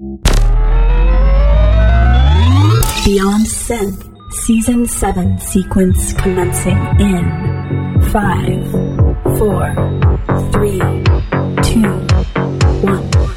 [0.00, 0.24] Beyond
[3.44, 8.70] Synth Season 7 sequence commencing in 5,
[9.36, 9.74] 4,
[10.52, 10.78] 3,
[11.60, 11.82] 2,
[12.80, 13.29] 1.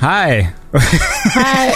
[0.00, 0.50] Hi.
[0.72, 1.74] Hi.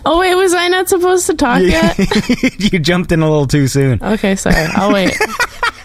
[0.04, 1.96] oh wait, was I not supposed to talk yet?
[2.72, 4.02] you jumped in a little too soon.
[4.02, 4.56] Okay, sorry.
[4.74, 5.16] I'll wait.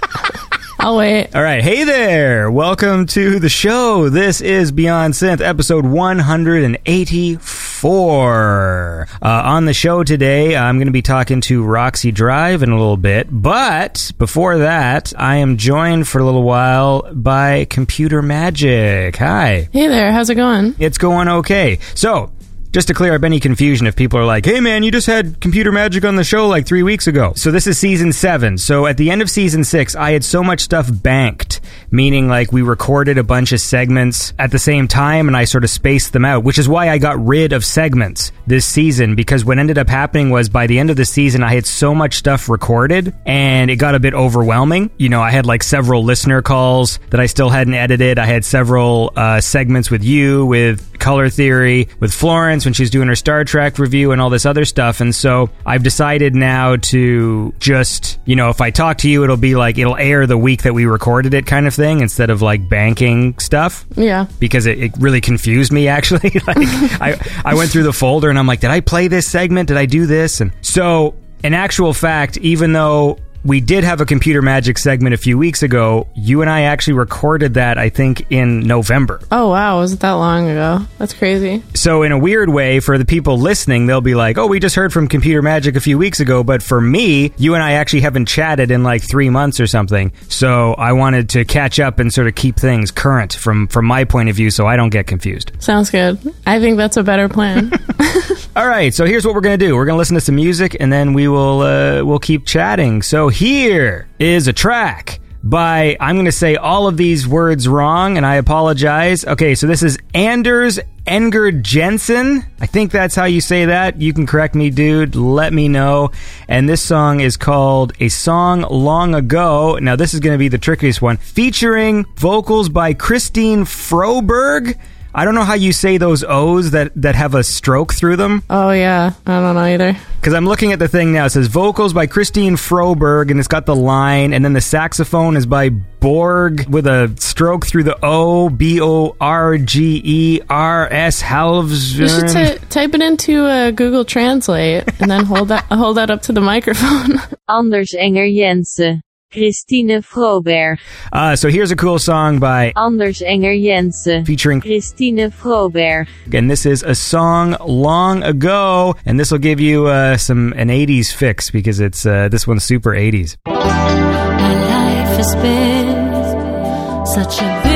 [0.79, 1.35] I'll wait.
[1.35, 1.61] All right.
[1.63, 2.49] Hey there.
[2.49, 4.09] Welcome to the show.
[4.09, 7.58] This is Beyond Synth, episode 184.
[7.83, 12.77] Uh, on the show today, I'm going to be talking to Roxy Drive in a
[12.77, 13.27] little bit.
[13.31, 19.15] But before that, I am joined for a little while by Computer Magic.
[19.17, 19.69] Hi.
[19.71, 20.75] Hey there, how's it going?
[20.77, 21.79] It's going okay.
[21.95, 22.31] So,
[22.71, 25.41] just to clear up any confusion, if people are like, hey man, you just had
[25.41, 27.33] Computer Magic on the show like three weeks ago.
[27.35, 28.57] So, this is season seven.
[28.57, 31.61] So, at the end of season six, I had so much stuff banked,
[31.91, 35.63] meaning like we recorded a bunch of segments at the same time and I sort
[35.63, 39.45] of spaced them out, which is why I got rid of segments this season because
[39.45, 42.15] what ended up happening was by the end of the season, I had so much
[42.15, 44.91] stuff recorded and it got a bit overwhelming.
[44.97, 48.19] You know, I had like several listener calls that I still hadn't edited.
[48.19, 53.07] I had several uh, segments with you, with Color Theory, with Florence when she's doing
[53.07, 55.01] her Star Trek review and all this other stuff.
[55.01, 59.37] And so I've decided now to just, you know, if I talk to you, it'll
[59.37, 62.41] be like, it'll air the week that we recorded it kind of thing instead of
[62.41, 64.27] like banking stuff Yeah.
[64.39, 66.29] because it, it really confused me actually.
[66.47, 66.57] like
[67.01, 69.67] I, I went through the folder and I'm like, did I play this segment?
[69.69, 70.41] Did I do this?
[70.41, 75.17] And so in actual fact, even though we did have a computer magic segment a
[75.17, 79.21] few weeks ago, you and I actually recorded that, I think, in November.
[79.31, 80.85] Oh wow, was it that long ago?
[80.97, 81.63] That's crazy.
[81.73, 84.75] So, in a weird way, for the people listening, they'll be like, oh, we just
[84.75, 86.43] heard from Computer Magic a few weeks ago.
[86.43, 90.11] But for me, you and I actually haven't chatted in like three months or something.
[90.27, 94.03] So, I wanted to catch up and sort of keep things current from, from my
[94.03, 95.51] point of view so I don't get confused.
[95.59, 96.19] Sounds good.
[96.45, 97.71] I think that's a better plan.
[98.59, 99.77] All right, so here's what we're gonna do.
[99.77, 103.01] We're gonna listen to some music, and then we will uh, we'll keep chatting.
[103.01, 108.25] So here is a track by I'm gonna say all of these words wrong, and
[108.25, 109.23] I apologize.
[109.23, 110.77] Okay, so this is Anders
[111.07, 112.43] Enger Jensen.
[112.59, 114.01] I think that's how you say that.
[114.01, 115.15] You can correct me, dude.
[115.15, 116.11] Let me know.
[116.49, 120.57] And this song is called "A Song Long Ago." Now, this is gonna be the
[120.57, 124.77] trickiest one, featuring vocals by Christine Froberg.
[125.19, 128.41] I don't know how you say those O's that, that have a stroke through them.
[128.49, 129.97] oh yeah, I don't know either.
[130.15, 131.25] Because I'm looking at the thing now.
[131.25, 135.35] It says vocals by Christine Froberg, and it's got the line, and then the saxophone
[135.35, 140.87] is by Borg with a stroke through the O, B O R G E R
[140.89, 141.99] S Halves.
[141.99, 146.09] You should ty- type it into uh, Google Translate and then hold that hold that
[146.09, 147.19] up to the microphone.
[147.49, 149.01] Anders Enger Jensen.
[149.31, 150.79] Christine Froberg.
[151.13, 154.25] Uh, so here's a cool song by Anders Enger Jensen.
[154.25, 156.07] featuring, Christine Froberg.
[156.33, 160.69] and this is a song long ago, and this will give you uh, some an
[160.69, 163.37] 80s fix because it's uh, this one's super 80s.
[163.45, 167.68] My life has been such a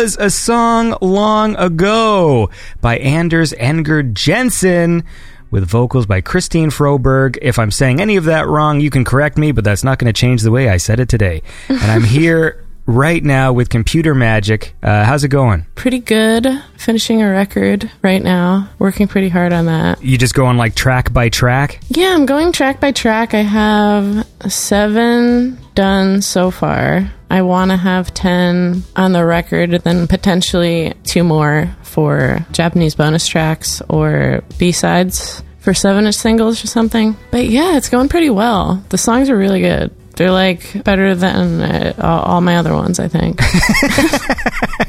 [0.00, 2.48] was a song long ago
[2.80, 5.04] by Anders Enger Jensen
[5.50, 7.36] with vocals by Christine Froberg.
[7.42, 10.10] If I'm saying any of that wrong, you can correct me, but that's not going
[10.10, 11.42] to change the way I said it today.
[11.68, 14.74] And I'm here right now with Computer Magic.
[14.82, 15.66] Uh, how's it going?
[15.74, 16.46] Pretty good.
[16.78, 18.70] Finishing a record right now.
[18.78, 20.02] Working pretty hard on that.
[20.02, 21.78] You just going like track by track?
[21.88, 23.34] Yeah, I'm going track by track.
[23.34, 27.12] I have seven done so far.
[27.30, 33.26] I want to have 10 on the record, then potentially two more for Japanese bonus
[33.26, 37.16] tracks or B sides for seven inch singles or something.
[37.30, 38.82] But yeah, it's going pretty well.
[38.88, 39.94] The songs are really good.
[40.16, 43.40] They're like better than uh, all all my other ones, I think.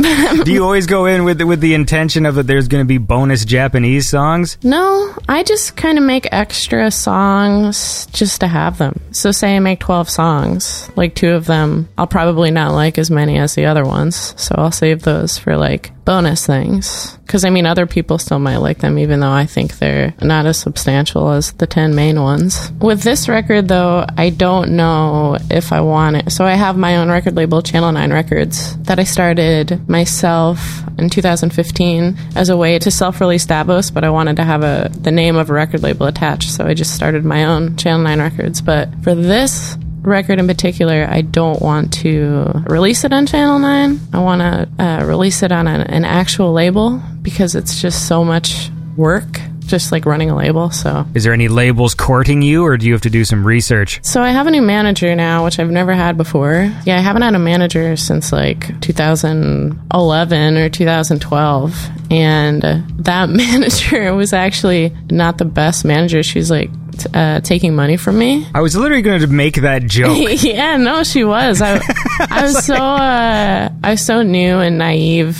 [0.43, 2.97] Do you always go in with with the intention of that there's going to be
[2.97, 4.57] bonus Japanese songs?
[4.63, 8.99] No, I just kind of make extra songs just to have them.
[9.11, 13.11] So, say I make 12 songs, like two of them, I'll probably not like as
[13.11, 14.33] many as the other ones.
[14.37, 17.17] So, I'll save those for like bonus things.
[17.31, 20.45] Because, I mean, other people still might like them, even though I think they're not
[20.45, 22.73] as substantial as the 10 main ones.
[22.81, 26.31] With this record, though, I don't know if I want it.
[26.33, 31.09] So, I have my own record label, Channel 9 Records, that I started myself in
[31.09, 35.37] 2015 as a way to self-release Davos, but I wanted to have a the name
[35.37, 38.59] of a record label attached, so I just started my own Channel 9 Records.
[38.61, 43.99] But for this record in particular, I don't want to release it on Channel 9.
[44.13, 48.23] I want to uh, release it on an, an actual label because it's just so
[48.23, 49.39] much work,
[49.71, 50.69] just like running a label.
[50.69, 53.99] So Is there any labels courting you, or do you have to do some research?
[54.03, 56.71] so I have a new manager now, which I've never had before.
[56.85, 61.89] Yeah, I haven't had a manager since like 2011 or 2012.
[62.11, 66.21] And that manager was actually not the best manager.
[66.23, 66.69] She was like
[67.13, 68.45] uh, taking money from me.
[68.53, 70.17] I was literally going to make that joke.
[70.43, 71.61] yeah, no, she was.
[71.61, 71.75] I,
[72.19, 75.37] I was so uh, I was so new and naive.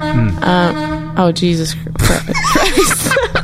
[0.00, 3.43] Um, oh Jesus Christ!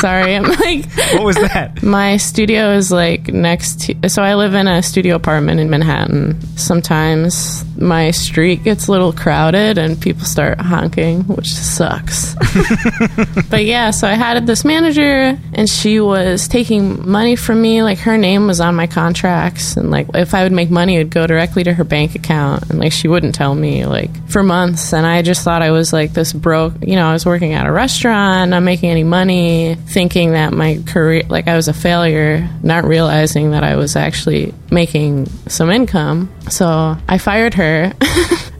[0.00, 1.82] Sorry, I'm like what was that?
[1.82, 4.08] my studio is like next to.
[4.08, 6.40] So I live in a studio apartment in Manhattan.
[6.56, 12.34] Sometimes my street gets a little crowded and people start honking, which sucks.
[13.50, 17.82] but yeah, so I had this manager and she was taking money from me.
[17.82, 20.98] Like her name was on my contracts, and like if I would make money, it
[20.98, 24.42] would go directly to her bank account, and like she wouldn't tell me like for
[24.42, 24.92] months.
[24.92, 26.74] And I just thought I was like this broke.
[26.86, 30.82] You know, I was working at a restaurant, not making any money, thinking that my
[30.86, 36.32] career, like I was a failure, not realizing that I was actually making some income.
[36.50, 37.92] So I fired her.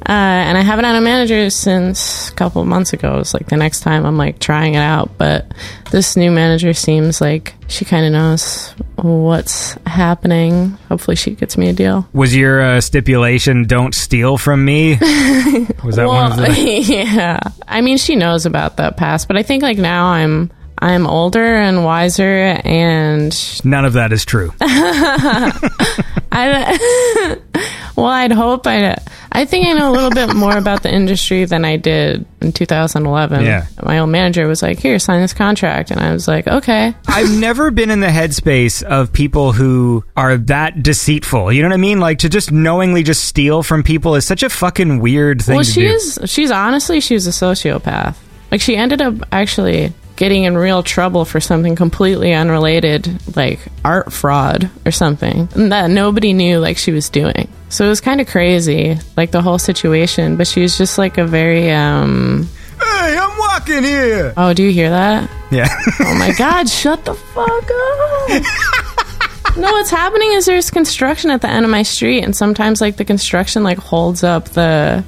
[0.08, 3.18] Uh, and I haven't had a manager since a couple of months ago.
[3.18, 5.18] It's like the next time I'm like trying it out.
[5.18, 5.52] But
[5.90, 10.70] this new manager seems like she kind of knows what's happening.
[10.88, 12.08] Hopefully, she gets me a deal.
[12.14, 14.92] Was your uh, stipulation "Don't steal from me"?
[15.84, 16.54] Was that one of the?
[16.88, 17.40] yeah.
[17.66, 21.56] I mean, she knows about that past, but I think like now I'm I'm older
[21.56, 24.52] and wiser, and None of that is true.
[26.30, 27.38] I.
[27.96, 28.96] well, I'd hope I.
[29.30, 32.52] I think I know a little bit more about the industry than I did in
[32.52, 33.44] 2011.
[33.44, 33.66] Yeah.
[33.82, 37.30] My old manager was like, "Here, sign this contract," and I was like, "Okay." I've
[37.40, 41.52] never been in the headspace of people who are that deceitful.
[41.52, 41.98] You know what I mean?
[42.00, 45.64] Like to just knowingly just steal from people is such a fucking weird thing Well,
[45.64, 45.86] to do.
[45.86, 46.18] is.
[46.26, 48.16] She's honestly, she was a sociopath.
[48.50, 54.12] Like she ended up actually getting in real trouble for something completely unrelated, like art
[54.12, 57.48] fraud or something that nobody knew like she was doing.
[57.68, 60.36] So it was kind of crazy, like the whole situation.
[60.36, 61.70] But she was just like a very.
[61.70, 62.48] um
[62.80, 64.34] Hey, I'm walking here.
[64.36, 65.30] Oh, do you hear that?
[65.52, 65.68] Yeah.
[66.00, 66.68] Oh my God!
[66.68, 68.42] shut the fuck up.
[69.56, 72.96] No, what's happening is there's construction at the end of my street, and sometimes like
[72.96, 75.02] the construction like holds up the.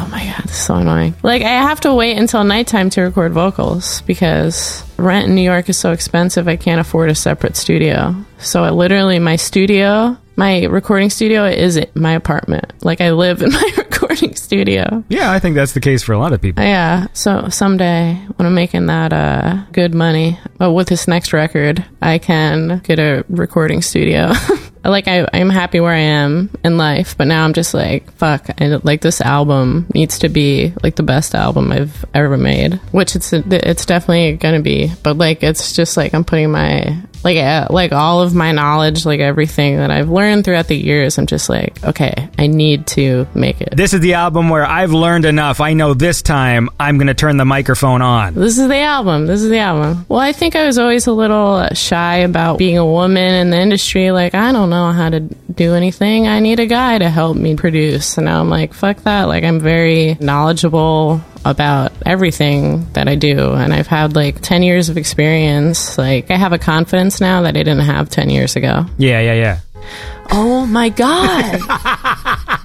[0.00, 1.14] Oh my god, this is so annoying.
[1.22, 5.68] Like I have to wait until nighttime to record vocals because rent in New York
[5.68, 6.46] is so expensive.
[6.48, 8.14] I can't afford a separate studio.
[8.38, 12.72] So I literally my studio, my recording studio is my apartment.
[12.84, 15.02] Like I live in my recording studio.
[15.08, 16.62] yeah, I think that's the case for a lot of people.
[16.62, 17.08] Yeah.
[17.12, 22.18] So someday when I'm making that uh, good money, but with this next record, I
[22.18, 24.32] can get a recording studio.
[24.84, 28.48] like I, I'm happy where I am in life, but now I'm just like, fuck.
[28.60, 33.16] I, like this album needs to be like the best album I've ever made, which
[33.16, 34.92] it's it's definitely gonna be.
[35.02, 39.04] But like it's just like I'm putting my like uh, like all of my knowledge,
[39.04, 43.26] like everything that I've learned throughout the years, I'm just like, okay, I need to
[43.34, 43.76] make it.
[43.76, 45.60] This is the album where I've learned enough.
[45.60, 48.34] I know this time I'm going to turn the microphone on.
[48.34, 49.26] This is the album.
[49.26, 50.06] This is the album.
[50.08, 53.60] Well, I think I was always a little shy about being a woman in the
[53.60, 54.10] industry.
[54.10, 56.28] Like, I don't know how to do anything.
[56.28, 58.16] I need a guy to help me produce.
[58.16, 59.24] And now I'm like, fuck that.
[59.24, 63.54] Like, I'm very knowledgeable about everything that I do.
[63.54, 65.96] And I've had like 10 years of experience.
[65.96, 68.84] Like, I have a confidence now that I didn't have 10 years ago.
[68.98, 69.60] Yeah, yeah, yeah.
[70.30, 71.60] Oh my God.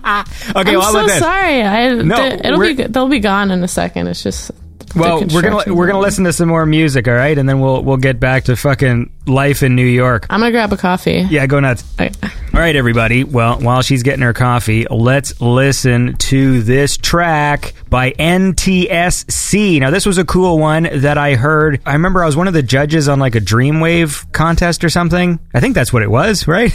[0.56, 1.64] Okay, I'm well, so sorry.
[1.64, 4.08] I, No, th- it'll be, they'll be gone in a second.
[4.08, 4.52] It's just.
[4.96, 7.82] Well, we're gonna we're gonna listen to some more music, all right, and then we'll
[7.84, 10.28] we'll get back to fucking life in New York.
[10.30, 11.26] I'm gonna grab a coffee.
[11.30, 11.84] Yeah, go nuts.
[12.00, 12.12] Okay.
[12.54, 13.24] All right, everybody.
[13.24, 19.80] Well, while she's getting her coffee, let's listen to this track by NTSC.
[19.80, 21.82] Now, this was a cool one that I heard.
[21.84, 25.40] I remember I was one of the judges on like a Dreamwave contest or something.
[25.52, 26.72] I think that's what it was, right?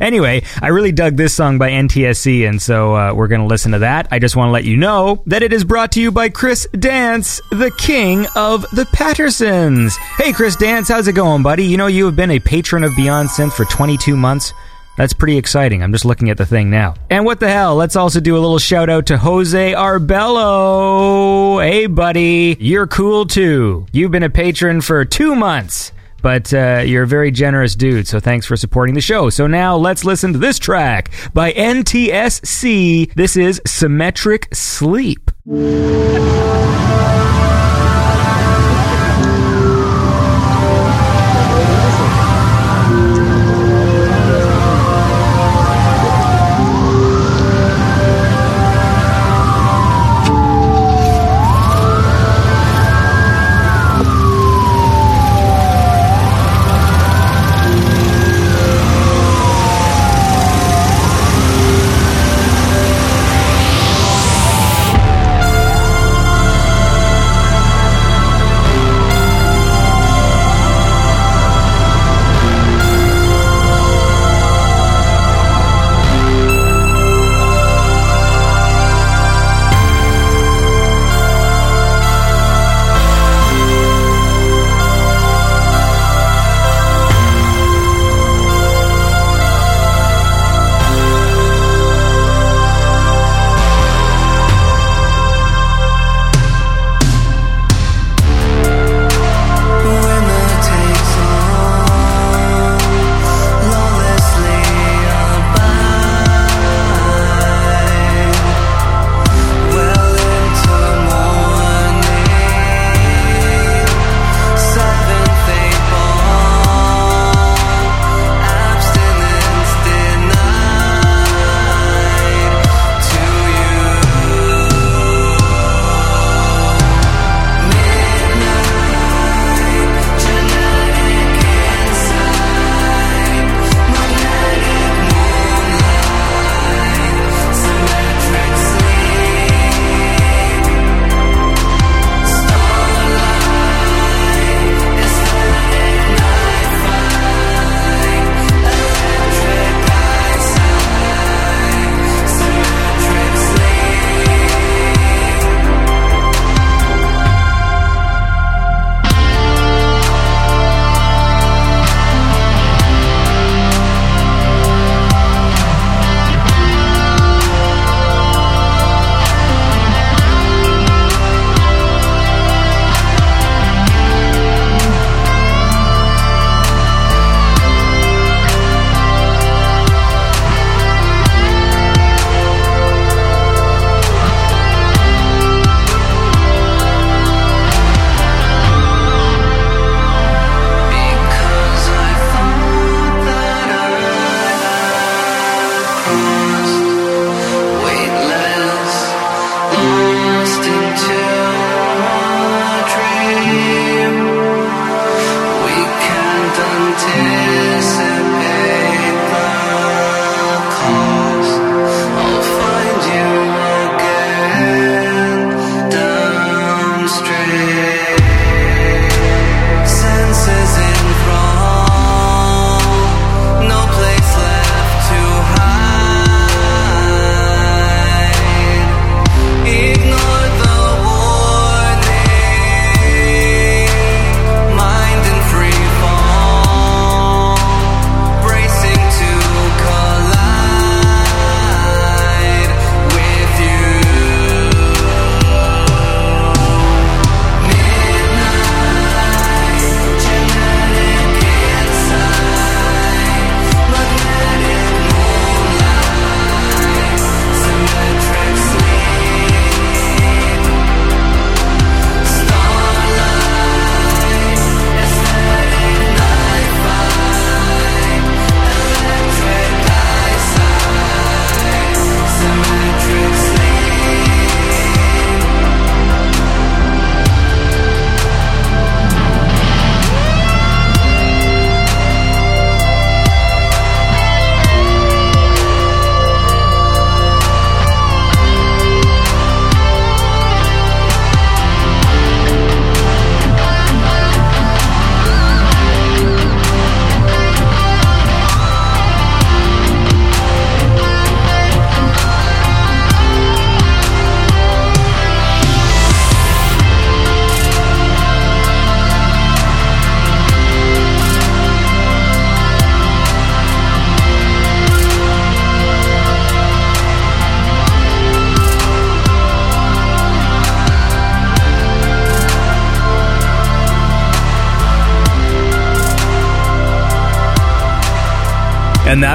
[0.00, 3.72] anyway, I really dug this song by NTSC, and so uh, we're going to listen
[3.72, 4.08] to that.
[4.10, 6.66] I just want to let you know that it is brought to you by Chris
[6.72, 9.94] Dance, the king of the Pattersons.
[10.16, 11.66] Hey, Chris Dance, how's it going, buddy?
[11.66, 14.54] You know, you have been a patron of Beyond Synth for 22 months.
[15.00, 15.82] That's pretty exciting.
[15.82, 16.92] I'm just looking at the thing now.
[17.08, 17.74] And what the hell?
[17.74, 21.66] Let's also do a little shout out to Jose Arbello.
[21.66, 22.54] Hey, buddy.
[22.60, 23.86] You're cool too.
[23.92, 25.92] You've been a patron for two months.
[26.20, 29.30] But uh, you're a very generous dude, so thanks for supporting the show.
[29.30, 33.14] So now let's listen to this track by NTSC.
[33.14, 35.30] This is Symmetric Sleep.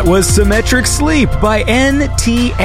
[0.06, 2.56] That was Symmetric Sleep by NTSC.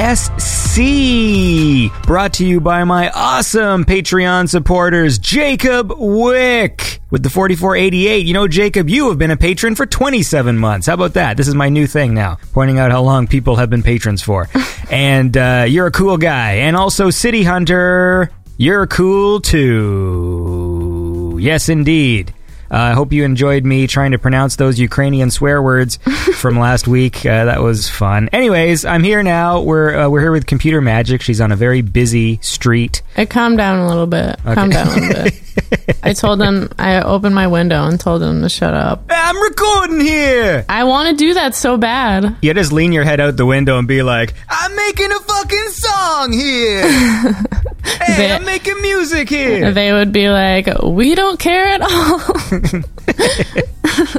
[2.03, 8.25] Brought to you by my awesome Patreon supporters, Jacob Wick with the 4488.
[8.25, 10.87] You know, Jacob, you have been a patron for 27 months.
[10.87, 11.37] How about that?
[11.37, 14.47] This is my new thing now, pointing out how long people have been patrons for.
[14.91, 16.53] and uh, you're a cool guy.
[16.53, 21.37] And also, City Hunter, you're cool too.
[21.41, 22.33] Yes, indeed.
[22.71, 25.97] Uh, I hope you enjoyed me trying to pronounce those Ukrainian swear words
[26.35, 27.25] from last week.
[27.25, 28.29] Uh, that was fun.
[28.31, 29.61] Anyways, I'm here now.
[29.61, 31.21] We're uh, we're here with Computer Magic.
[31.21, 33.01] She's on a very busy street.
[33.17, 34.39] I calmed down a little bit.
[34.43, 35.33] Calm down a little bit.
[36.03, 39.03] I told them, I opened my window and told them to shut up.
[39.09, 40.65] I'm recording here.
[40.67, 42.35] I want to do that so bad.
[42.41, 45.67] You just lean your head out the window and be like, "I'm making a fucking
[45.69, 46.81] song here.
[47.83, 52.19] hey, They- I'm making music here." They would be like, we don't care at all.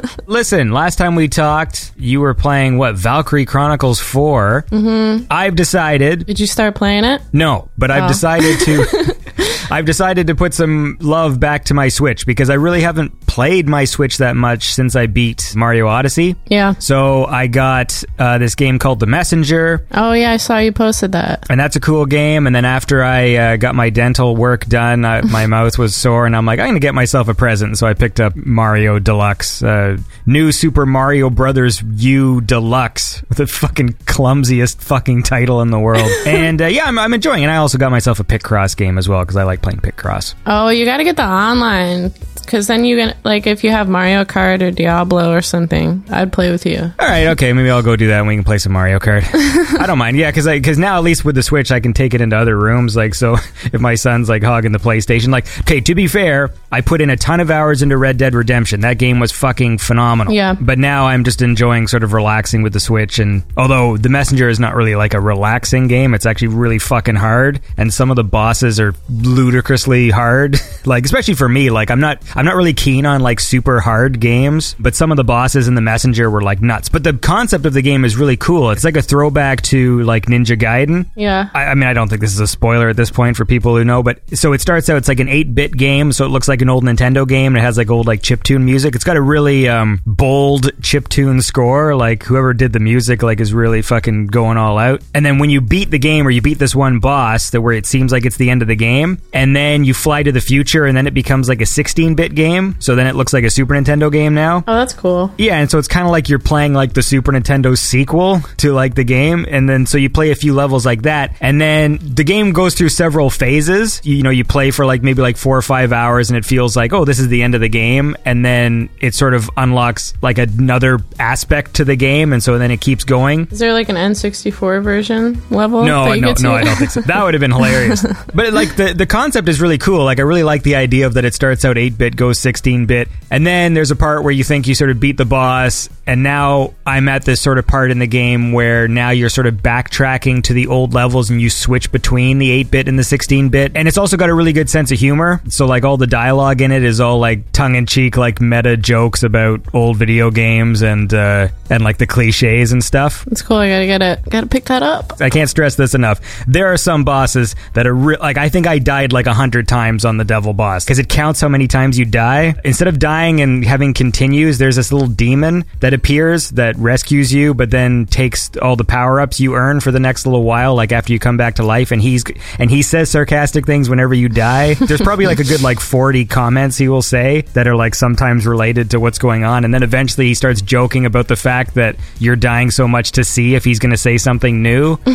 [0.25, 5.25] Listen, last time we talked, you were playing what Valkyria Chronicles 4 Mm-hmm.
[5.29, 7.21] I've decided Did you start playing it?
[7.33, 8.07] No, but I've Oh.
[8.07, 9.15] decided to.
[9.71, 13.67] I've decided to put some love back to my Switch because I really haven't played
[13.67, 16.35] my Switch that much since I beat Mario Odyssey.
[16.47, 16.73] Yeah.
[16.79, 21.13] So I got uh, this game called The Messenger, Oh, yeah, I saw you posted
[21.13, 21.45] that.
[21.49, 22.45] and that's a cool game.
[22.45, 26.25] And then after I uh, got my dental work done, I, my mouth was sore,
[26.25, 27.77] and I'm like, I'm gonna get myself a present.
[27.77, 33.93] So I picked up Mario Deluxe, uh, new Super Mario Brothers U Deluxe, the fucking
[34.05, 36.09] clumsiest fucking title in the world.
[36.25, 37.41] and uh, yeah, I'm, I'm enjoying.
[37.41, 37.43] it.
[37.43, 40.35] And I also got myself a Picross game as well because I like playing Picross.
[40.45, 42.13] Oh, you got to get the online.
[42.35, 46.33] Because then you can, like, if you have Mario Kart or Diablo or something, I'd
[46.33, 46.77] play with you.
[46.81, 49.23] All right, okay, maybe I'll go do that and we can play some Mario Kart.
[49.79, 52.13] I don't mind, yeah, because because now at least with the Switch I can take
[52.13, 52.97] it into other rooms.
[52.97, 53.33] Like, so
[53.63, 57.09] if my son's like hogging the PlayStation, like, okay, to be fair, I put in
[57.09, 58.81] a ton of hours into Red Dead Redemption.
[58.81, 60.12] That game was fucking phenomenal.
[60.31, 60.53] Yeah.
[60.59, 64.49] But now I'm just enjoying sort of relaxing with the Switch, and although the Messenger
[64.49, 68.15] is not really like a relaxing game, it's actually really fucking hard, and some of
[68.15, 70.57] the bosses are ludicrously hard.
[70.85, 74.19] like, especially for me, like I'm not I'm not really keen on like super hard
[74.19, 76.89] games, but some of the bosses in the Messenger were like nuts.
[76.89, 78.71] But the concept of the game is really cool.
[78.71, 81.09] It's like a throwback to like Ninja Gaiden.
[81.15, 81.49] Yeah.
[81.53, 83.75] I, I mean, I don't think this is a spoiler at this point for people
[83.75, 84.97] who know, but so it starts out.
[84.97, 87.53] It's like an eight-bit game, so it looks like an old Nintendo game.
[87.53, 88.95] And it has like old like chiptune music.
[88.95, 91.95] It's got a really um, bold chiptune score.
[91.95, 95.01] Like whoever did the music like is really fucking going all out.
[95.13, 97.73] And then when you beat the game or you beat this one boss, that where
[97.73, 100.41] it seems like it's the end of the game, and then you fly to the
[100.41, 102.75] future, and then it becomes like a 16-bit game.
[102.79, 104.63] So then it looks like a Super Nintendo game now.
[104.67, 105.31] Oh, that's cool.
[105.37, 108.73] Yeah, and so it's kind of like you're playing like the Super Nintendo sequel to
[108.73, 111.99] like the game, and then so you play a few levels like that, and then
[112.01, 114.01] the game goes through several phases.
[114.03, 116.45] You, you know, you play for like maybe like four or five hours, and it
[116.45, 119.49] feels like oh, this is the end of the game, and then it sort of
[119.57, 123.47] unlocks like another aspect to the game, and so then it keeps going.
[123.51, 125.83] Is there like an N64 version level?
[125.83, 127.01] No, no, no, I don't think so.
[127.01, 128.05] That would have been hilarious.
[128.33, 130.03] but like the the concept is really cool.
[130.03, 133.45] Like I really like the idea of that it starts out 8-bit, goes 16-bit, and
[133.45, 136.73] then there's a part where you think you sort of beat the boss, and now
[136.85, 140.43] I'm at this sort of part in the game where now you're sort of backtracking
[140.43, 143.71] to the old levels and you switch between the 8-bit and the 16-bit.
[143.75, 145.41] And it's also got a really good sense of humor.
[145.49, 148.75] So like all the dialogue in it is all like tongue in cheek like meta
[148.75, 153.25] jokes about old video games and uh and like the clichés and stuff.
[153.27, 153.57] It's cool.
[153.57, 154.29] I gotta get it.
[154.29, 155.21] Gotta pick that up.
[155.21, 156.19] I can't stress this enough.
[156.47, 159.67] There are some bosses that are re- like I think I died like a hundred
[159.67, 162.55] times on the devil boss because it counts how many times you die.
[162.65, 167.53] Instead of dying and having continues, there's this little demon that appears that rescues you,
[167.53, 170.75] but then takes all the power ups you earn for the next little while.
[170.75, 172.23] Like after you come back to life, and he's
[172.59, 174.73] and he says sarcastic things whenever you die.
[174.79, 178.45] There's probably like a good like forty comments he will say that are like sometimes
[178.45, 181.95] related to what's going on, and then eventually he starts joking about the fact that
[182.19, 184.95] you're dying so much to see if he's going to say something new.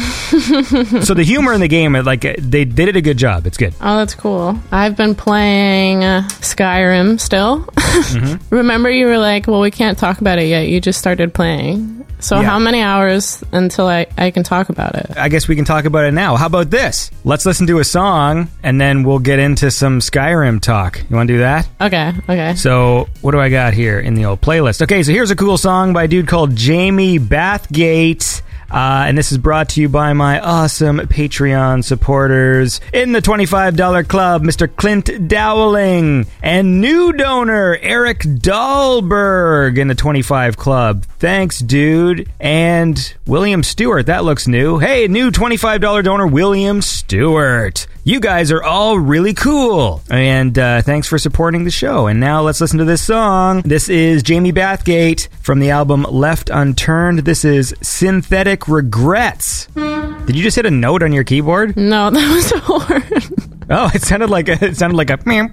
[1.02, 3.46] so the humor in the game, like they they did a good job.
[3.46, 3.74] It's good.
[3.80, 4.58] Oh, that's cool.
[4.72, 7.68] I've been playing uh, Skyrim still.
[7.98, 8.54] Mm-hmm.
[8.54, 10.67] Remember, you were like, well, we can't talk about it yet.
[10.68, 12.04] You just started playing.
[12.20, 12.48] So, Yeah.
[12.48, 15.12] how many hours until I, I can talk about it?
[15.16, 16.34] I guess we can talk about it now.
[16.36, 17.12] How about this?
[17.24, 21.00] Let's listen to a song and then we'll get into some Skyrim talk.
[21.08, 21.68] You want to do that?
[21.80, 22.54] Okay, okay.
[22.56, 24.82] So, what do I got here in the old playlist?
[24.82, 28.42] Okay, so here's a cool song by a dude called Jamie Bathgate.
[28.70, 34.06] Uh, and this is brought to you by my awesome Patreon supporters in the $25
[34.08, 34.74] club, Mr.
[34.74, 41.04] Clint Dowling, and new donor, Eric Dahlberg in the 25 club.
[41.18, 42.28] Thanks, dude.
[42.38, 44.78] And William Stewart, that looks new.
[44.78, 47.86] Hey, new $25 donor, William Stewart.
[48.08, 50.00] You guys are all really cool.
[50.08, 52.06] And uh, thanks for supporting the show.
[52.06, 53.60] And now let's listen to this song.
[53.66, 57.18] This is Jamie Bathgate from the album Left Unturned.
[57.18, 59.66] This is Synthetic Regrets.
[59.74, 61.76] Did you just hit a note on your keyboard?
[61.76, 63.58] No, that was a horn.
[63.68, 65.50] Oh, it sounded like a, it sounded like a meow.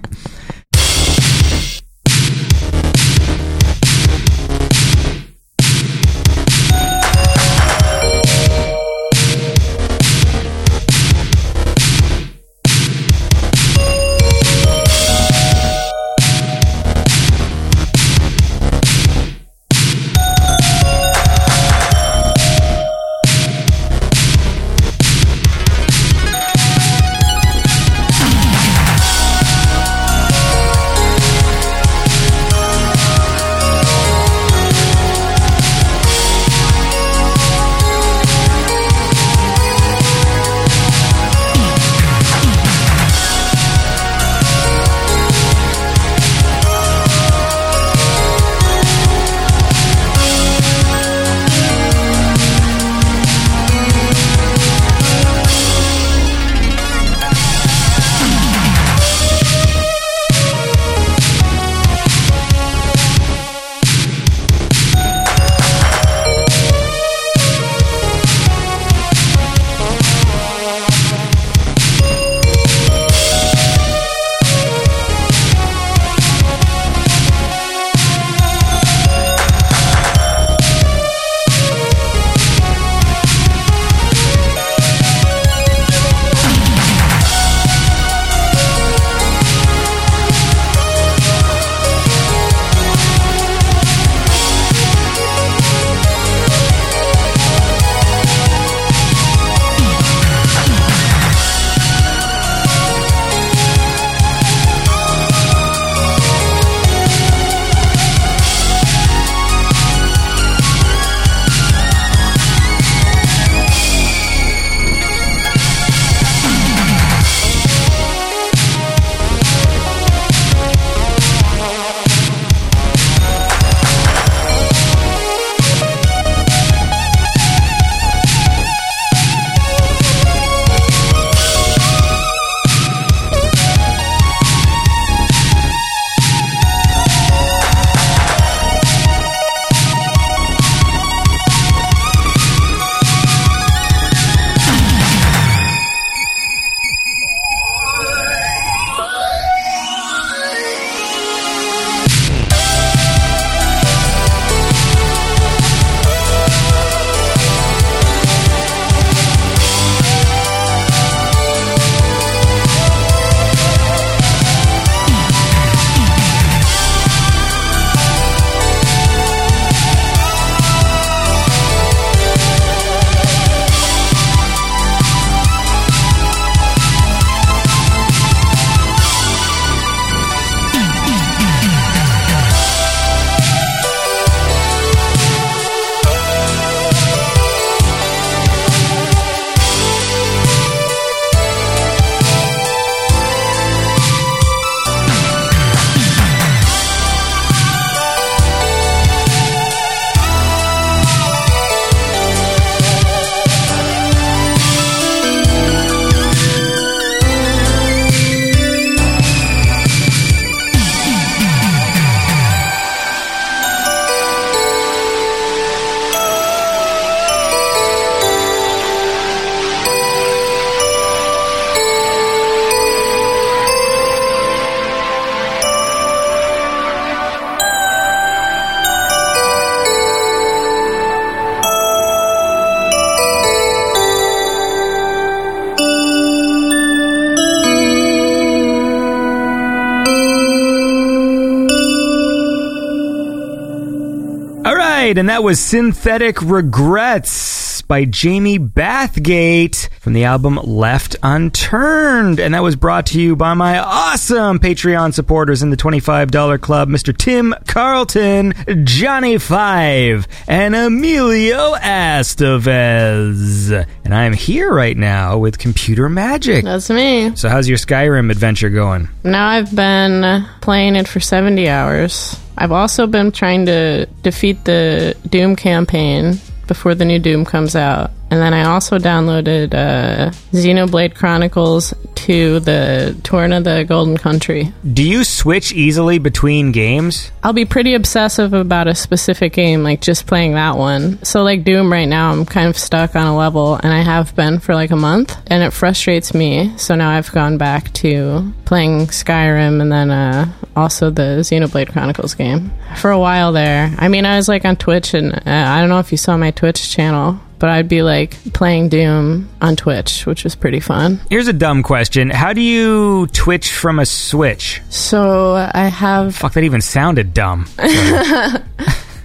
[245.16, 252.38] Right, and that was Synthetic Regrets by Jamie Bathgate from the album Left Unturned.
[252.38, 256.88] And that was brought to you by my awesome Patreon supporters in the $25 club,
[256.90, 257.16] Mr.
[257.16, 258.52] Tim Carlton,
[258.84, 263.70] Johnny Five, and Emilio Estevez.
[264.04, 266.64] And I'm here right now with Computer Magic.
[266.64, 267.34] That's me.
[267.36, 269.08] So how's your Skyrim adventure going?
[269.24, 272.38] Now I've been playing it for 70 hours.
[272.58, 278.10] I've also been trying to defeat the Doom campaign before the new Doom comes out.
[278.30, 281.92] And then I also downloaded uh, Xenoblade Chronicles
[282.26, 284.72] to the Torna the Golden Country.
[284.92, 287.30] Do you switch easily between games?
[287.44, 291.22] I'll be pretty obsessive about a specific game, like just playing that one.
[291.22, 294.34] So, like Doom right now, I'm kind of stuck on a level, and I have
[294.34, 296.76] been for like a month, and it frustrates me.
[296.76, 302.34] So now I've gone back to playing Skyrim and then uh, also the Xenoblade Chronicles
[302.34, 302.72] game.
[302.96, 305.90] For a while there, I mean, I was like on Twitch, and uh, I don't
[305.90, 307.40] know if you saw my Twitch channel.
[307.58, 311.20] But I'd be like playing Doom on Twitch, which was pretty fun.
[311.30, 312.30] Here's a dumb question.
[312.30, 314.82] How do you Twitch from a Switch?
[314.90, 317.66] So I have Fuck, that even sounded dumb.
[317.78, 318.60] I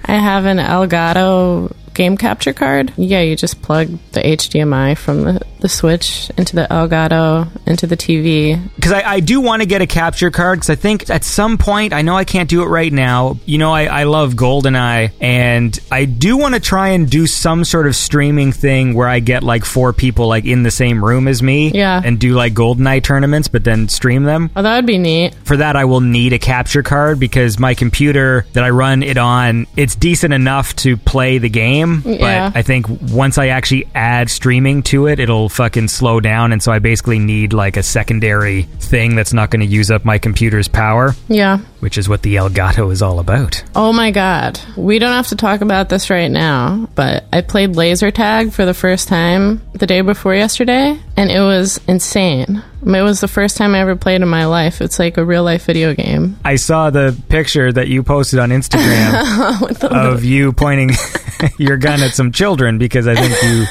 [0.05, 2.93] have an Elgato game capture card.
[2.97, 7.97] Yeah, you just plug the HDMI from the, the Switch into the Elgato into the
[7.97, 8.59] TV.
[8.75, 11.57] Because I, I do want to get a capture card because I think at some
[11.57, 13.37] point, I know I can't do it right now.
[13.45, 17.63] You know, I, I love GoldenEye and I do want to try and do some
[17.63, 21.27] sort of streaming thing where I get like four people like in the same room
[21.27, 21.71] as me.
[21.71, 22.01] Yeah.
[22.03, 24.49] And do like GoldenEye tournaments, but then stream them.
[24.55, 25.35] Oh, that would be neat.
[25.43, 29.17] For that, I will need a capture card because my computer that I run it
[29.17, 31.80] on, it's decent enough to play the game.
[32.05, 32.49] Yeah.
[32.49, 36.51] But I think once I actually add streaming to it, it'll fucking slow down.
[36.51, 40.05] And so I basically need like a secondary thing that's not going to use up
[40.05, 41.59] my computer's power, Yeah.
[41.79, 43.63] which is what the Elgato is all about.
[43.75, 44.59] Oh my god.
[44.77, 48.65] We don't have to talk about this right now, but I played laser tag for
[48.65, 52.63] the first time the day before yesterday, and it was insane.
[52.83, 54.81] It was the first time I ever played in my life.
[54.81, 56.37] It's like a real life video game.
[56.43, 60.89] I saw the picture that you posted on Instagram of you pointing
[61.57, 63.65] your gun at some children because I think you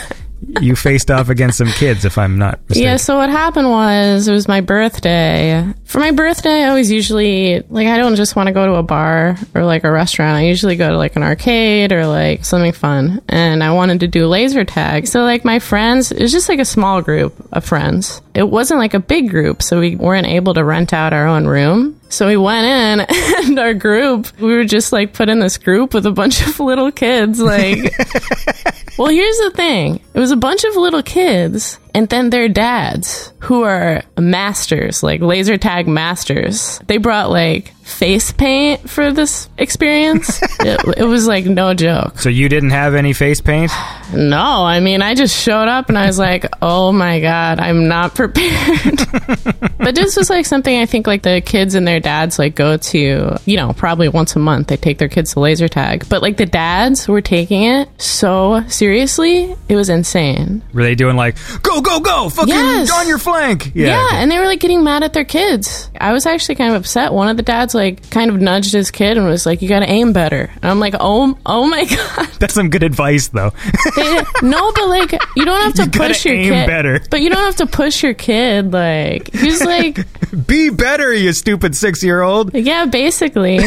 [0.60, 2.82] you faced off against some kids, if I'm not mistaken.
[2.82, 5.72] Yeah, so what happened was it was my birthday.
[5.90, 8.82] For my birthday, I always usually like I don't just want to go to a
[8.84, 10.36] bar or like a restaurant.
[10.36, 13.20] I usually go to like an arcade or like something fun.
[13.28, 15.08] And I wanted to do laser tag.
[15.08, 18.22] So like my friends, it was just like a small group of friends.
[18.34, 21.48] It wasn't like a big group, so we weren't able to rent out our own
[21.48, 22.00] room.
[22.08, 23.16] So we went in
[23.48, 26.60] and our group, we were just like put in this group with a bunch of
[26.60, 27.78] little kids like
[29.00, 29.98] Well, here's the thing.
[30.12, 35.20] It was a bunch of little kids and then their dads who are masters, like
[35.20, 36.80] laser tag masters.
[36.86, 40.40] They brought like face paint for this experience.
[40.60, 42.18] it, it was like no joke.
[42.18, 43.70] So you didn't have any face paint?
[44.14, 47.88] No, I mean, I just showed up and I was like, oh my God, I'm
[47.88, 48.98] not prepared.
[49.78, 52.76] but this was like something I think like the kids and their dads like go
[52.76, 54.68] to, you know, probably once a month.
[54.68, 56.06] They take their kids to laser tag.
[56.08, 60.62] But like the dads were taking it so seriously, it was insane.
[60.72, 62.90] Were they doing like go go go fucking Yes.
[62.92, 63.72] on your flank?
[63.74, 64.16] Yeah, okay.
[64.16, 65.90] and they were like getting mad at their kids.
[66.00, 67.12] I was actually kind of upset.
[67.12, 67.79] One of the dads like
[68.10, 70.80] kind of nudged his kid and was like, "You got to aim better." And I'm
[70.80, 71.84] like, "Oh, oh my
[72.16, 73.52] god." That's some good advice though.
[73.96, 76.66] They- no, but like you don't have to You push your aim kid.
[76.66, 77.00] better.
[77.10, 78.72] But you don't have to push your kid.
[78.72, 80.00] Like he's like,
[80.46, 82.54] Be better, you stupid six year old.
[82.54, 83.58] yeah, basically.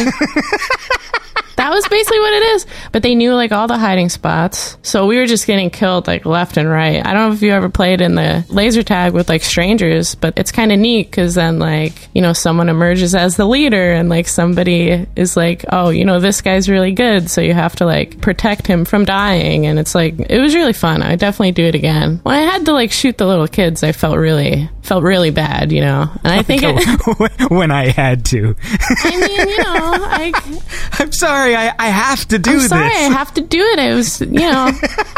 [1.56, 2.66] That was basically what it is.
[2.92, 4.78] But they knew like all the hiding spots.
[4.82, 7.06] So we were just getting killed like left and right.
[7.06, 10.38] I don't know if you ever played in the laser tag with like strangers, but
[10.38, 14.10] it's kind of neat because then like, you know, someone emerges as the leader and
[14.10, 17.30] like somebody is like, oh, you know, this guy's really good.
[17.30, 19.66] So you have to like protect him from dying.
[19.66, 21.02] And it's like, it was really fun.
[21.02, 22.20] I definitely do it again.
[22.24, 25.72] When I had to like shoot the little kids, I felt really, felt really bad,
[25.72, 26.10] you know?
[26.24, 28.56] And I think it, when I had to.
[29.04, 29.74] I mean, you know,
[30.06, 30.60] I,
[31.00, 32.72] I'm sorry, I, I have to do I'm this.
[32.72, 33.80] I have to do it.
[33.80, 34.72] It was, you know,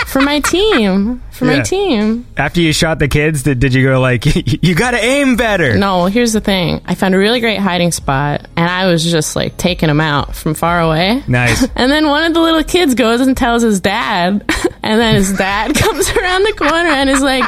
[0.07, 1.21] for my team.
[1.31, 1.57] For Yeah.
[1.57, 2.25] my team.
[2.37, 4.23] After you shot the kids, did, did you go like,
[4.63, 5.75] you gotta aim better?
[5.77, 6.79] No, here's the thing.
[6.85, 10.33] I found a really great hiding spot, and I was just like taking them out
[10.35, 11.23] from far away.
[11.27, 11.67] Nice.
[11.75, 14.45] And then one of the little kids goes and tells his dad,
[14.83, 17.43] and then his dad comes around the corner and is like,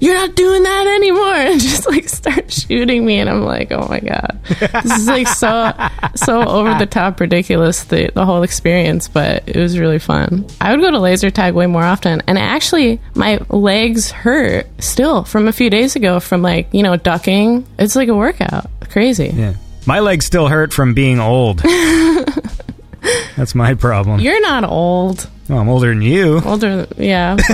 [0.00, 3.86] "You're not doing that anymore," and just like start shooting me, and I'm like, "Oh
[3.88, 4.38] my god,
[4.82, 5.72] this is like so
[6.14, 10.46] so over the top ridiculous the the whole experience." But it was really fun.
[10.60, 15.24] I would go to laser tag way more often, and actually, my legs hurt still
[15.24, 17.66] from a few days ago from like you know ducking.
[17.78, 19.32] It's like a workout, crazy.
[19.34, 19.54] Yeah.
[19.86, 21.62] My legs still hurt from being old.
[23.36, 24.20] That's my problem.
[24.20, 25.28] You're not old.
[25.48, 26.40] Well, I'm older than you.
[26.44, 27.36] Older, yeah.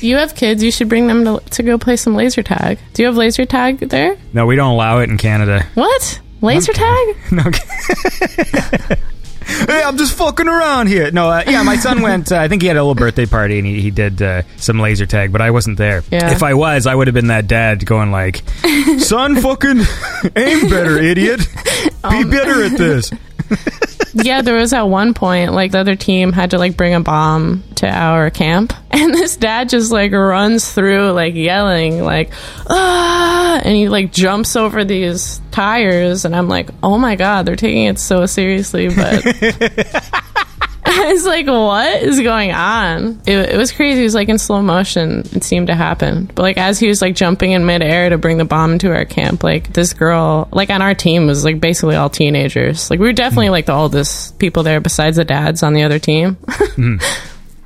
[0.00, 0.62] You have kids.
[0.62, 2.78] You should bring them to, to go play some laser tag.
[2.92, 4.16] Do you have laser tag there?
[4.32, 5.66] No, we don't allow it in Canada.
[5.74, 7.16] What laser tag?
[7.32, 7.42] No.
[9.46, 11.10] hey, I'm just fucking around here.
[11.10, 12.30] No, uh, yeah, my son went.
[12.30, 14.78] Uh, I think he had a little birthday party and he, he did uh, some
[14.78, 16.02] laser tag, but I wasn't there.
[16.10, 16.30] Yeah.
[16.32, 18.42] If I was, I would have been that dad going like,
[18.98, 19.80] "Son, fucking
[20.36, 21.40] aim better, idiot.
[22.10, 23.10] Be better at this."
[24.14, 27.00] yeah, there was at one point, like the other team had to like bring a
[27.00, 32.30] bomb to our camp, and this dad just like runs through, like yelling, like
[32.68, 37.56] ah, and he like jumps over these tires, and I'm like, oh my god, they're
[37.56, 40.22] taking it so seriously, but.
[40.86, 43.22] I was like, what is going on?
[43.24, 44.00] It, it was crazy.
[44.00, 45.20] It was like in slow motion.
[45.32, 46.26] It seemed to happen.
[46.26, 49.04] But like as he was like jumping in midair to bring the bomb into our
[49.04, 52.90] camp, like this girl, like on our team was like basically all teenagers.
[52.90, 53.52] Like we were definitely hmm.
[53.52, 56.36] like the oldest people there besides the dads on the other team.
[56.72, 56.96] Hmm.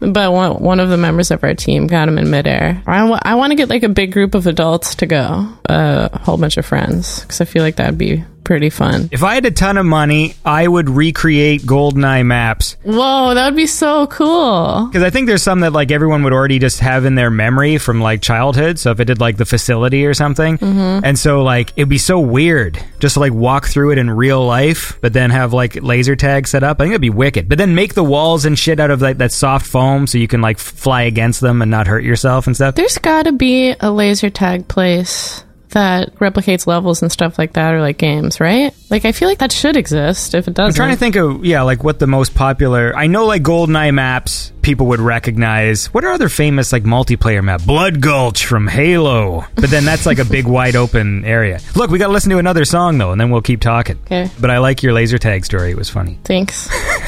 [0.00, 2.82] But one, one of the members of our team got him in midair.
[2.86, 6.18] I, wa- I want to get like a big group of adults to go, a
[6.18, 9.08] whole bunch of friends, because I feel like that'd be pretty fun.
[9.10, 12.76] If I had a ton of money, I would recreate GoldenEye maps.
[12.84, 14.86] Whoa, that would be so cool.
[14.86, 17.76] Because I think there's some that like everyone would already just have in their memory
[17.78, 18.78] from like childhood.
[18.78, 21.04] So if it did like the facility or something, mm-hmm.
[21.04, 24.46] and so like it'd be so weird just to like walk through it in real
[24.46, 26.80] life, but then have like laser tag set up.
[26.80, 27.48] I think it'd be wicked.
[27.48, 30.28] But then make the walls and shit out of like that soft foam so you
[30.28, 32.76] can like fly against them and not hurt yourself and stuff.
[32.76, 35.42] There's got to be a laser tag place
[35.76, 38.74] that replicates levels and stuff like that, or like games, right?
[38.88, 40.34] Like I feel like that should exist.
[40.34, 42.94] If it doesn't, I'm trying to think of yeah, like what the most popular.
[42.96, 45.86] I know like GoldenEye maps people would recognize.
[45.94, 47.62] What are other famous like multiplayer map?
[47.62, 49.44] Blood Gulch from Halo.
[49.54, 51.60] But then that's like a big wide open area.
[51.74, 53.96] Look, we got to listen to another song though, and then we'll keep talking.
[54.06, 54.30] Okay.
[54.40, 55.70] But I like your laser tag story.
[55.70, 56.18] It was funny.
[56.24, 56.68] Thanks.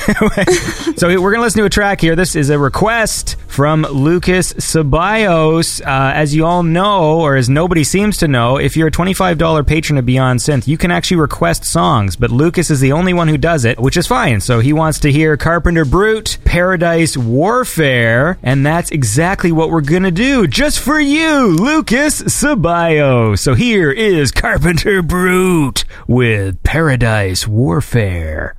[0.97, 2.17] So we're gonna listen to a track here.
[2.17, 5.81] This is a request from Lucas Ceballos.
[5.81, 9.67] Uh, as you all know, or as nobody seems to know, if you're a $25
[9.67, 12.17] patron of Beyond Synth, you can actually request songs.
[12.17, 14.41] But Lucas is the only one who does it, which is fine.
[14.41, 20.11] So he wants to hear Carpenter Brut, Paradise Warfare, and that's exactly what we're gonna
[20.11, 23.39] do, just for you, Lucas Ceballos.
[23.39, 28.55] So here is Carpenter Brut with Paradise Warfare.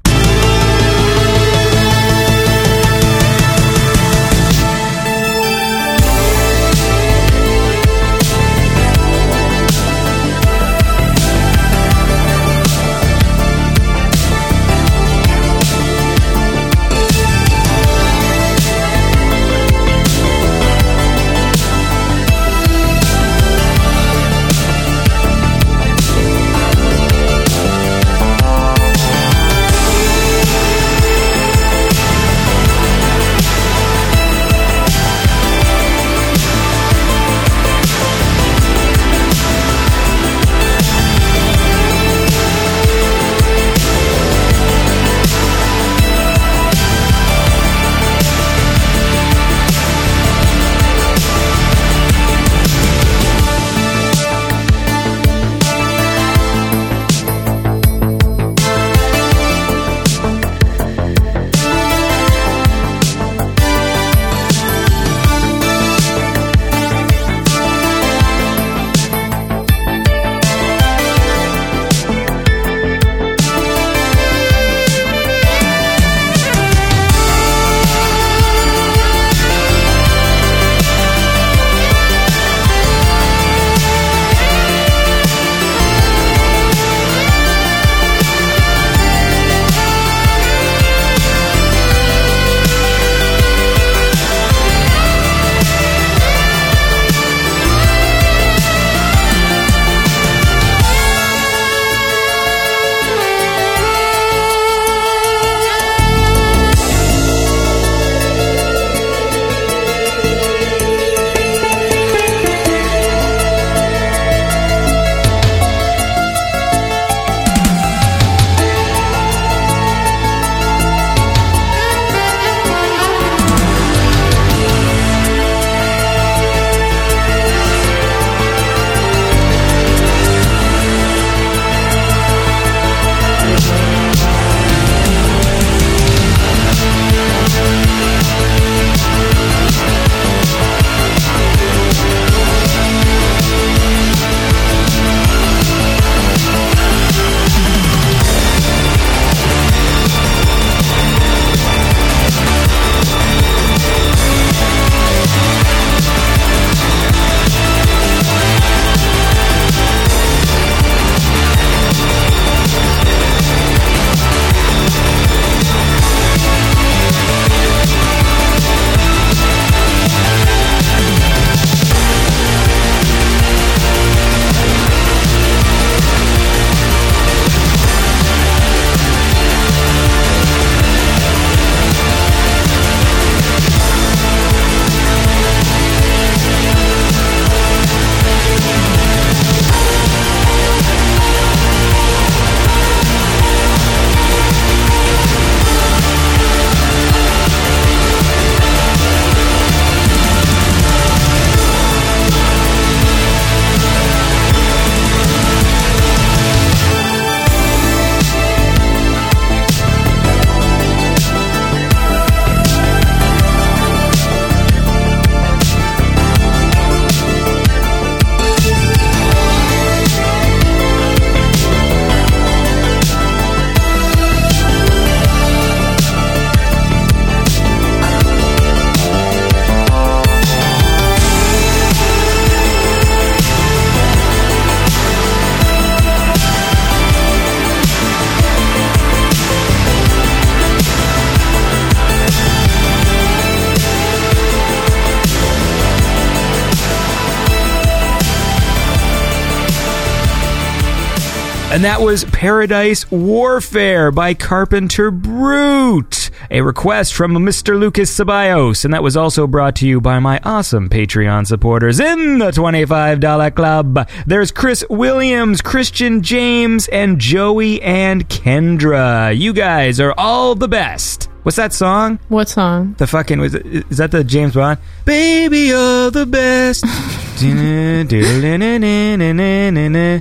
[251.80, 257.80] And that was Paradise Warfare by Carpenter Brut, a request from Mr.
[257.80, 258.84] Lucas Ceballos.
[258.84, 263.56] And that was also brought to you by my awesome Patreon supporters in the $25
[263.56, 264.10] club.
[264.28, 269.34] There's Chris Williams, Christian James, and Joey and Kendra.
[269.34, 271.30] You guys are all the best.
[271.44, 272.20] What's that song?
[272.28, 272.96] What song?
[272.98, 274.80] The fucking was is that the James Bond?
[275.06, 276.84] Baby, you're the best.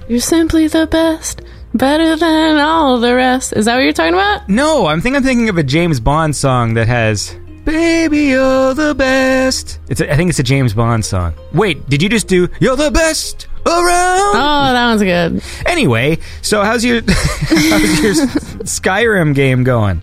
[0.09, 1.41] You're simply the best,
[1.75, 3.53] better than all the rest.
[3.53, 4.49] Is that what you're talking about?
[4.49, 8.95] no, I'm think I'm thinking of a James Bond song that has Baby, you're the
[8.95, 9.79] best.
[9.91, 11.35] It's a, I think it's a James Bond song.
[11.53, 14.37] Wait, did you just do You're the best around?
[14.37, 15.43] Oh, that one's good.
[15.67, 18.15] Anyway, so how's your how's your
[18.65, 20.03] Skyrim game going?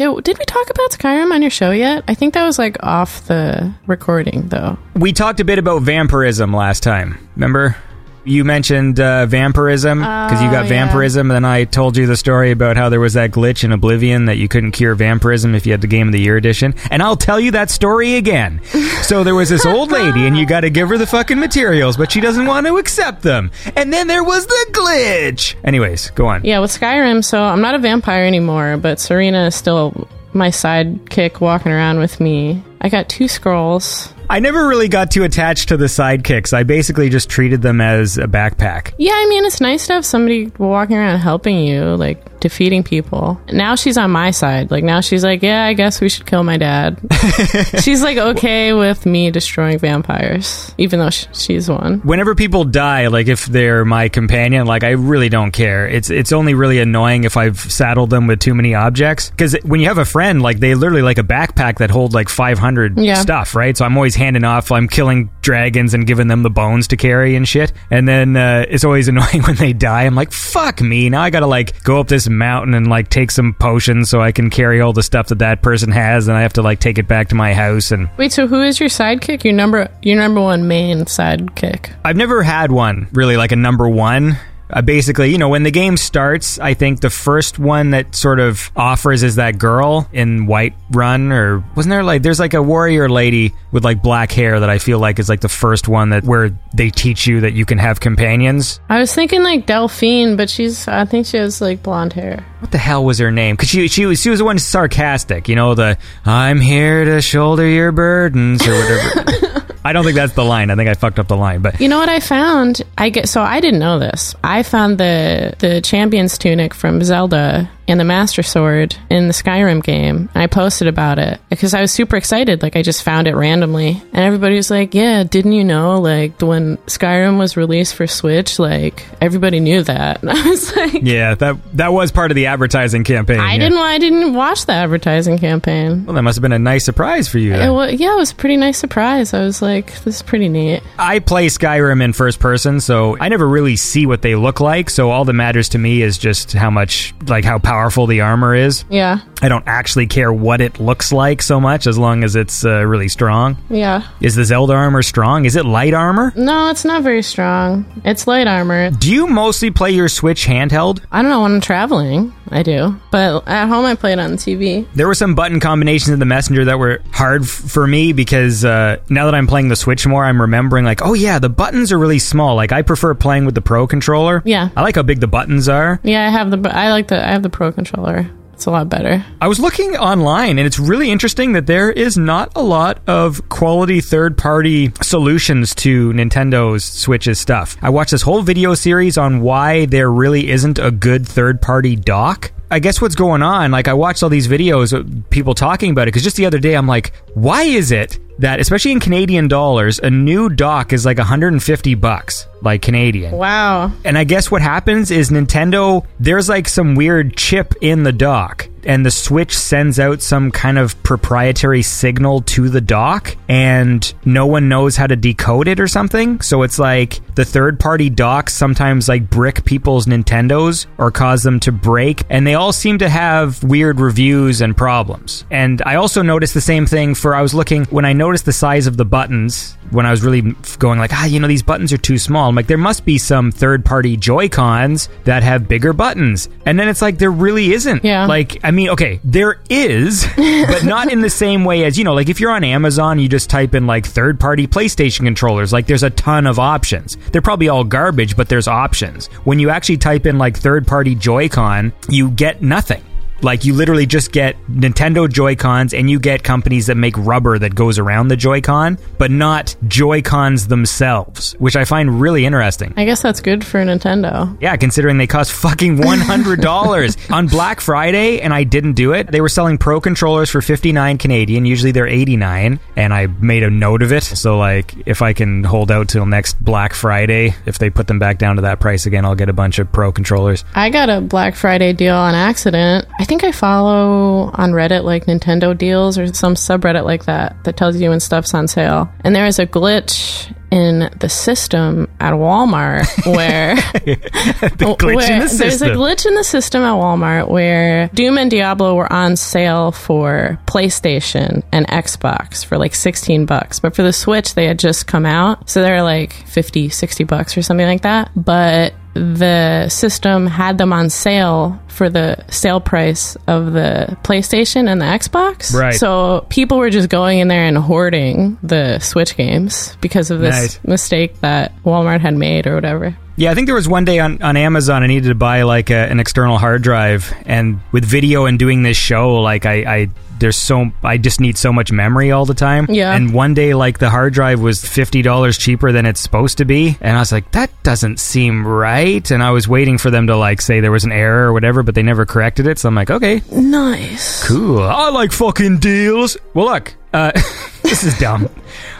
[0.00, 2.04] Did, did we talk about Skyrim on your show yet?
[2.08, 4.78] I think that was like off the recording though.
[4.96, 7.18] We talked a bit about vampirism last time.
[7.36, 7.76] Remember?
[8.24, 10.68] You mentioned uh, vampirism because you got Oh, yeah.
[10.68, 13.72] vampirism, and then I told you the story about how there was that glitch in
[13.72, 16.74] Oblivion that you couldn't cure vampirism if you had the Game of the Year edition.
[16.90, 18.60] And I'll tell you that story again.
[19.02, 21.96] so there was this old lady, and you got to give her the fucking materials,
[21.96, 23.50] but she doesn't want to accept them.
[23.74, 25.54] And then there was the glitch.
[25.64, 26.44] Anyways, go on.
[26.44, 31.40] Yeah, with Skyrim, so I'm not a vampire anymore, but Serana is still my sidekick
[31.40, 32.62] walking around with me.
[32.82, 34.12] I got two scrolls.
[34.30, 36.52] I never really got too attached to the sidekicks.
[36.52, 38.92] I basically just treated them as a backpack.
[38.96, 43.38] Yeah, I mean, it's nice to have somebody walking around helping you, like defeating people.
[43.52, 44.70] Now she's on my side.
[44.70, 46.98] Like, now she's like, yeah, I guess we should kill my dad.
[47.82, 51.98] she's like, okay with me destroying vampires, even though sh- she's one.
[52.00, 55.86] whenever people die, like if they're my companion, like I really don't care.
[55.88, 59.28] It's it's only really annoying if I've saddled them with too many objects.
[59.30, 62.28] Because when you have a friend, like they literally like a backpack that holds like
[62.28, 63.14] 500 Yeah.
[63.14, 63.76] stuff, right?
[63.76, 64.70] So I'm always handing off.
[64.70, 67.72] I'm killing dragons and giving them the bones to carry and shit.
[67.90, 70.04] And then uh, it's always annoying when they die.
[70.04, 71.08] I'm like, fuck me.
[71.10, 74.30] Now I gotta like go up this mountain and like take some potions so I
[74.30, 76.98] can carry all the stuff that that person has, and I have to like take
[76.98, 79.42] it back to my house and Wait, so who is your sidekick?
[79.42, 81.90] Your number, your number one main sidekick?
[82.04, 84.36] I've never had one really like a number one.
[84.72, 88.40] Uh, basically, you know, when the game starts, I think the first one that sort
[88.40, 92.62] of offers is that girl in White Run, or wasn't there like there's like a
[92.62, 96.10] warrior lady with like black hair that I feel like is like the first one
[96.10, 98.80] that where they teach you that you can have companions.
[98.88, 102.44] I was thinking like Delphine, but she's, I think she has like blonde hair.
[102.60, 103.56] What the hell was her name?
[103.56, 107.22] Because she she was she was the one sarcastic, you know, the I'm here to
[107.22, 109.66] shoulder your burdens or whatever.
[109.84, 110.70] I don't think that's the line.
[110.70, 112.82] I think I fucked up the line, but You know what I found?
[112.98, 114.34] I get so I didn't know this.
[114.44, 119.82] I found the the champion's tunic from Zelda and the Master Sword in the Skyrim
[119.82, 120.28] game.
[120.34, 122.62] I posted about it because I was super excited.
[122.62, 126.00] Like I just found it randomly, and everybody was like, "Yeah, didn't you know?
[126.00, 131.02] Like when Skyrim was released for Switch, like everybody knew that." And I was like,
[131.02, 133.40] yeah, that that was part of the advertising campaign.
[133.40, 133.58] "I yeah.
[133.58, 133.78] didn't.
[133.78, 137.38] I didn't watch the advertising campaign." Well, that must have been a nice surprise for
[137.38, 137.54] you.
[137.54, 139.34] It wa- yeah, it was a pretty nice surprise.
[139.34, 143.28] I was like, "This is pretty neat." I play Skyrim in first person, so I
[143.28, 144.90] never really see what they look like.
[144.90, 148.54] So all that matters to me is just how much, like, how powerful the armor
[148.54, 148.84] is.
[148.90, 152.64] Yeah, I don't actually care what it looks like so much, as long as it's
[152.64, 153.56] uh, really strong.
[153.68, 154.08] yeah.
[154.20, 155.44] Is the Zelda armor strong?
[155.44, 156.32] Is it light armor?
[156.36, 157.84] No, it's not very strong.
[158.04, 158.90] It's light armor.
[158.90, 161.00] Do you mostly play your Switch handheld?
[161.10, 162.32] I don't know when I'm traveling.
[162.52, 164.84] I do, but at home I play it on the TV.
[164.94, 168.64] There were some button combinations in the Messenger that were hard f- for me because
[168.64, 171.92] uh, now that I'm playing the Switch more, I'm remembering like, oh yeah, the buttons
[171.92, 172.56] are really small.
[172.56, 174.42] Like I prefer playing with the Pro controller.
[174.44, 174.70] Yeah.
[174.76, 176.00] I like how big the buttons are.
[176.02, 176.76] Yeah, I have the.
[176.76, 177.24] I like the.
[177.24, 178.30] I have the Pro controller.
[178.52, 179.24] It's a lot better.
[179.40, 183.48] I was looking online, and it's really interesting that there is not a lot of
[183.48, 187.78] quality third party solutions to Nintendo's Switch's stuff.
[187.80, 191.96] I watched this whole video series on why there really isn't a good third party
[191.96, 192.52] dock.
[192.70, 196.02] I guess what's going on, like, I watched all these videos of people talking about
[196.02, 199.48] it, because just the other day I'm like, why is it that, especially in Canadian
[199.48, 203.32] dollars, a new dock is like 150 bucks, like Canadian?
[203.36, 203.92] Wow.
[204.04, 208.68] And I guess what happens is Nintendo, there's like some weird chip in the dock,
[208.84, 214.46] and the Switch sends out some kind of proprietary signal to the dock, and no
[214.46, 216.40] one knows how to decode it or something.
[216.40, 221.60] So it's like the third party docks sometimes like brick people's Nintendos or cause them
[221.60, 225.44] to break, and they all seem to have weird reviews and problems.
[225.50, 228.52] And I also noticed the same thing for I was looking when I noticed the
[228.52, 231.92] size of the buttons when I was really going like, ah, you know, these buttons
[231.92, 232.48] are too small.
[232.48, 236.48] I'm like, there must be some third party Joy Cons that have bigger buttons.
[236.66, 238.04] And then it's like, there really isn't.
[238.04, 238.26] Yeah.
[238.26, 242.14] Like, I mean, okay, there is, but not in the same way as, you know,
[242.14, 245.72] like if you're on Amazon, you just type in like third party PlayStation controllers.
[245.72, 247.16] Like, there's a ton of options.
[247.32, 249.26] They're probably all garbage, but there's options.
[249.44, 253.02] When you actually type in like third party Joy-Con, you get nothing.
[253.42, 257.74] Like you literally just get Nintendo Joy-Cons and you get companies that make rubber that
[257.74, 262.92] goes around the Joy-Con, but not Joy-Cons themselves, which I find really interesting.
[262.96, 264.56] I guess that's good for Nintendo.
[264.60, 269.30] Yeah, considering they cost fucking $100 on Black Friday and I didn't do it.
[269.30, 273.70] They were selling pro controllers for 59 Canadian, usually they're 89, and I made a
[273.70, 274.22] note of it.
[274.22, 278.18] So like if I can hold out till next Black Friday, if they put them
[278.18, 280.64] back down to that price again, I'll get a bunch of pro controllers.
[280.74, 283.06] I got a Black Friday deal on accident.
[283.18, 287.76] I think I follow on Reddit like Nintendo deals or some subreddit like that that
[287.76, 289.08] tells you when stuff's on sale.
[289.22, 293.06] And there is a glitch in the system at Walmart
[293.36, 298.36] where The glitch where the there's a glitch in the system at Walmart where Doom
[298.36, 303.78] and Diablo were on sale for PlayStation and Xbox for like 16 bucks.
[303.78, 305.70] But for the Switch, they had just come out.
[305.70, 308.32] So they're like 50, 60 bucks or something like that.
[308.34, 315.00] But the system had them on sale for the sale price of the PlayStation and
[315.00, 315.74] the Xbox.
[315.74, 315.94] Right.
[315.94, 320.54] So people were just going in there and hoarding the Switch games because of this
[320.54, 320.84] Nice.
[320.84, 323.16] mistake that Walmart had made or whatever.
[323.40, 325.88] Yeah, I think there was one day on, on Amazon I needed to buy like
[325.88, 330.08] a, an external hard drive, and with video and doing this show, like I, I
[330.38, 332.84] there's so I just need so much memory all the time.
[332.90, 333.14] Yeah.
[333.14, 336.66] And one day, like the hard drive was fifty dollars cheaper than it's supposed to
[336.66, 339.30] be, and I was like, that doesn't seem right.
[339.30, 341.82] And I was waiting for them to like say there was an error or whatever,
[341.82, 342.78] but they never corrected it.
[342.78, 344.46] So I'm like, okay, Nice.
[344.46, 344.82] Cool.
[344.82, 346.36] I like fucking deals.
[346.52, 347.32] Well, look, uh,
[347.90, 348.48] this is dumb.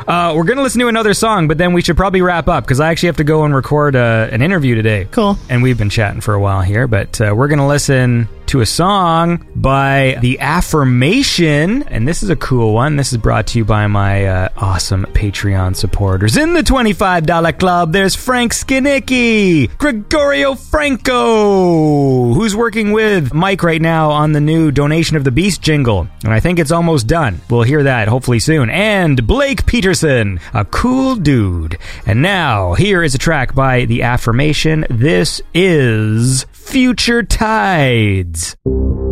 [0.07, 2.80] Uh, we're gonna listen to another song, but then we should probably wrap up because
[2.80, 5.07] I actually have to go and record uh, an interview today.
[5.12, 5.38] Cool.
[5.49, 8.67] And we've been chatting for a while here, but uh, we're gonna listen to a
[8.67, 12.97] song by The Affirmation, and this is a cool one.
[12.97, 16.37] This is brought to you by my uh, awesome Patreon supporters.
[16.37, 23.81] In the twenty-five dollar club, there's Frank Skinicki, Gregorio Franco, who's working with Mike right
[23.81, 27.41] now on the new Donation of the Beast jingle, and I think it's almost done.
[27.49, 28.69] We'll hear that hopefully soon.
[28.69, 31.79] And Blake Peterson, a cool dude.
[32.05, 34.87] And now, here is a track by The Affirmation.
[34.91, 38.39] This is Future Tides.
[38.41, 39.10] And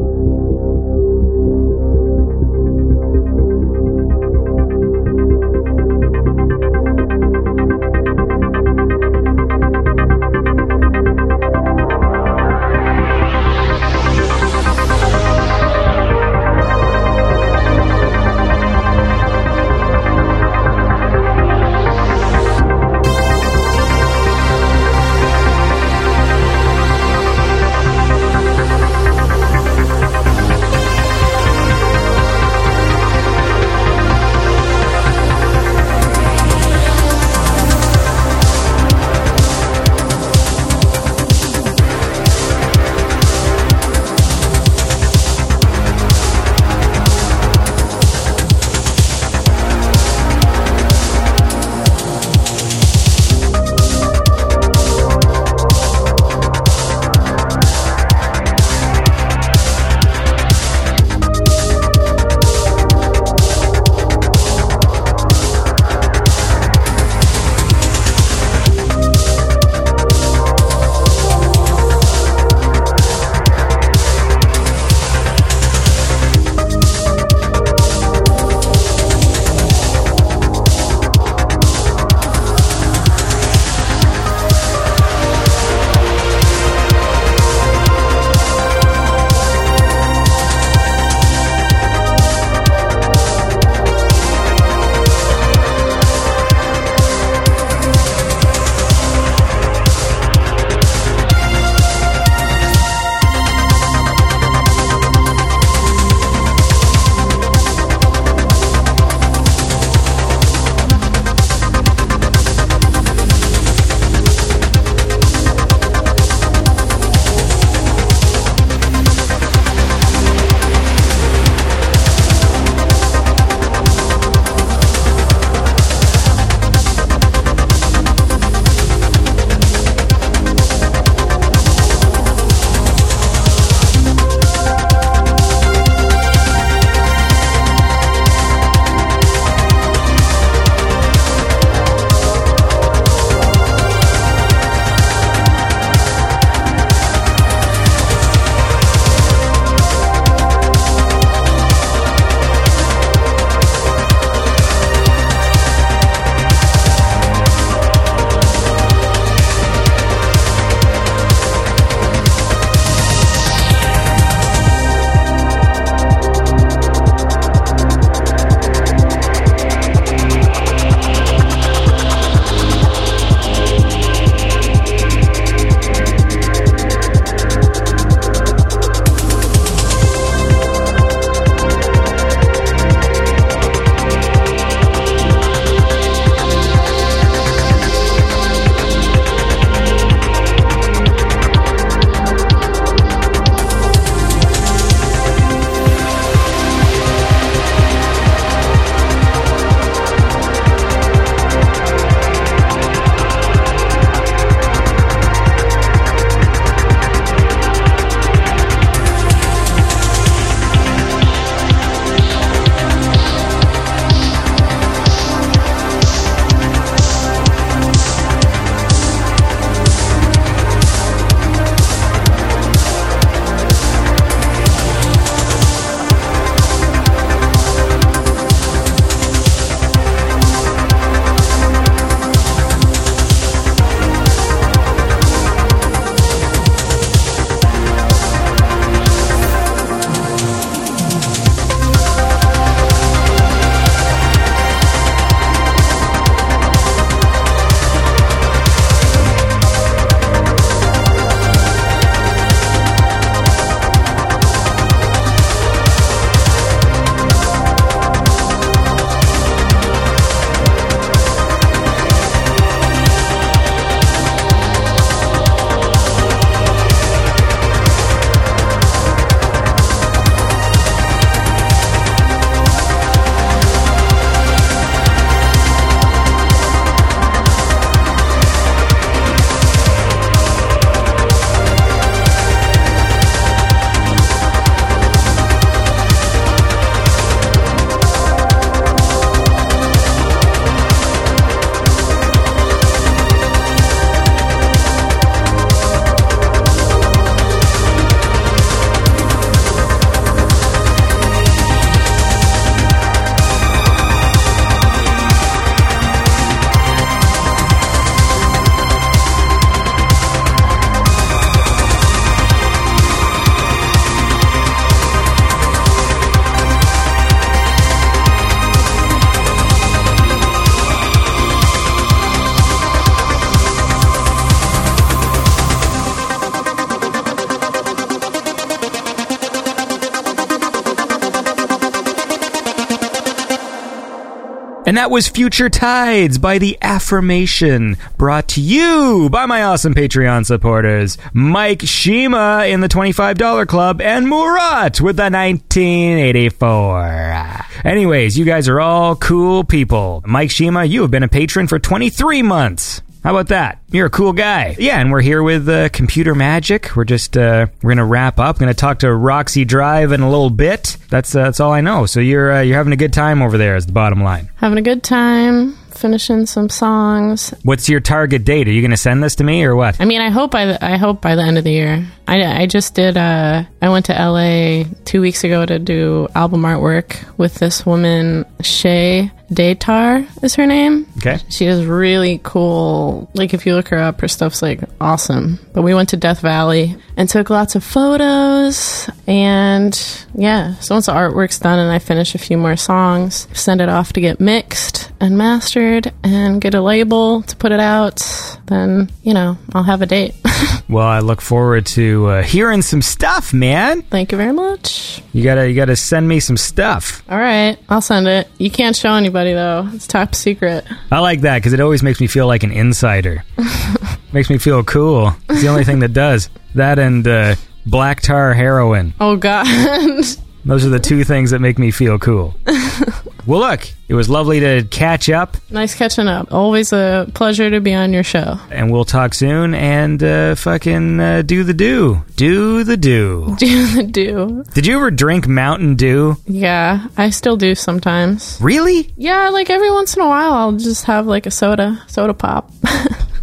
[334.98, 341.16] that was Future Tides by The Affirmation, brought to you by my awesome Patreon supporters,
[341.32, 347.64] Mike Shima in the $25 club and Murat with the 1984.
[347.84, 350.24] Anyways, you guys are all cool people.
[350.26, 353.00] Mike Shima, you have been a patron for 23 months.
[353.22, 353.80] How about that?
[353.92, 354.74] You're a cool guy.
[354.80, 356.96] Yeah, and we're here with uh, Computer Magic.
[356.96, 358.58] We're just uh, we're gonna wrap up.
[358.58, 360.96] Gonna talk to Roxy Drive in a little bit.
[361.10, 362.06] That's uh, that's all I know.
[362.06, 363.76] So you're uh, you're having a good time over there.
[363.76, 364.50] Is the bottom line.
[364.56, 367.54] Having a good time, finishing some songs.
[367.62, 368.68] What's your target date?
[368.68, 370.00] Are you gonna send this to me or what?
[370.00, 372.06] I mean, I hope by the, I hope by the end of the year.
[372.28, 373.16] I, I just did.
[373.16, 378.44] Uh, I went to LA two weeks ago to do album artwork with this woman,
[378.62, 381.06] Shay Daytar is her name.
[381.16, 381.38] Okay.
[381.48, 383.30] She is really cool.
[383.32, 385.58] Like if you look her up, her stuff's like awesome.
[385.72, 389.08] But we went to Death Valley and took lots of photos.
[389.26, 389.98] And
[390.34, 393.88] yeah, so once the artwork's done and I finish a few more songs, send it
[393.88, 398.22] off to get mixed and mastered and get a label to put it out,
[398.66, 400.34] then, you know, I'll have a date.
[400.88, 401.84] Well, I look forward
[402.18, 404.02] to uh, hearing some stuff, man.
[404.02, 405.22] Thank you very much.
[405.32, 407.22] You gotta you gotta send me some stuff.
[407.28, 408.48] All right, I'll send it.
[408.58, 409.88] You can't show anybody though.
[409.92, 410.84] It's top secret.
[411.12, 413.44] I like that because it always makes me feel like an insider.
[414.32, 415.34] makes me feel cool.
[415.48, 417.54] It's the only thing that does that and uh,
[417.86, 419.14] black tar heroin.
[419.20, 419.66] Oh god.
[420.64, 422.54] Those are the two things that make me feel cool.
[423.46, 426.52] well, look, it was lovely to catch up, nice catching up.
[426.52, 428.58] Always a pleasure to be on your show.
[428.70, 429.74] and we'll talk soon.
[429.74, 433.56] And uh, fucking uh, do the do, do the do.
[433.58, 434.64] Do the do.
[434.74, 436.36] Did you ever drink Mountain Dew?
[436.46, 438.58] Yeah, I still do sometimes.
[438.60, 439.12] Really?
[439.16, 442.70] Yeah, like every once in a while I'll just have like a soda, soda pop.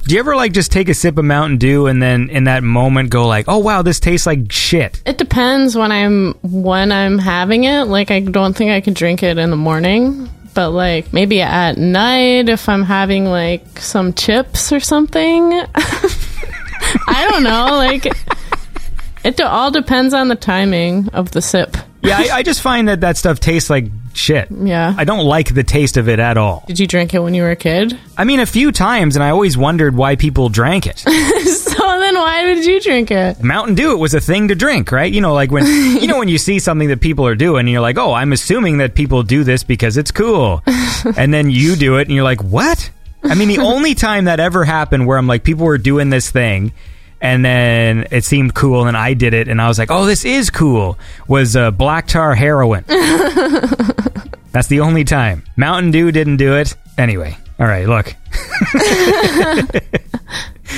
[0.08, 2.64] Do you ever like just take a sip of Mountain Dew and then in that
[2.64, 7.18] moment go like, "Oh wow, this tastes like shit." it depends when I'm when I'm
[7.18, 7.86] having it.
[7.86, 10.30] Like I don't think I could drink it in the morning.
[10.54, 15.54] But like maybe at night if I'm having like some chips or something.
[17.08, 18.06] I don't know, like
[19.24, 21.76] it all depends on the timing of the sip.
[22.04, 23.86] Yeah, I, I just find that that stuff tastes like
[24.16, 24.48] shit.
[24.52, 24.94] Yeah.
[24.98, 26.64] I don't like the taste of it at all.
[26.68, 27.98] Did you drink it when you were a kid?
[28.18, 31.04] I mean, a few times, and I always wondered why people drank it.
[31.76, 33.44] So then why did you drink it?
[33.44, 35.12] Mountain Dew, it was a thing to drink, right?
[35.12, 35.66] You know, like when
[36.02, 38.32] you know when you see something that people are doing, and you're like, "Oh, I'm
[38.32, 40.64] assuming that people do this because it's cool,"
[41.18, 42.90] and then you do it, and you're like, "What?"
[43.24, 46.30] I mean, the only time that ever happened where I'm like, people were doing this
[46.30, 46.72] thing.
[47.26, 50.26] And then it seemed cool, and I did it, and I was like, "Oh, this
[50.26, 52.86] is cool." Was uh, black tar heroin?
[54.52, 55.42] That's the only time.
[55.58, 56.76] Mountain Dew didn't do it.
[57.00, 57.88] Anyway, all right.
[57.88, 58.14] Look,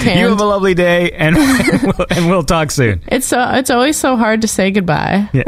[0.05, 3.01] you have a lovely day, and and we'll, and we'll talk soon.
[3.09, 5.27] It's so it's always so hard to say goodbye.
[5.33, 5.41] All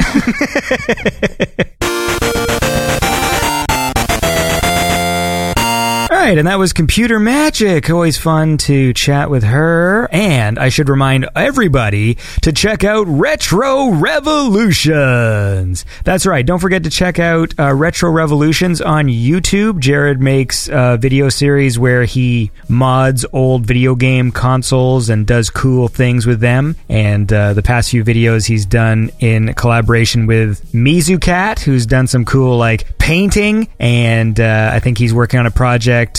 [6.29, 7.89] right, and that was Computer Magic.
[7.89, 10.07] Always fun to chat with her.
[10.11, 15.85] And I should remind everybody to check out Retro Revolutions.
[16.03, 16.45] That's right.
[16.45, 19.79] Don't forget to check out uh, Retro Revolutions on YouTube.
[19.79, 25.87] Jared makes a video series where he mods old video game consoles and does cool
[25.87, 26.75] things with them.
[26.89, 32.23] And uh, the past few videos he's done in collaboration with Mizucat, who's done some
[32.23, 33.67] cool like painting.
[33.79, 36.18] And uh, I think he's working on a project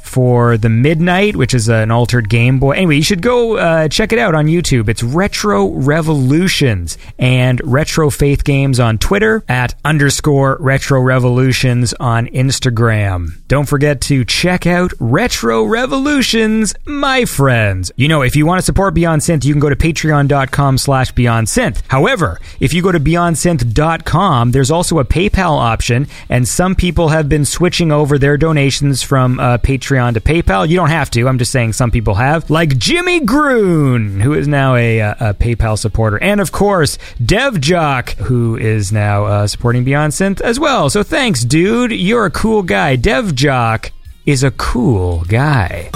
[0.11, 2.71] for the Midnight, which is an altered Game Boy.
[2.71, 4.89] Anyway, you should go uh, check it out on YouTube.
[4.89, 13.41] It's Retro Revolutions and Retro Faith Games on Twitter at underscore Retro Revolutions on Instagram.
[13.47, 17.91] Don't forget to check out Retro Revolutions, my friends.
[17.95, 21.13] You know, if you want to support Beyond Synth, you can go to patreon.com slash
[21.13, 21.81] Beyond Synth.
[21.87, 27.29] However, if you go to beyondsynth.com, there's also a PayPal option, and some people have
[27.29, 30.67] been switching over their donations from uh, Patreon to PayPal.
[30.67, 31.27] You don't have to.
[31.27, 35.33] I'm just saying some people have, like Jimmy Groon, who is now a, uh, a
[35.33, 40.89] PayPal supporter, and of course DevJock, who is now uh, supporting Beyond Synth as well.
[40.89, 41.91] So thanks, dude.
[41.91, 42.97] You're a cool guy.
[42.97, 43.91] DevJock
[44.25, 45.89] is a cool guy.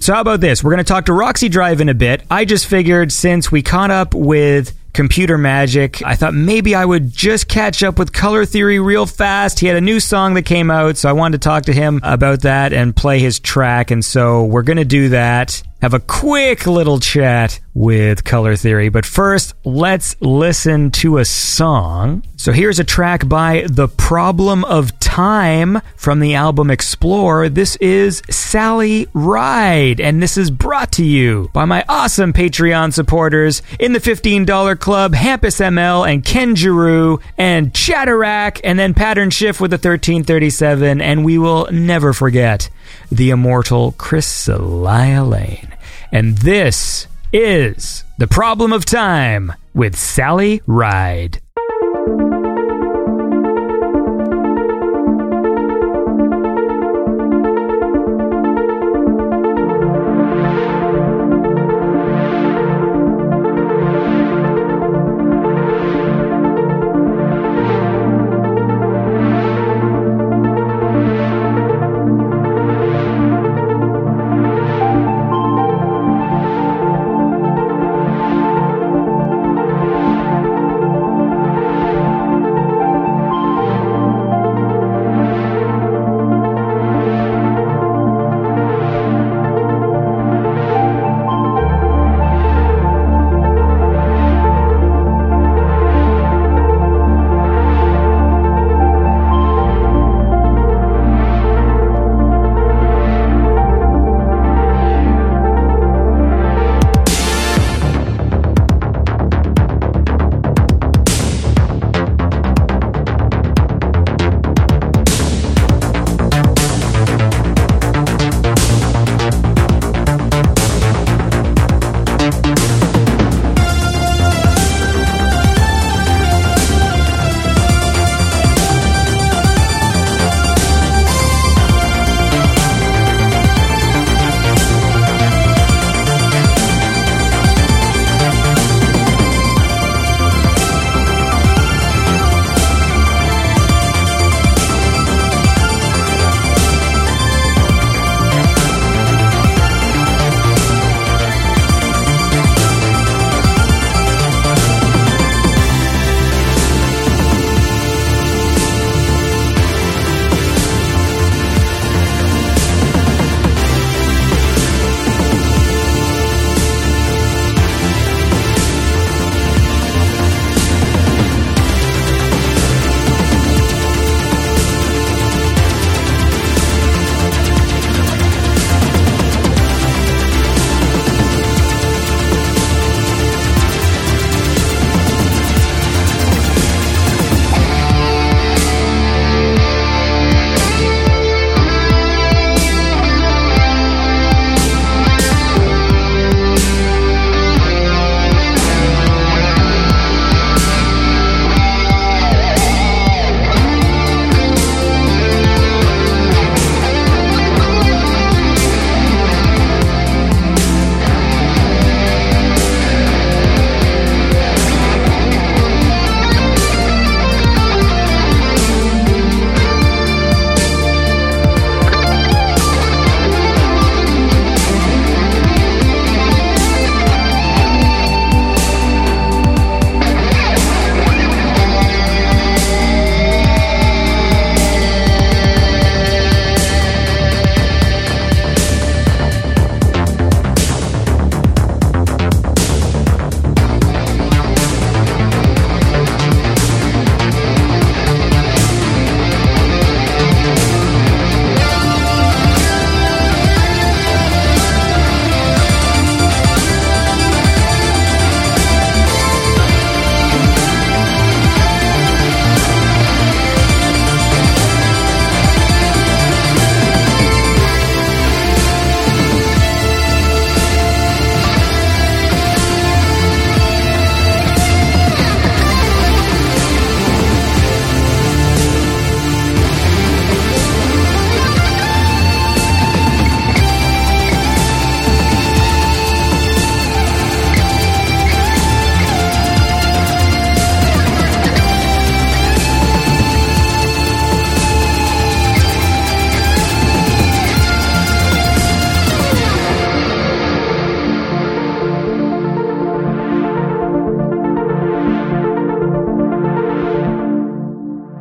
[0.00, 0.64] So how about this?
[0.64, 2.22] We're going to talk to Roxy Drive in a bit.
[2.30, 7.12] I just figured since we caught up with Computer Magic, I thought maybe I would
[7.12, 9.60] just catch up with Color Theory real fast.
[9.60, 12.00] He had a new song that came out, so I wanted to talk to him
[12.02, 13.90] about that and play his track.
[13.90, 15.62] And so we're going to do that.
[15.82, 18.88] Have a quick little chat with Color Theory.
[18.88, 22.22] But first, let's listen to a song.
[22.36, 27.48] So here's a track by The Problem of Time from the album Explore.
[27.48, 33.62] This is Sally Ride, and this is brought to you by my awesome Patreon supporters
[33.78, 39.60] in the $15 club, Hampus ML and Ken Giroux and Chatterack, and then Pattern Shift
[39.60, 42.68] with the 1337, and we will never forget
[43.10, 45.69] the immortal Chris Lane.
[46.12, 51.40] And this is The Problem of Time with Sally Ride.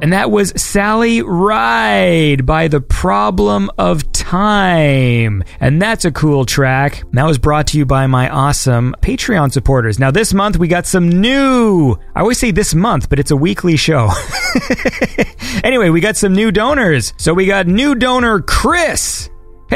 [0.10, 5.44] And that was Sally Ride by The Problem of Time.
[5.60, 7.04] And that's a cool track.
[7.12, 10.00] That was brought to you by my awesome Patreon supporters.
[10.00, 11.96] Now, this month we got some new.
[12.16, 14.10] I always say this month, but it's a weekly show.
[15.64, 17.14] anyway, we got some new donors.
[17.18, 19.19] So we got new donor Chris.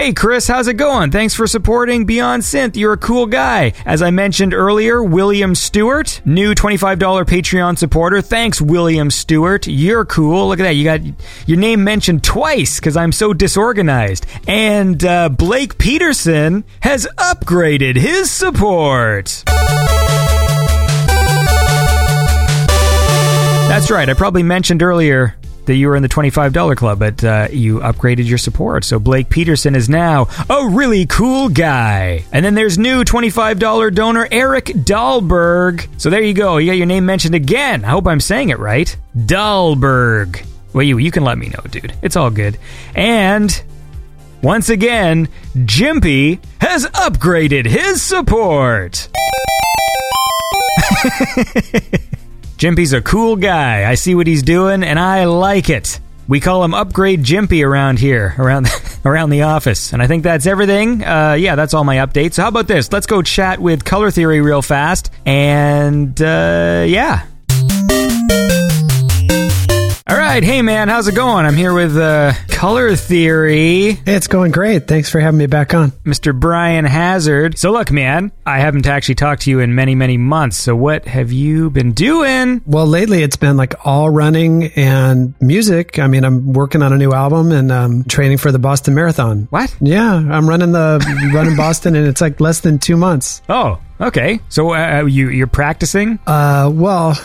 [0.04, 1.12] Hey Chris, how's it going?
[1.12, 2.76] Thanks for supporting Beyond Synth.
[2.76, 3.72] You're a cool guy.
[3.86, 8.22] As I mentioned earlier, William Stewart, new $25 Patreon supporter.
[8.22, 9.66] Thanks, William Stewart.
[9.66, 10.50] You're cool.
[10.50, 10.76] Look at that.
[10.76, 11.00] You got
[11.48, 14.26] your name mentioned twice because I'm so disorganized.
[14.46, 19.44] And uh, Blake Peterson has upgraded his support.
[23.70, 24.10] That's right.
[24.10, 28.26] I probably mentioned earlier that you were in the $25 club, but uh, you upgraded
[28.26, 28.84] your support.
[28.84, 32.24] So Blake Peterson is now a really cool guy.
[32.32, 35.88] And then there's new $25 donor Eric Dahlberg.
[35.98, 36.58] So there you go.
[36.58, 37.86] You got your name mentioned again.
[37.86, 38.96] I hope I'm saying it right.
[39.18, 40.46] Dahlberg.
[40.74, 41.94] Well, you, you can let me know, dude.
[42.02, 42.58] It's all good.
[42.96, 43.64] And
[44.42, 49.08] once again, Jimpy has upgraded his support.
[52.64, 53.92] Jimpy's a cool guy.
[53.92, 56.00] I see what he's doing, and I like it.
[56.30, 58.70] We call him Upgrade Jimpy around here, around
[59.06, 61.04] around the office, and I think that's everything.
[61.04, 62.38] Uh, yeah, that's all my updates.
[62.38, 62.90] How about this?
[62.90, 67.26] Let's go chat with Color Theory real fast, and uh, yeah.
[70.14, 71.48] All right, hey man, how's it going?
[71.48, 73.94] I'm here with uh, Color Theory.
[73.94, 74.88] Hey, it's going great.
[74.88, 75.90] Thanks for having me back on.
[76.06, 76.40] Mr.
[76.40, 77.58] Brian Hazard.
[77.58, 80.58] So, look, man, I haven't actually talked to you in many, many months.
[80.58, 82.62] So, what have you been doing?
[82.68, 85.98] Well, lately it's been like all running and music.
[85.98, 89.48] I mean, I'm working on a new album and um, training for the Boston Marathon.
[89.50, 89.76] What?
[89.82, 93.42] Yeah, I'm running the running Boston, and it's like less than two months.
[93.50, 94.42] Oh, okay.
[94.50, 96.20] So, uh, you you're practicing?
[96.28, 97.20] Uh, well,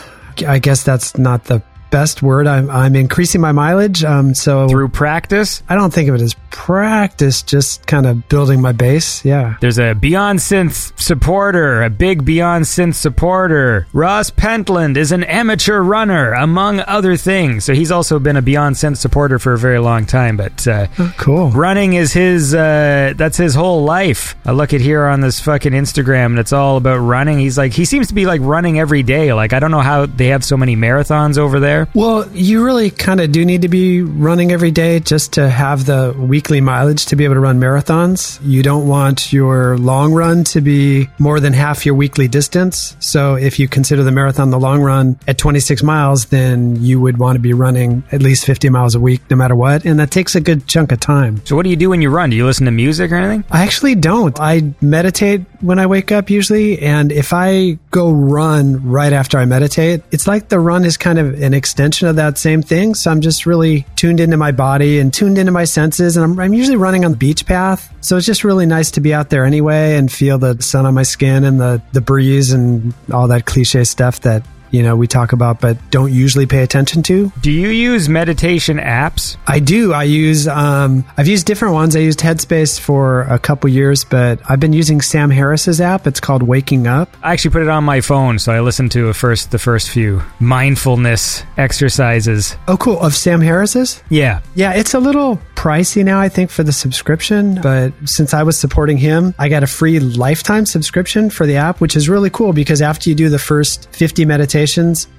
[0.46, 2.46] I guess that's not the best word.
[2.46, 4.04] I'm I'm increasing my mileage.
[4.04, 5.62] Um, so Through practice?
[5.68, 9.24] I don't think of it as practice, just kind of building my base.
[9.24, 9.56] Yeah.
[9.60, 13.86] There's a Beyond Synth supporter, a big Beyond Synth supporter.
[13.92, 17.64] Ross Pentland is an amateur runner, among other things.
[17.64, 20.36] So he's also been a Beyond Synth supporter for a very long time.
[20.36, 21.50] But uh, Oh, cool.
[21.50, 24.34] running is his, uh, that's his whole life.
[24.44, 27.38] I look at here on this fucking Instagram, and it's all about running.
[27.38, 29.32] He's like, he seems to be like running every day.
[29.32, 31.77] Like, I don't know how they have so many marathons over there.
[31.94, 35.86] Well, you really kind of do need to be running every day just to have
[35.86, 38.38] the weekly mileage to be able to run marathons.
[38.42, 42.96] You don't want your long run to be more than half your weekly distance.
[43.00, 47.18] So if you consider the marathon the long run at 26 miles, then you would
[47.18, 49.84] want to be running at least 50 miles a week no matter what.
[49.84, 51.40] And that takes a good chunk of time.
[51.44, 52.30] So what do you do when you run?
[52.30, 53.44] Do you listen to music or anything?
[53.50, 54.38] I actually don't.
[54.40, 56.80] I meditate when I wake up usually.
[56.80, 61.18] And if I go run right after I meditate, it's like the run is kind
[61.18, 62.94] of an extension of that same thing.
[62.94, 66.16] So I'm just really tuned into my body and tuned into my senses.
[66.16, 67.94] And I'm, I'm usually running on the beach path.
[68.00, 70.94] So it's just really nice to be out there anyway and feel the sun on
[70.94, 75.06] my skin and the, the breeze and all that cliche stuff that, you know, we
[75.06, 77.32] talk about but don't usually pay attention to.
[77.40, 79.36] Do you use meditation apps?
[79.46, 79.92] I do.
[79.92, 80.46] I use.
[80.48, 81.96] Um, I've used different ones.
[81.96, 86.06] I used Headspace for a couple years, but I've been using Sam Harris's app.
[86.06, 87.16] It's called Waking Up.
[87.22, 89.90] I actually put it on my phone, so I listened to a first the first
[89.90, 92.56] few mindfulness exercises.
[92.66, 93.00] Oh, cool.
[93.00, 94.02] Of Sam Harris's.
[94.10, 97.60] Yeah, Yeah, it's a little pricey now, I think, for the subscription.
[97.60, 101.80] But since I was supporting him, I got a free lifetime subscription for the app,
[101.80, 104.57] which is really cool because after you do the first 50 meditations,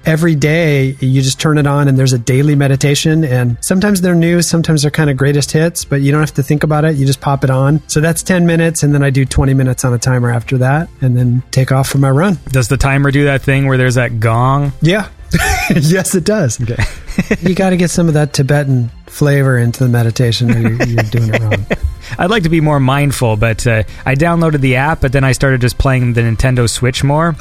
[0.04, 3.24] every day you just turn it on and there's a daily meditation.
[3.24, 6.42] And sometimes they're new, sometimes they're kind of greatest hits, but you don't have to
[6.42, 6.96] think about it.
[6.96, 7.82] You just pop it on.
[7.88, 8.82] So that's 10 minutes.
[8.82, 11.88] And then I do 20 minutes on a timer after that and then take off
[11.88, 12.38] for my run.
[12.50, 14.72] does the timer do that thing where there's that gong?
[14.82, 15.08] Yeah.
[15.70, 16.60] yes, it does.
[16.60, 16.82] Okay.
[17.40, 21.02] you got to get some of that Tibetan flavor into the meditation or you're, you're
[21.04, 21.66] doing it wrong.
[22.18, 25.32] I'd like to be more mindful, but uh, I downloaded the app, but then I
[25.32, 27.36] started just playing the Nintendo Switch more.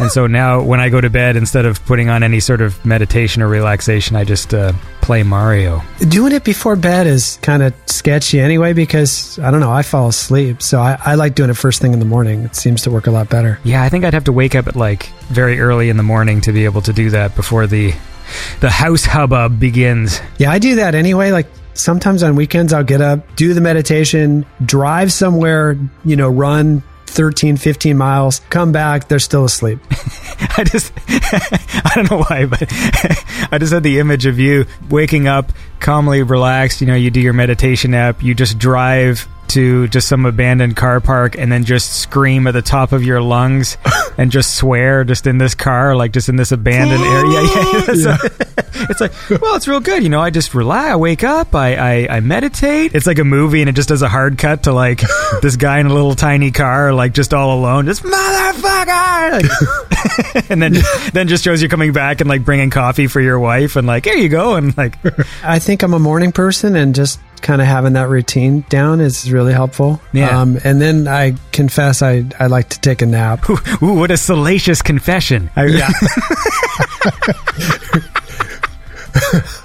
[0.00, 2.84] And so now when I go to bed, instead of putting on any sort of
[2.84, 5.82] meditation or relaxation, I just uh, play Mario.
[6.08, 10.08] Doing it before bed is kind of sketchy anyway because I don't know, I fall
[10.08, 10.62] asleep.
[10.62, 12.44] So I, I like doing it first thing in the morning.
[12.44, 13.58] It seems to work a lot better.
[13.64, 16.40] Yeah, I think I'd have to wake up at like very early in the morning
[16.42, 17.92] to be able to do that before the
[18.60, 20.20] the house hubbub begins.
[20.38, 21.32] Yeah, I do that anyway.
[21.32, 26.82] Like sometimes on weekends, I'll get up, do the meditation, drive somewhere, you know, run
[27.10, 29.80] 13, 15 miles, come back, they're still asleep.
[30.56, 32.62] I just, I don't know why, but
[33.52, 36.80] I just had the image of you waking up calmly relaxed.
[36.80, 41.00] You know, you do your meditation app, you just drive to just some abandoned car
[41.00, 43.76] park and then just scream at the top of your lungs
[44.18, 47.40] and just swear just in this car, like just in this abandoned area.
[47.50, 50.02] Yeah, it's, like, it's like, well, it's real good.
[50.02, 51.54] You know, I just rely, I wake up.
[51.54, 52.94] I, I I meditate.
[52.94, 55.02] It's like a movie, and it just does a hard cut to like
[55.42, 59.32] this guy in a little tiny car, like just all alone, just motherfucker.
[59.32, 60.76] Like, and then
[61.12, 64.04] then just shows you coming back and like bringing coffee for your wife, and like
[64.04, 64.96] here you go, and like
[65.44, 69.30] I think I'm a morning person and just kind of having that routine down is
[69.32, 70.00] really helpful.
[70.12, 70.40] Yeah.
[70.40, 73.48] Um, and then I confess I, I like to take a nap.
[73.82, 75.50] Ooh, what a salacious confession.
[75.56, 75.90] I- Yeah.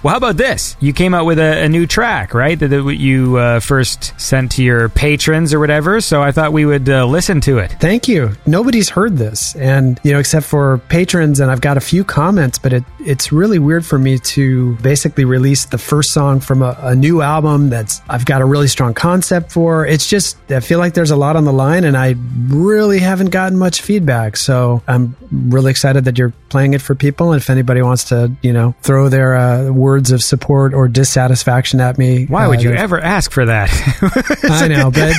[0.04, 0.76] well, how about this?
[0.80, 2.58] You came out with a, a new track, right?
[2.58, 6.02] That, that you uh, first sent to your patrons or whatever.
[6.02, 7.72] So I thought we would uh, listen to it.
[7.80, 8.32] Thank you.
[8.46, 12.58] Nobody's heard this, and you know, except for patrons, and I've got a few comments,
[12.58, 16.78] but it, it's really weird for me to basically release the first song from a,
[16.82, 19.86] a new album that's I've got a really strong concept for.
[19.86, 22.16] It's just I feel like there's a lot on the line, and I
[22.48, 24.38] really haven't gotten much feedback.
[24.38, 28.32] So I'm really excited that you're playing it for people, and if anybody wants to,
[28.42, 32.64] you know, throw their uh, words of support or dissatisfaction at me, Why uh, would
[32.64, 33.70] you ever ask for that?
[34.44, 35.14] I know, but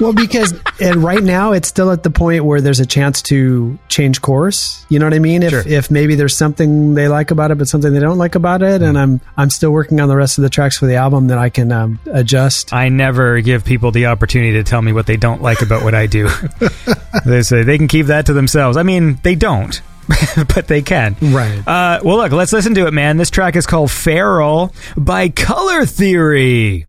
[0.00, 3.78] well, because and right now it's still at the point where there's a chance to
[3.88, 4.84] change course.
[4.88, 5.42] You know what I mean?
[5.42, 5.62] If Sure.
[5.66, 8.82] if maybe there's something they like about it, but something they don't like about it,
[8.82, 11.38] and I'm I'm still working on the rest of the tracks for the album, that
[11.38, 12.72] I can um, adjust.
[12.72, 15.94] I never give people the opportunity to tell me what they don't like about what
[15.94, 16.28] I do.
[17.24, 18.76] they say they can keep that to themselves.
[18.76, 19.80] I mean, they don't.
[20.54, 21.16] but they can.
[21.22, 21.66] Right.
[21.66, 23.16] Uh, well, look, let's listen to it, man.
[23.16, 26.86] This track is called Feral by Color Theory.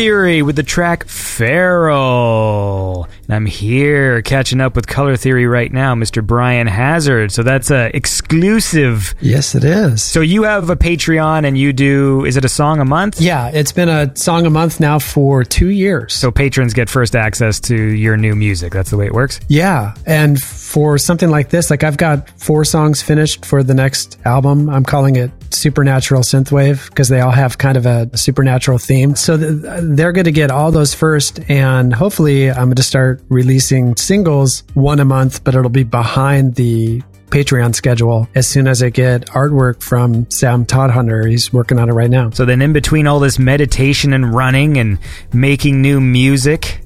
[0.00, 3.06] Theory with the track Feral.
[3.26, 6.26] And I'm here catching up with Color Theory right now, Mr.
[6.26, 7.32] Brian Hazard.
[7.32, 9.14] So that's a exclusive.
[9.20, 10.02] Yes, it is.
[10.02, 13.20] So you have a Patreon and you do, is it a song a month?
[13.20, 16.14] Yeah, it's been a song a month now for two years.
[16.14, 18.72] So patrons get first access to your new music.
[18.72, 19.38] That's the way it works.
[19.48, 20.40] Yeah, and
[20.70, 24.70] for something like this, like I've got four songs finished for the next album.
[24.70, 29.16] I'm calling it Supernatural Synthwave because they all have kind of a supernatural theme.
[29.16, 33.20] So th- they're going to get all those first, and hopefully, I'm going to start
[33.28, 38.80] releasing singles one a month, but it'll be behind the Patreon schedule as soon as
[38.80, 41.26] I get artwork from Sam Todd Hunter.
[41.26, 42.30] He's working on it right now.
[42.30, 44.98] So then in between all this meditation and running and
[45.32, 46.82] making new music,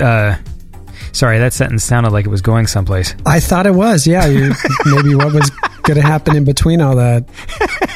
[0.00, 0.36] uh,
[1.14, 3.14] sorry, that sentence sounded like it was going someplace.
[3.24, 4.26] I thought it was, yeah.
[4.26, 4.52] You,
[4.84, 5.50] maybe what was
[5.82, 7.24] going to happen in between all that.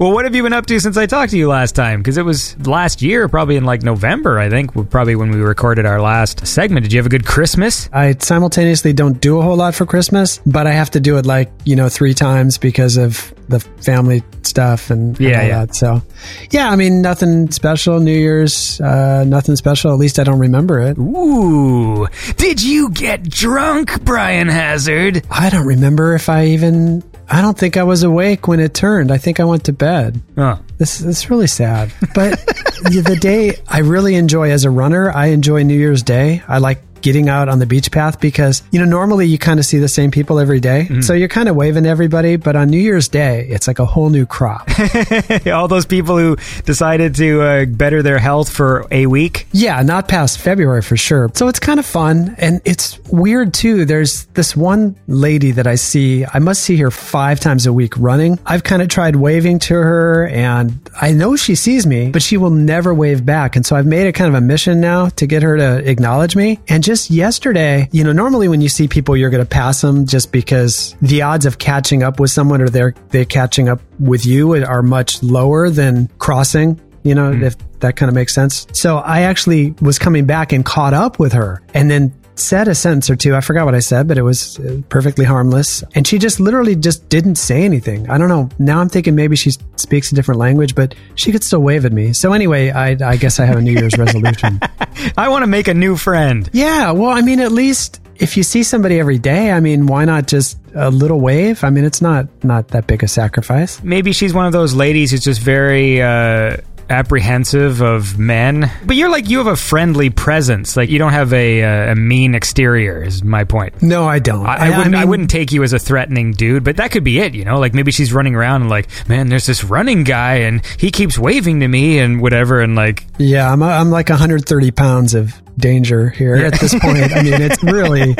[0.00, 2.00] Well, what have you been up to since I talked to you last time?
[2.00, 5.86] Because it was last year, probably in like November, I think, probably when we recorded
[5.86, 6.82] our last segment.
[6.84, 7.88] Did you have a good Christmas?
[7.92, 11.26] I simultaneously don't do a whole lot for Christmas, but I have to do it
[11.26, 15.64] like, you know, three times because of the family stuff and, Yeah, all yeah.
[15.66, 15.74] that.
[15.76, 16.02] So,
[16.50, 18.00] yeah, I mean, nothing special.
[18.00, 19.92] New Year's, uh, nothing special.
[19.92, 20.98] At least I don't remember it.
[20.98, 22.08] Ooh.
[22.36, 25.22] Did you get drunk, Brian Hazard?
[25.30, 29.10] I don't remember if I even, I don't think I was awake when it turned.
[29.10, 30.20] I think I went to bed.
[30.36, 30.58] Oh.
[30.78, 31.92] This it's really sad.
[32.14, 32.38] But
[32.82, 36.42] the day I really enjoy as a runner, I enjoy New Year's Day.
[36.48, 39.66] I like getting out on the beach path because you know normally you kind of
[39.66, 40.88] see the same people every day.
[41.02, 44.08] so you're kind of waving everybody but on new year's day it's like a whole
[44.08, 44.66] new crop.
[45.46, 49.46] All those people who decided to uh, better their health for a week.
[49.52, 51.30] yeah not past february for sure.
[51.34, 53.84] So it's kind of fun and it's weird too.
[53.84, 57.92] There's this one lady that i see i must see her five times a week
[57.98, 58.38] running.
[58.46, 60.66] I've kind of tried waving to her and
[61.00, 63.56] i know she sees me but she will never wave back.
[63.56, 66.34] And so i've made it kind of a mission now to get her to acknowledge
[66.34, 69.80] me and just yesterday you know normally when you see people you're going to pass
[69.80, 73.80] them just because the odds of catching up with someone or they're they're catching up
[73.98, 77.44] with you are much lower than crossing you know, mm-hmm.
[77.44, 78.66] if that kind of makes sense.
[78.72, 82.74] So I actually was coming back and caught up with her and then said a
[82.74, 83.34] sentence or two.
[83.34, 85.82] I forgot what I said, but it was uh, perfectly harmless.
[85.94, 88.08] And she just literally just didn't say anything.
[88.10, 88.48] I don't know.
[88.58, 91.92] Now I'm thinking maybe she speaks a different language, but she could still wave at
[91.92, 92.12] me.
[92.12, 94.60] So anyway, I, I guess I have a New Year's resolution.
[95.16, 96.48] I want to make a new friend.
[96.52, 96.90] Yeah.
[96.92, 100.26] Well, I mean, at least if you see somebody every day, I mean, why not
[100.26, 101.64] just a little wave?
[101.64, 103.82] I mean, it's not, not that big a sacrifice.
[103.82, 106.58] Maybe she's one of those ladies who's just very uh,
[106.90, 108.70] apprehensive of men.
[108.84, 110.76] But you're like you have a friendly presence.
[110.76, 113.02] Like you don't have a, uh, a mean exterior.
[113.02, 113.82] Is my point.
[113.82, 114.46] No, I don't.
[114.46, 114.94] I, I wouldn't.
[114.94, 117.34] I, mean- wouldn't take you as a threatening dude, but that could be it.
[117.34, 120.64] You know, like maybe she's running around and like, man, there's this running guy and
[120.78, 125.14] he keeps waving to me and whatever, and like, Yeah, I'm I'm like 130 pounds
[125.14, 127.12] of danger here at this point.
[127.12, 128.16] I mean, it's really.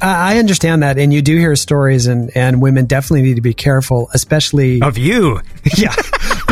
[0.00, 3.40] I I understand that, and you do hear stories, and and women definitely need to
[3.40, 4.82] be careful, especially.
[4.82, 5.40] of you.
[5.78, 5.94] Yeah,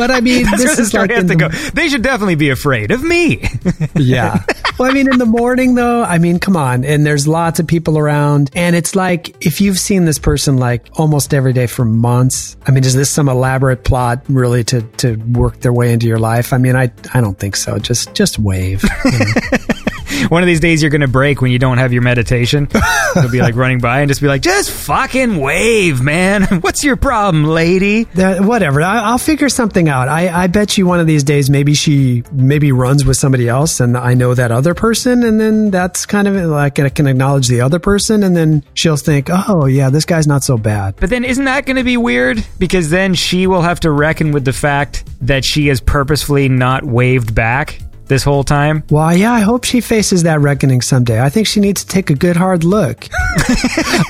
[0.03, 1.49] but I mean, this is like has to the- go.
[1.49, 3.49] They should definitely be afraid of me.
[3.95, 4.43] yeah.
[4.81, 7.69] Well, I mean, in the morning though, I mean, come on, and there's lots of
[7.69, 11.85] people around, and it's like if you've seen this person like almost every day for
[11.85, 12.57] months.
[12.67, 16.19] I mean, is this some elaborate plot really to to work their way into your
[16.19, 16.53] life?
[16.53, 17.79] I mean, I I don't think so.
[17.79, 18.83] Just just wave.
[19.05, 19.82] you know?
[20.29, 22.69] One of these days you're going to break when you don't have your meditation.
[23.15, 26.43] You'll be like running by and just be like, just fucking wave, man.
[26.61, 28.05] What's your problem, lady?
[28.15, 28.83] That, whatever.
[28.83, 30.09] I, I'll figure something out.
[30.09, 33.81] I, I bet you one of these days, maybe she maybe runs with somebody else,
[33.81, 37.49] and I know that other person, and then that's kind of like I can acknowledge
[37.49, 40.97] the other person, and then she'll think, oh yeah, this guy's not so bad.
[40.97, 42.45] But then isn't that going to be weird?
[42.59, 46.85] Because then she will have to reckon with the fact that she has purposefully not
[46.85, 47.81] waved back
[48.13, 48.83] this whole time.
[48.91, 51.19] Well, yeah, I hope she faces that reckoning someday.
[51.21, 53.09] I think she needs to take a good hard look.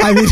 [0.01, 0.27] I mean,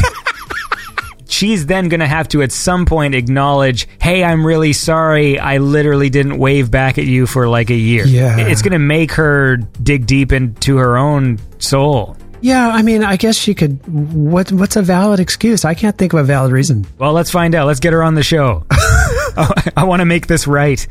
[1.29, 5.39] She's then going to have to at some point acknowledge, hey, I'm really sorry.
[5.39, 8.05] I literally didn't wave back at you for like a year.
[8.05, 8.37] Yeah.
[8.49, 12.17] It's going to make her dig deep into her own soul.
[12.41, 13.79] yeah, I mean, I guess she could.
[13.87, 15.65] What what's a valid excuse?
[15.65, 16.85] I can't think of a valid reason.
[16.99, 17.69] Well, let's find out.
[17.69, 18.65] Let's get her on the show.
[18.71, 20.85] I, I want to make this right.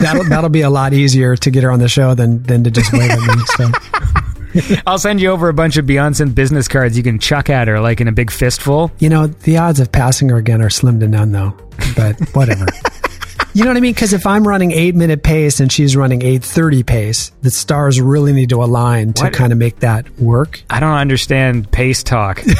[0.00, 2.70] That'll that'll be a lot easier to get her on the show than than to
[2.70, 3.42] just wave at me.
[3.56, 3.70] So.
[4.86, 7.68] I'll send you over a bunch of Beyond Synth business cards you can chuck at
[7.68, 8.92] her like in a big fistful.
[8.98, 11.56] You know, the odds of passing her again are slim to none, though.
[11.96, 12.66] But whatever.
[13.54, 13.92] You know what I mean?
[13.92, 18.00] Because if I'm running eight minute pace and she's running eight thirty pace, the stars
[18.00, 19.32] really need to align to What?
[19.34, 20.62] kind of make that work.
[20.70, 22.40] I don't understand pace talk.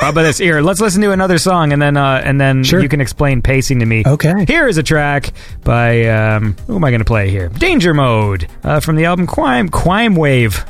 [0.00, 0.38] How about this?
[0.38, 2.80] Here, let's listen to another song, and then uh, and then Sure.
[2.80, 4.04] you can explain pacing to me.
[4.06, 4.44] Okay.
[4.46, 5.32] Here is a track
[5.64, 7.48] by um, who am I going to play here?
[7.48, 10.64] Danger Mode uh, from the album Quime Quime Wave.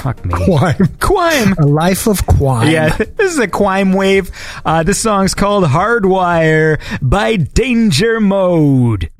[0.00, 0.32] Fuck me.
[0.32, 0.86] Quime.
[1.00, 1.52] Quime.
[1.58, 2.70] A life of quine.
[2.70, 4.30] Yeah, this is a Quime Wave.
[4.64, 9.10] Uh, this song's called Hardwire by Danger Mode.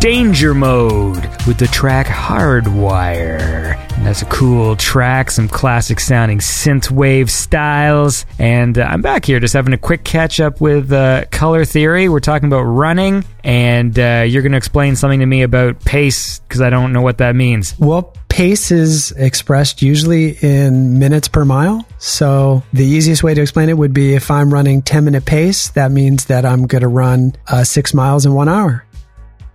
[0.00, 3.76] Danger Mode with the track Hardwire.
[4.02, 8.24] That's a cool track, some classic sounding synthwave styles.
[8.38, 12.08] And uh, I'm back here just having a quick catch up with uh, Color Theory.
[12.08, 16.38] We're talking about running, and uh, you're going to explain something to me about pace
[16.40, 17.78] because I don't know what that means.
[17.78, 21.86] Well, pace is expressed usually in minutes per mile.
[21.98, 25.68] So the easiest way to explain it would be if I'm running 10 minute pace,
[25.72, 28.86] that means that I'm going to run uh, six miles in one hour.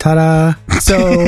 [0.06, 0.54] Ta-da!
[0.82, 1.28] So,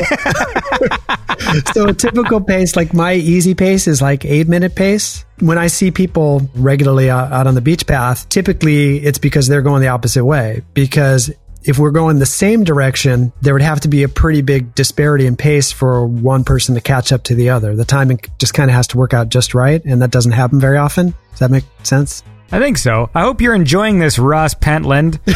[1.72, 5.24] so a typical pace, like my easy pace, is like eight minute pace.
[5.40, 9.62] When I see people regularly out, out on the beach path, typically it's because they're
[9.62, 10.62] going the opposite way.
[10.74, 11.28] Because
[11.64, 15.26] if we're going the same direction, there would have to be a pretty big disparity
[15.26, 17.74] in pace for one person to catch up to the other.
[17.74, 20.60] The timing just kind of has to work out just right, and that doesn't happen
[20.60, 21.14] very often.
[21.30, 22.22] Does that make sense?
[22.50, 23.10] I think so.
[23.14, 25.20] I hope you're enjoying this, Ross Pentland.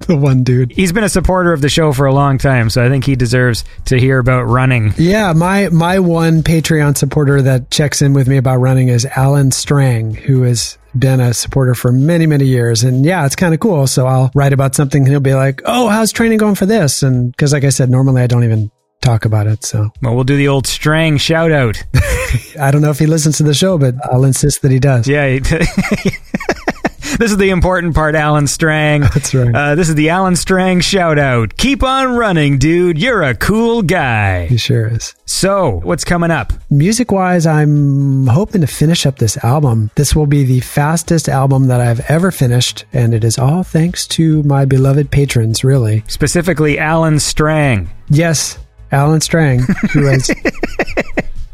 [0.00, 0.72] the one dude.
[0.72, 3.16] He's been a supporter of the show for a long time, so I think he
[3.16, 4.92] deserves to hear about running.
[4.96, 9.50] Yeah, my my one Patreon supporter that checks in with me about running is Alan
[9.50, 13.60] Strang, who has been a supporter for many many years, and yeah, it's kind of
[13.60, 13.86] cool.
[13.86, 17.02] So I'll write about something, and he'll be like, "Oh, how's training going for this?"
[17.02, 20.24] And because, like I said, normally I don't even talk about it, so Well, we'll
[20.24, 21.82] do the old Strang shout out.
[22.60, 25.06] I don't know if he listens to the show, but I'll insist that he does.
[25.06, 25.38] Yeah.
[27.18, 29.00] this is the important part, Alan Strang.
[29.14, 29.54] That's right.
[29.54, 31.56] Uh, this is the Alan Strang shout out.
[31.56, 32.98] Keep on running, dude.
[32.98, 34.46] You're a cool guy.
[34.46, 35.14] He sure is.
[35.26, 36.52] So, what's coming up?
[36.70, 39.90] Music wise, I'm hoping to finish up this album.
[39.96, 44.06] This will be the fastest album that I've ever finished, and it is all thanks
[44.08, 46.04] to my beloved patrons, really.
[46.08, 47.90] Specifically, Alan Strang.
[48.08, 48.58] Yes,
[48.94, 49.60] Alan Strang,
[49.92, 50.30] who has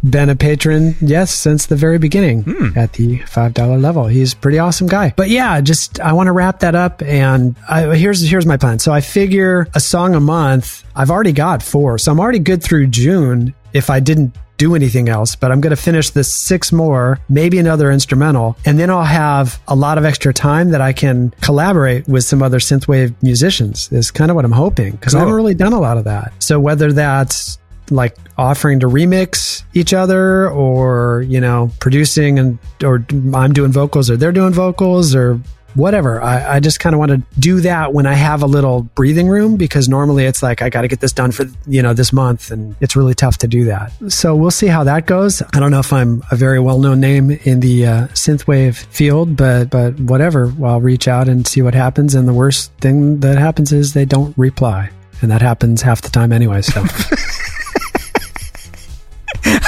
[0.08, 2.78] been a patron, yes, since the very beginning hmm.
[2.78, 4.06] at the $5 level.
[4.06, 5.12] He's a pretty awesome guy.
[5.16, 8.78] But yeah, just I want to wrap that up and I, here's here's my plan.
[8.78, 10.84] So I figure a song a month.
[10.94, 11.98] I've already got 4.
[11.98, 15.74] So I'm already good through June if I didn't do anything else, but I'm going
[15.74, 20.04] to finish this six more, maybe another instrumental, and then I'll have a lot of
[20.04, 23.90] extra time that I can collaborate with some other synthwave musicians.
[23.90, 26.34] Is kind of what I'm hoping because I haven't really done a lot of that.
[26.40, 27.58] So whether that's
[27.90, 33.04] like offering to remix each other or you know producing and or
[33.34, 35.40] I'm doing vocals or they're doing vocals or
[35.74, 36.20] whatever.
[36.20, 39.28] I, I just kind of want to do that when I have a little breathing
[39.28, 42.12] room because normally it's like I got to get this done for you know this
[42.12, 43.92] month and it's really tough to do that.
[44.08, 45.42] So we'll see how that goes.
[45.54, 49.36] I don't know if I'm a very well known name in the uh, synthwave field
[49.36, 50.52] but but whatever.
[50.64, 54.04] I'll reach out and see what happens and the worst thing that happens is they
[54.04, 54.90] don't reply.
[55.22, 56.82] And that happens half the time anyway so.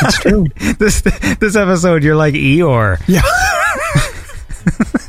[0.05, 0.47] It's true.
[0.79, 3.01] This this episode, you're like Eeyore.
[3.07, 3.23] Yeah.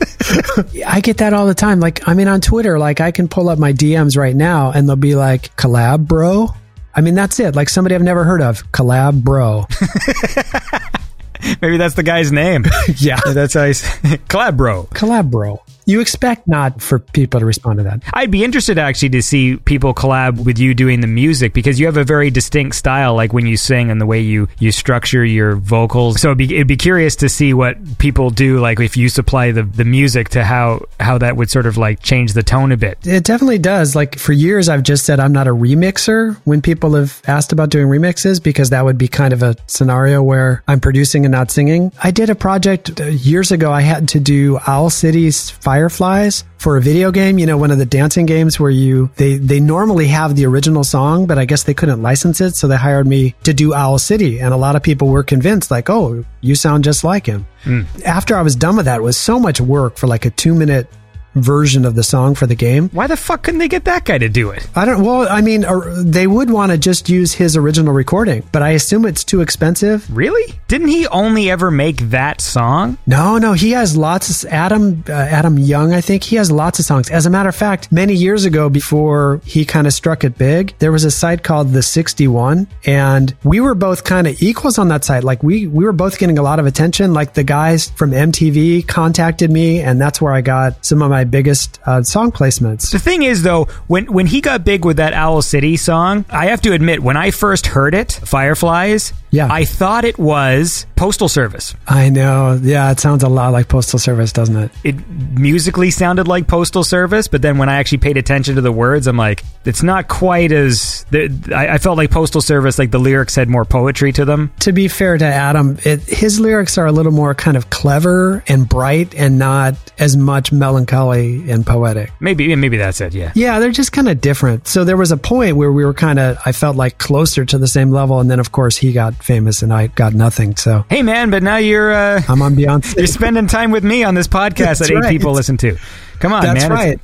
[0.86, 1.80] I get that all the time.
[1.80, 4.88] Like, I mean, on Twitter, like, I can pull up my DMs right now and
[4.88, 6.50] they'll be like, collab, bro.
[6.96, 7.56] I mean, that's it.
[7.56, 8.72] Like, somebody I've never heard of.
[8.72, 9.66] Collab, bro.
[11.62, 12.66] Maybe that's the guy's name.
[12.98, 13.20] yeah.
[13.34, 13.82] that's how he's
[14.30, 14.84] collab bro.
[14.94, 15.62] Collab, bro.
[15.86, 18.04] You expect not for people to respond to that.
[18.14, 21.86] I'd be interested actually to see people collab with you doing the music because you
[21.86, 25.26] have a very distinct style, like when you sing and the way you you structure
[25.26, 26.22] your vocals.
[26.22, 29.52] So it'd be, it'd be curious to see what people do, like if you supply
[29.52, 32.78] the the music to how how that would sort of like change the tone a
[32.78, 32.98] bit.
[33.06, 33.96] It definitely does.
[33.96, 37.70] Like for years, I've just said I'm not a remixer when people have asked about
[37.70, 41.52] doing remixes because that would be kind of a scenario where I'm producing and not
[41.52, 41.92] singing.
[42.02, 43.72] I did a project uh, years ago.
[43.72, 47.40] I had to do Owl City's Fireflies for a video game.
[47.40, 50.84] You know, one of the dancing games where you they they normally have the original
[50.84, 53.98] song, but I guess they couldn't license it, so they hired me to do Owl
[53.98, 54.40] City.
[54.40, 57.48] And a lot of people were convinced, like, oh, you sound just like him.
[57.64, 57.82] Hmm.
[58.06, 60.54] After I was done with that, it was so much work for like a two
[60.54, 60.88] minute
[61.36, 62.90] version of the song for the game.
[62.90, 64.68] Why the fuck couldn't they get that guy to do it?
[64.76, 65.04] I don't.
[65.04, 68.72] Well, I mean, or they would want to just use his original recording, but I
[68.72, 70.06] assume it's too expensive.
[70.16, 70.60] Really?
[70.68, 72.98] Didn't he only ever make that song?
[73.06, 74.44] No, no, he has lots.
[74.44, 77.10] Of, Adam, uh, Adam Young, I think he has lots of songs.
[77.10, 80.74] As a matter of fact, many years ago, before he kind of struck it big,
[80.80, 84.78] there was a site called the Sixty One, and we were both kind of equals
[84.78, 85.24] on that site.
[85.24, 87.14] Like we we were both getting a lot of attention.
[87.14, 91.23] Like the guys from MTV contacted me, and that's where I got some of my
[91.26, 92.92] biggest uh, song placements.
[92.92, 96.48] The thing is, though, when when he got big with that Owl City song, I
[96.48, 99.52] have to admit, when I first heard it, Fireflies, Yeah.
[99.52, 101.74] I thought it was Postal Service.
[101.88, 102.60] I know.
[102.62, 104.72] Yeah, it sounds a lot like Postal Service, doesn't it?
[104.84, 108.72] It musically sounded like Postal Service, but then when I actually paid attention to the
[108.72, 111.04] words, I'm like, it's not quite as.
[111.12, 114.54] I, I felt like Postal Service, like the lyrics had more poetry to them.
[114.60, 118.44] to be fair to Adam, it, his lyrics are a little more kind of clever
[118.48, 122.12] and bright and not as much melancholy and poetic.
[122.20, 123.16] Maybe maybe that's it.
[123.16, 123.32] Yeah.
[123.34, 124.68] Yeah, they're just kind of different.
[124.68, 127.58] So there was a point where we were kind of, I felt like closer to
[127.58, 128.20] the same level.
[128.20, 130.56] And then, of course, he got famous and I got nothing.
[130.56, 132.98] So Hey man, but now you're uh, I'm on Beyond Synth.
[132.98, 135.10] you're spending time with me on this podcast that eight right.
[135.10, 135.78] people listen to.
[136.20, 136.72] Come on, That's man.
[136.72, 137.00] Right.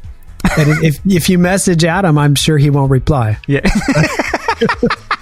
[0.57, 3.37] and if, if you message Adam, I'm sure he won't reply.
[3.47, 3.61] Yeah.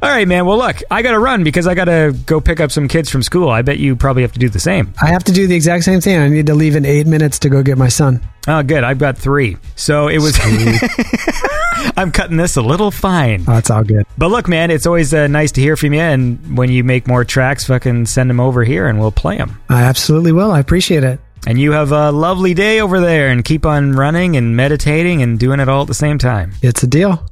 [0.00, 0.46] All right, man.
[0.46, 3.10] Well, look, I got to run because I got to go pick up some kids
[3.10, 3.48] from school.
[3.48, 4.92] I bet you probably have to do the same.
[5.02, 6.18] I have to do the exact same thing.
[6.18, 8.20] I need to leave in eight minutes to go get my son.
[8.46, 8.84] Oh, good.
[8.84, 9.56] I've got three.
[9.74, 10.38] So it was.
[11.96, 13.44] I'm cutting this a little fine.
[13.48, 14.06] Oh, it's all good.
[14.16, 16.00] But look, man, it's always uh, nice to hear from you.
[16.00, 19.60] And when you make more tracks, fucking send them over here and we'll play them.
[19.68, 20.52] I absolutely will.
[20.52, 21.20] I appreciate it.
[21.46, 25.38] And you have a lovely day over there and keep on running and meditating and
[25.38, 26.52] doing it all at the same time.
[26.62, 27.24] It's a deal.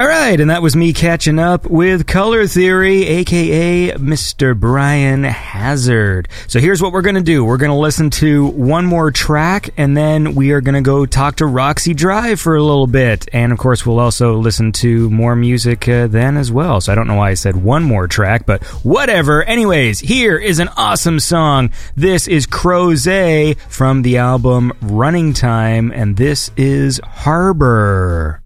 [0.00, 0.40] All right.
[0.40, 4.58] and that was me catching up with Color Theory, aka Mr.
[4.58, 6.26] Brian Hazard.
[6.46, 7.44] So here's what we're gonna do.
[7.44, 11.46] We're gonna listen to one more track, and then we are gonna go talk to
[11.46, 13.28] Roxy Drive for a little bit.
[13.34, 16.80] And of course, we'll also listen to more music uh, then as well.
[16.80, 19.42] So I don't know why I said one more track, but whatever.
[19.42, 21.72] Anyways, here is an awesome song.
[21.94, 27.02] This is Crozet from the album Running Time, and this is.
[27.04, 28.40] Harbor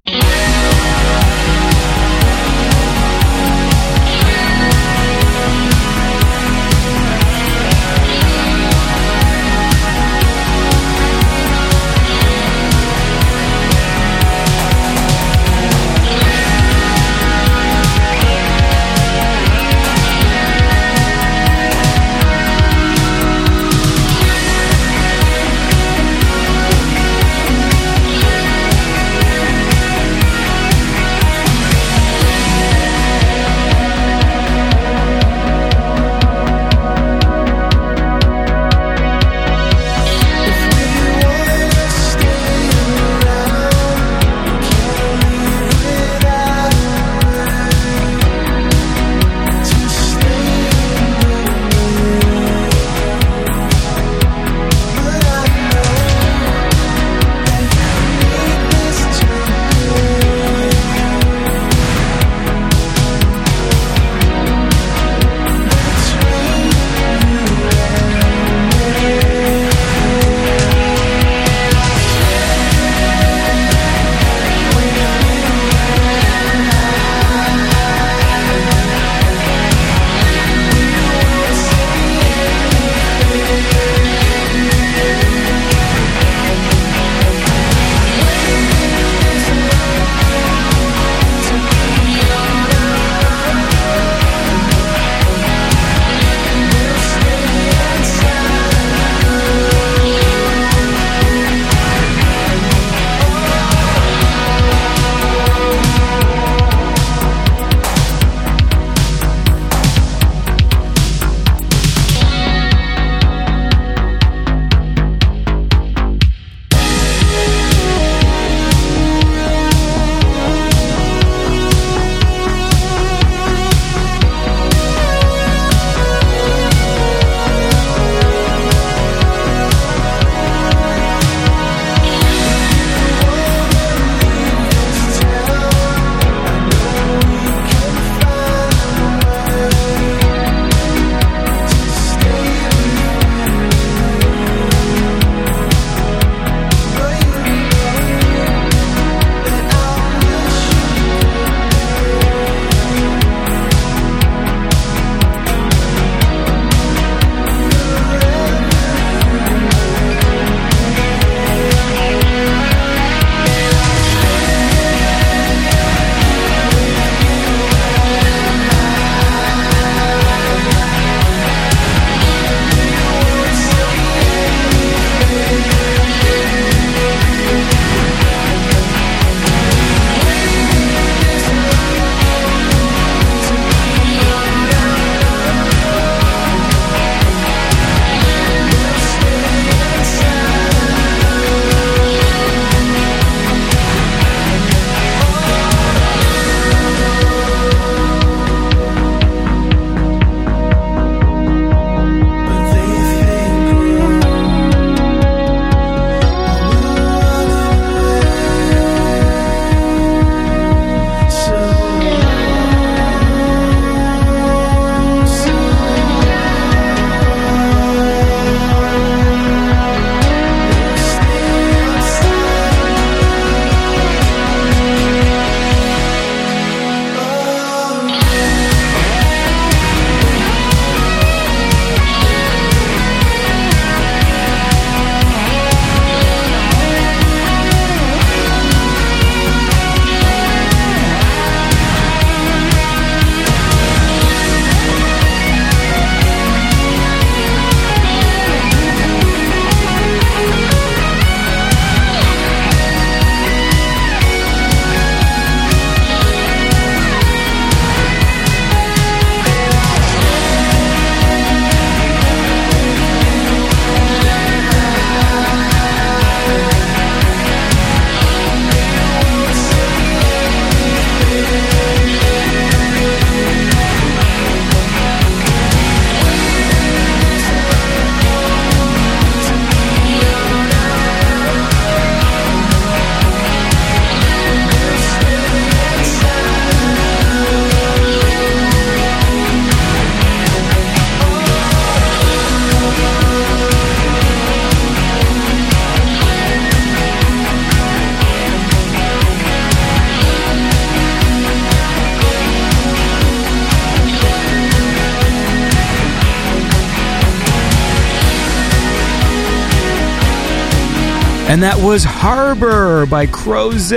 [311.65, 313.89] that was Harbor by Croze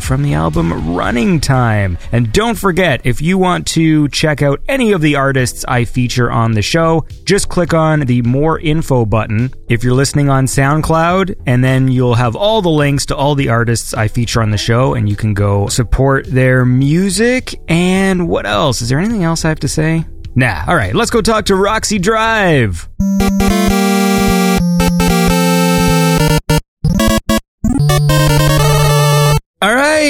[0.00, 1.98] from the album Running Time.
[2.12, 6.30] And don't forget, if you want to check out any of the artists I feature
[6.30, 11.34] on the show, just click on the More Info button if you're listening on SoundCloud,
[11.46, 14.56] and then you'll have all the links to all the artists I feature on the
[14.56, 17.60] show, and you can go support their music.
[17.66, 18.82] And what else?
[18.82, 20.04] Is there anything else I have to say?
[20.36, 20.62] Nah.
[20.68, 22.88] All right, let's go talk to Roxy Drive.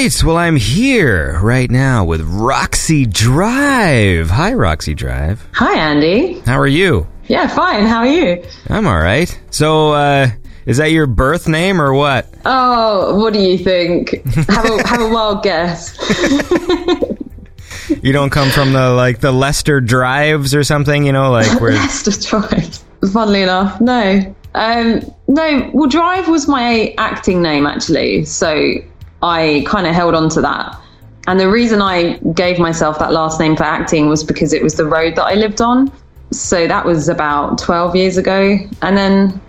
[0.07, 0.23] Right.
[0.23, 4.29] Well, I'm here right now with Roxy Drive.
[4.29, 5.45] Hi, Roxy Drive.
[5.53, 6.39] Hi, Andy.
[6.41, 7.07] How are you?
[7.27, 7.85] Yeah, fine.
[7.85, 8.43] How are you?
[8.69, 9.37] I'm all right.
[9.49, 10.29] So, uh,
[10.65, 12.33] is that your birth name or what?
[12.45, 14.23] Oh, what do you think?
[14.47, 15.97] Have a have a wild guess.
[18.03, 21.71] You don't come from the like the Lester Drives or something, you know, like where
[21.73, 22.83] Leicester Drive.
[23.13, 24.35] Funnily enough, no.
[24.55, 25.71] Um, no.
[25.73, 28.73] Well, Drive was my acting name actually, so
[29.27, 30.79] I kind of held on to that.
[31.27, 34.75] And the reason I gave myself that last name for acting was because it was
[34.75, 35.91] the road that I lived on.
[36.31, 38.57] So that was about 12 years ago.
[38.81, 39.41] And then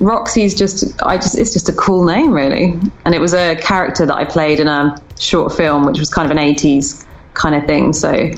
[0.00, 2.78] Roxy's just, I just, it's just a cool name, really.
[3.04, 6.30] And it was a character that I played in a short film, which was kind
[6.30, 7.92] of an 80s kind of thing.
[7.92, 8.30] So,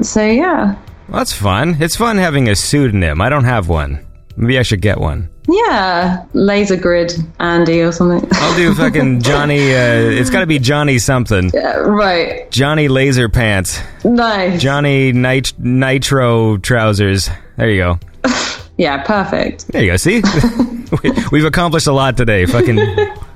[0.00, 0.74] so yeah.
[1.08, 1.76] Well, that's fun.
[1.80, 3.20] It's fun having a pseudonym.
[3.20, 4.05] I don't have one.
[4.36, 5.30] Maybe I should get one.
[5.48, 6.24] Yeah.
[6.32, 8.28] Laser Grid Andy or something.
[8.34, 9.72] I'll do fucking Johnny.
[9.74, 11.50] Uh, it's got to be Johnny something.
[11.54, 12.50] Yeah, right.
[12.50, 13.80] Johnny Laser Pants.
[14.04, 14.60] Nice.
[14.60, 17.30] Johnny nit- Nitro Trousers.
[17.56, 17.98] There you go.
[18.78, 19.68] Yeah, perfect.
[19.68, 19.96] There you go.
[19.96, 20.20] See,
[21.02, 22.44] We- we've accomplished a lot today.
[22.44, 22.76] Fucking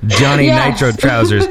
[0.07, 0.79] Johnny Yes.
[0.83, 1.47] Nitro Trousers.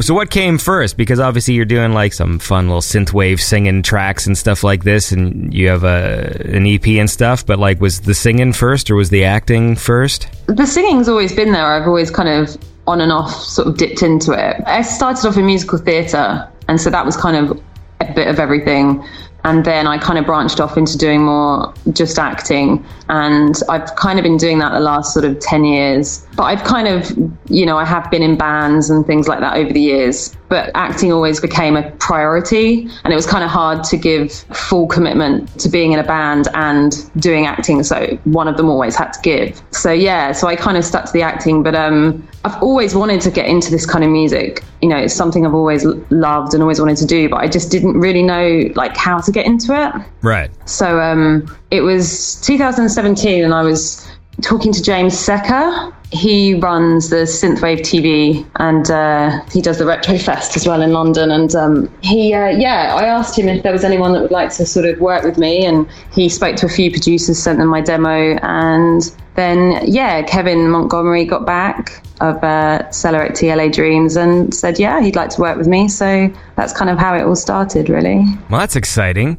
[0.00, 0.96] So what came first?
[0.96, 5.10] Because obviously you're doing like some fun little synthwave singing tracks and stuff like this,
[5.10, 7.44] and you have a an EP and stuff.
[7.46, 10.28] But like, was the singing first or was the acting first?
[10.46, 11.66] the singing's always been there.
[11.66, 12.56] I've always kind of
[12.86, 14.62] on and off sort of dipped into it.
[14.66, 17.60] I started off in musical theatre, and so that was kind of
[18.00, 19.04] a bit of everything.
[19.46, 22.84] And then I kind of branched off into doing more just acting.
[23.08, 26.26] And I've kind of been doing that the last sort of 10 years.
[26.34, 27.16] But I've kind of,
[27.48, 30.36] you know, I have been in bands and things like that over the years.
[30.48, 32.88] But acting always became a priority.
[33.04, 36.48] And it was kind of hard to give full commitment to being in a band
[36.54, 37.82] and doing acting.
[37.82, 39.60] So one of them always had to give.
[39.72, 41.62] So yeah, so I kind of stuck to the acting.
[41.62, 44.62] But um, I've always wanted to get into this kind of music.
[44.82, 47.70] You know, it's something I've always loved and always wanted to do, but I just
[47.70, 50.06] didn't really know like how to get into it.
[50.22, 50.50] Right.
[50.68, 54.06] So um, it was 2017, and I was
[54.42, 55.92] talking to James Secker.
[56.12, 60.92] He runs the Synthwave TV, and uh, he does the Retro Fest as well in
[60.92, 61.30] London.
[61.30, 64.52] And um, he, uh, yeah, I asked him if there was anyone that would like
[64.54, 67.68] to sort of work with me, and he spoke to a few producers, sent them
[67.68, 74.54] my demo, and then yeah, Kevin Montgomery got back of uh, Sellorekt LA Dreams and
[74.54, 75.88] said yeah, he'd like to work with me.
[75.88, 78.24] So that's kind of how it all started, really.
[78.48, 79.36] Well, that's exciting,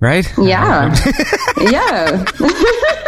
[0.00, 0.30] right?
[0.38, 0.94] Yeah.
[1.70, 2.24] yeah.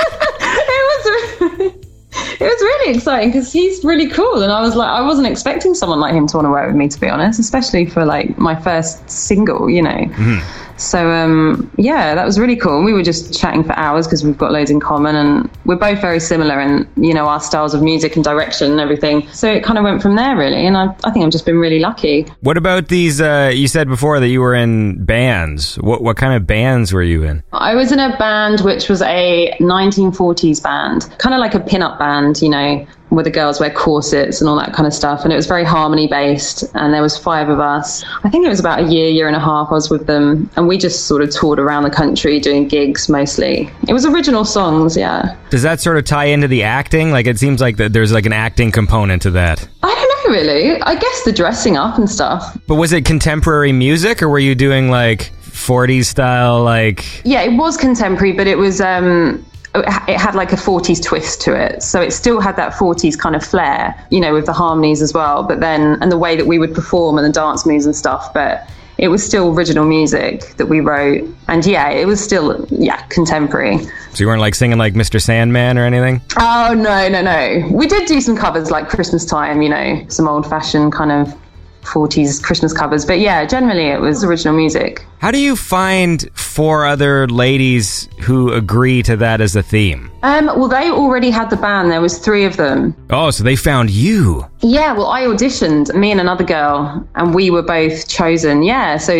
[2.40, 5.74] it was really exciting because he's really cool and I was like I wasn't expecting
[5.74, 8.38] someone like him to want to work with me to be honest, especially for like
[8.38, 9.90] my first single, you know.
[9.90, 10.69] Mm-hmm.
[10.80, 12.82] So um, yeah, that was really cool.
[12.82, 16.00] We were just chatting for hours because we've got loads in common and we're both
[16.00, 19.28] very similar in you know our styles of music and direction and everything.
[19.28, 21.58] So it kind of went from there really, and I, I think I've just been
[21.58, 22.26] really lucky.
[22.40, 23.20] What about these?
[23.20, 25.76] Uh, you said before that you were in bands.
[25.76, 27.42] What what kind of bands were you in?
[27.52, 31.98] I was in a band which was a 1940s band, kind of like a pin-up
[31.98, 35.24] band, you know, where the girls wear corsets and all that kind of stuff.
[35.24, 36.64] And it was very harmony based.
[36.74, 38.04] And there was five of us.
[38.24, 40.48] I think it was about a year, year and a half I was with them.
[40.56, 43.70] And we just sort of toured around the country doing gigs mostly.
[43.88, 45.36] It was original songs, yeah.
[45.50, 47.10] Does that sort of tie into the acting?
[47.10, 49.68] Like it seems like that there's like an acting component to that.
[49.82, 50.80] I don't know really.
[50.82, 52.56] I guess the dressing up and stuff.
[52.66, 57.56] But was it contemporary music or were you doing like 40s style like Yeah, it
[57.56, 59.44] was contemporary, but it was um
[59.74, 61.82] Oh, it had like a 40s twist to it.
[61.82, 65.14] So it still had that 40s kind of flair, you know, with the harmonies as
[65.14, 67.94] well, but then and the way that we would perform and the dance moves and
[67.94, 68.68] stuff, but
[68.98, 71.26] it was still original music that we wrote.
[71.48, 73.78] And yeah, it was still yeah, contemporary.
[73.78, 75.22] so you weren't like singing like Mr.
[75.22, 76.20] Sandman or anything?
[76.36, 77.68] Oh no, no, no.
[77.70, 81.34] We did do some covers like Christmas time, you know, some old fashioned kind of
[81.82, 85.04] 40s Christmas covers, but yeah, generally it was original music.
[85.18, 90.10] How do you find four other ladies who agree to that as a theme?
[90.22, 91.90] Um, well, they already had the band.
[91.90, 92.94] There was three of them.
[93.10, 94.46] Oh, so they found you.
[94.60, 98.62] Yeah, well, I auditioned, me and another girl, and we were both chosen.
[98.62, 99.14] Yeah, so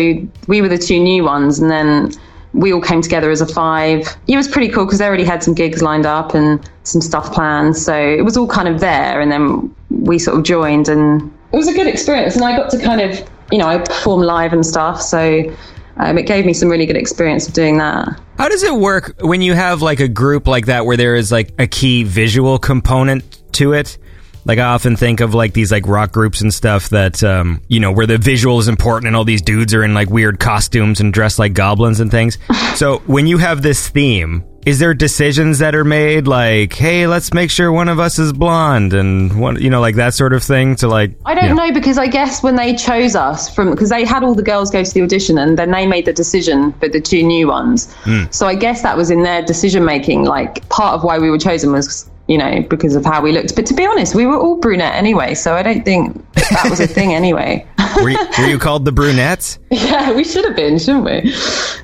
[0.47, 2.11] we were the two new ones, and then
[2.53, 4.15] we all came together as a five.
[4.27, 7.31] It was pretty cool because they already had some gigs lined up and some stuff
[7.31, 7.77] planned.
[7.77, 9.21] So it was all kind of there.
[9.21, 12.35] And then we sort of joined and it was a good experience.
[12.35, 15.01] And I got to kind of, you know, I perform live and stuff.
[15.01, 15.55] So
[15.97, 18.19] um, it gave me some really good experience of doing that.
[18.37, 21.31] How does it work when you have like a group like that where there is
[21.31, 23.97] like a key visual component to it?
[24.43, 27.79] Like I often think of like these like rock groups and stuff that um, you
[27.79, 30.99] know where the visual is important and all these dudes are in like weird costumes
[30.99, 32.39] and dressed like goblins and things.
[32.75, 37.33] so when you have this theme, is there decisions that are made like, hey, let's
[37.33, 40.43] make sure one of us is blonde and one, you know, like that sort of
[40.43, 41.11] thing to like.
[41.25, 44.23] I don't you know because I guess when they chose us from because they had
[44.23, 47.01] all the girls go to the audition and then they made the decision for the
[47.01, 47.91] two new ones.
[48.03, 48.25] Hmm.
[48.29, 50.25] So I guess that was in their decision making.
[50.25, 53.55] Like part of why we were chosen was you know because of how we looked.
[53.55, 56.79] But to be honest, we were all brunette anyway, so I don't think that was
[56.79, 57.67] a thing anyway.
[57.97, 59.59] Were you, were you called the brunettes?
[59.69, 61.35] yeah, we should have been, shouldn't we?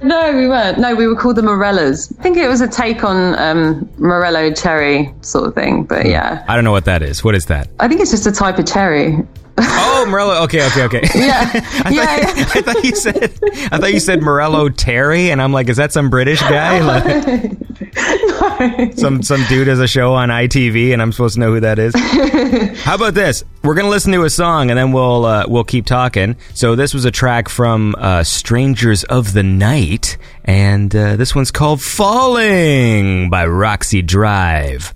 [0.08, 0.80] No, we weren't.
[0.80, 2.18] No, we were called the Morellas.
[2.18, 5.84] I think it was a take on um, Morello cherry sort of thing.
[5.84, 7.26] But yeah, I don't know what that is.
[7.26, 7.68] What is that?
[7.82, 9.18] I think it's just a type of cherry.
[9.60, 10.44] Oh, Morello.
[10.44, 11.02] Okay, okay, okay.
[11.16, 11.50] Yeah,
[11.84, 12.26] I yeah.
[12.26, 13.24] thought, I thought you said
[13.72, 16.80] I thought you said Morello Terry, and I'm like, is that some British guy?
[16.80, 17.58] Like,
[18.96, 21.80] some some dude has a show on ITV, and I'm supposed to know who that
[21.80, 21.94] is.
[22.84, 23.44] How about this?
[23.64, 26.36] We're gonna listen to a song, and then we'll uh, we'll keep talking.
[26.54, 31.52] So this was a track from uh, Strangers of the Night, and uh, this one's
[31.52, 34.94] called "Falling" by Roxy Drive.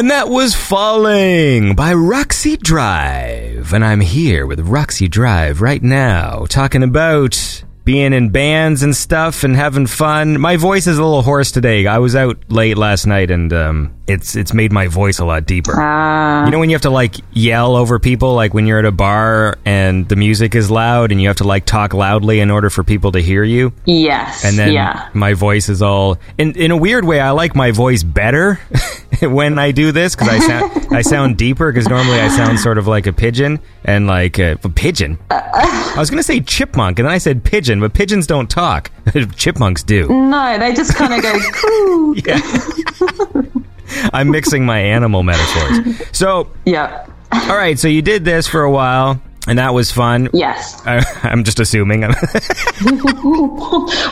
[0.00, 3.74] And that was Falling by Roxy Drive.
[3.74, 9.44] And I'm here with Roxy Drive right now, talking about being in bands and stuff
[9.44, 10.40] and having fun.
[10.40, 11.86] My voice is a little hoarse today.
[11.86, 15.46] I was out late last night and um, it's it's made my voice a lot
[15.46, 15.74] deeper.
[15.76, 16.44] Ah.
[16.44, 18.92] You know when you have to like yell over people, like when you're at a
[18.92, 22.70] bar and the music is loud and you have to like talk loudly in order
[22.70, 23.72] for people to hear you?
[23.84, 24.44] Yes.
[24.44, 25.08] and then yeah.
[25.14, 28.54] my voice is all in in a weird way I like my voice better
[29.22, 32.78] when I do this cuz I sound I sound deeper cuz normally I sound sort
[32.78, 36.98] of like a pigeon and like a, a pigeon I was going to say chipmunk
[36.98, 38.90] and then I said pigeon but pigeons don't talk
[39.36, 43.60] chipmunks do No, they just kind of go, yeah
[44.12, 47.06] I'm mixing my animal metaphors so yeah.
[47.32, 50.80] all right so you did this for a while and that was fun Yes.
[50.86, 52.00] I, I'm just assuming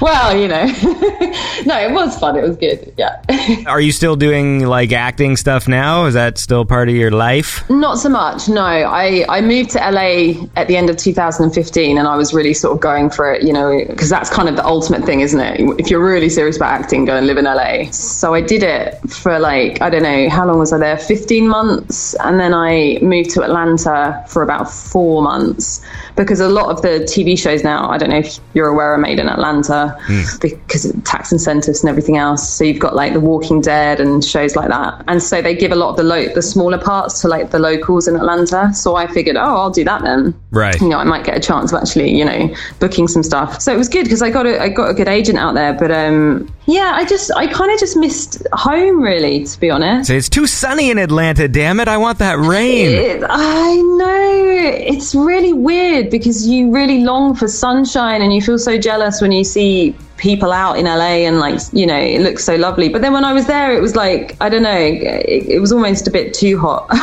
[0.00, 0.64] well, you know.
[1.64, 2.36] no, it was fun.
[2.36, 2.92] It was good.
[2.98, 3.22] Yeah.
[3.66, 7.68] are you still doing like acting stuff now is that still part of your life
[7.70, 8.48] Not so much.
[8.48, 12.52] No, I, I moved to LA at the end of 2015 and I was really
[12.52, 15.40] sort of going for it, you know, because that's kind of the ultimate thing, isn't
[15.40, 15.60] it?
[15.78, 17.90] If you're really serious about acting, go and live in LA.
[17.92, 20.98] So I did it for like, I don't know, how long was I there?
[20.98, 22.14] 15 months.
[22.16, 25.80] And then I moved to Atlanta for about four months months
[26.22, 28.98] because a lot of the TV shows now, I don't know if you're aware, are
[28.98, 29.96] made in Atlanta
[30.40, 32.48] because of tax incentives and everything else.
[32.48, 35.04] So you've got like The Walking Dead and shows like that.
[35.08, 37.58] And so they give a lot of the lo- the smaller parts to like the
[37.58, 38.72] locals in Atlanta.
[38.74, 40.38] So I figured, oh, I'll do that then.
[40.50, 40.80] Right.
[40.80, 43.60] You know, I might get a chance of actually, you know, booking some stuff.
[43.60, 45.72] So it was good because I got a I got a good agent out there.
[45.72, 50.10] But um, yeah, I just I kind of just missed home really, to be honest.
[50.10, 51.88] It's too sunny in Atlanta, damn it.
[51.88, 52.90] I want that rain.
[52.90, 54.38] It, I know
[54.88, 59.32] it's really weird because you really long for sunshine and you feel so jealous when
[59.32, 62.88] you see people out in LA and like you know it looks so lovely.
[62.88, 65.70] But then when I was there, it was like I don't know, it, it was
[65.72, 66.88] almost a bit too hot.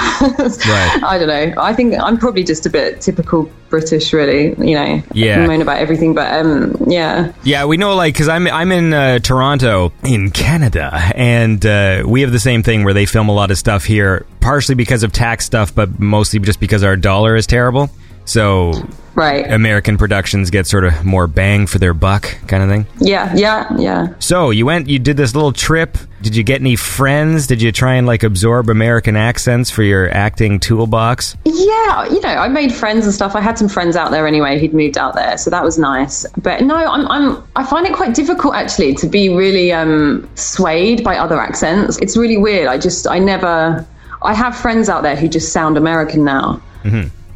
[0.46, 1.04] Right.
[1.04, 1.62] I don't know.
[1.62, 4.50] I think I'm probably just a bit typical British, really.
[4.58, 5.46] You know, Yeah.
[5.46, 7.32] moan about everything, but um, yeah.
[7.44, 12.22] Yeah, we know, like, because I'm I'm in uh, Toronto, in Canada, and uh, we
[12.22, 15.12] have the same thing where they film a lot of stuff here, partially because of
[15.12, 17.90] tax stuff, but mostly just because our dollar is terrible.
[18.26, 18.74] So
[19.16, 19.50] Right.
[19.50, 22.86] American productions get sort of more bang for their buck, kind of thing.
[23.00, 24.08] yeah, yeah, yeah.
[24.20, 25.98] So you went, you did this little trip.
[26.22, 27.48] Did you get any friends?
[27.48, 31.38] Did you try and like absorb American accents for your acting toolbox?
[31.46, 33.36] Yeah, you know, I made friends and stuff.
[33.38, 36.26] I had some friends out there anyway who'd moved out there, so that was nice.
[36.38, 41.06] But no, I'm, I'm I find it quite difficult actually to be really um, swayed
[41.06, 41.98] by other accents.
[42.00, 42.68] It's really weird.
[42.68, 43.86] I just I never.
[44.24, 46.62] I have friends out there who just sound American now.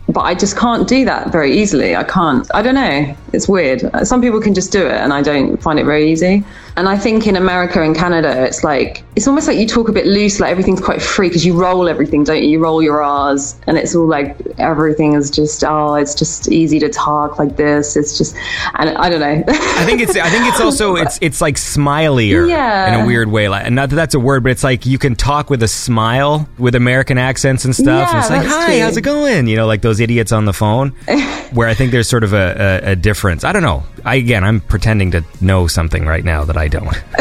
[0.10, 1.95] But I just can't do that very easily.
[1.95, 2.49] I can't.
[2.56, 3.15] I don't know.
[3.31, 3.84] It's weird.
[4.03, 6.44] Some people can just do it, and I don't find it very easy.
[6.77, 9.91] And I think in America and Canada, it's like it's almost like you talk a
[9.91, 12.49] bit loose, like everything's quite free because you roll everything, don't you?
[12.49, 16.79] You roll your R's, and it's all like everything is just oh, it's just easy
[16.79, 17.95] to talk like this.
[17.95, 18.35] It's just,
[18.75, 19.43] and I don't know.
[19.47, 22.93] I think it's I think it's also it's it's like smilier Yeah.
[22.93, 23.49] in a weird way.
[23.49, 25.67] Like, and not that that's a word, but it's like you can talk with a
[25.67, 28.09] smile with American accents and stuff.
[28.09, 28.79] and it's like, hi, true.
[28.79, 29.47] how's it going?
[29.47, 30.89] You know, like those idiots on the phone.
[31.51, 33.43] where I think there's sort of a, a, a difference.
[33.43, 33.83] I don't know.
[34.05, 36.85] I again, I'm pretending to know something right now that I don't.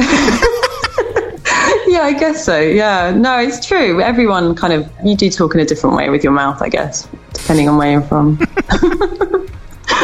[1.88, 2.60] yeah, I guess so.
[2.60, 4.00] Yeah, no, it's true.
[4.00, 7.08] Everyone kind of you do talk in a different way with your mouth, I guess,
[7.32, 8.38] depending on where you're from.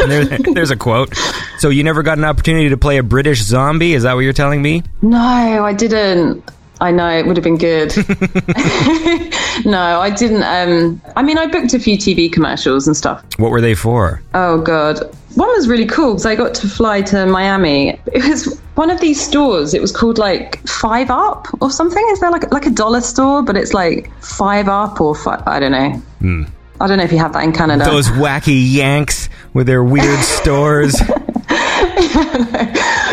[0.07, 1.15] There, there's a quote.
[1.57, 3.93] So you never got an opportunity to play a British zombie?
[3.93, 4.83] Is that what you're telling me?
[5.01, 6.43] No, I didn't.
[6.81, 7.95] I know it would have been good.
[9.65, 10.43] no, I didn't.
[10.43, 13.23] Um, I mean, I booked a few TV commercials and stuff.
[13.37, 14.21] What were they for?
[14.33, 14.99] Oh god,
[15.35, 17.97] one was really cool because I got to fly to Miami.
[18.07, 19.73] It was one of these stores.
[19.73, 22.05] It was called like Five Up or something.
[22.11, 25.59] Is there like like a dollar store, but it's like Five Up or fi- I
[25.59, 25.91] don't know.
[26.19, 26.43] Hmm.
[26.79, 27.85] I don't know if you have that in Canada.
[27.85, 30.95] Those wacky Yanks with their weird stores.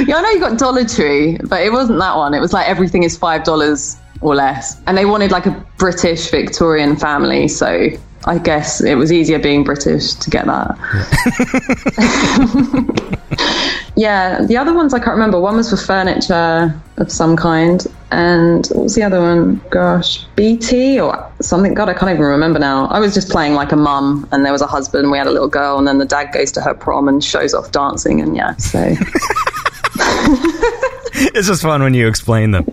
[0.04, 2.34] Yeah, I know you got Dollar Tree, but it wasn't that one.
[2.34, 6.28] It was like everything is five dollars or less, and they wanted like a British
[6.30, 7.88] Victorian family, so
[8.24, 10.78] I guess it was easier being British to get that.
[13.96, 15.40] yeah, the other ones I can't remember.
[15.40, 19.60] One was for furniture of some kind, and what was the other one?
[19.70, 21.74] Gosh, BT or something.
[21.74, 22.86] God, I can't even remember now.
[22.86, 25.10] I was just playing like a mum, and there was a husband.
[25.10, 27.54] We had a little girl, and then the dad goes to her prom and shows
[27.54, 28.94] off dancing, and yeah, so.
[31.34, 32.66] it's just fun when you explain them.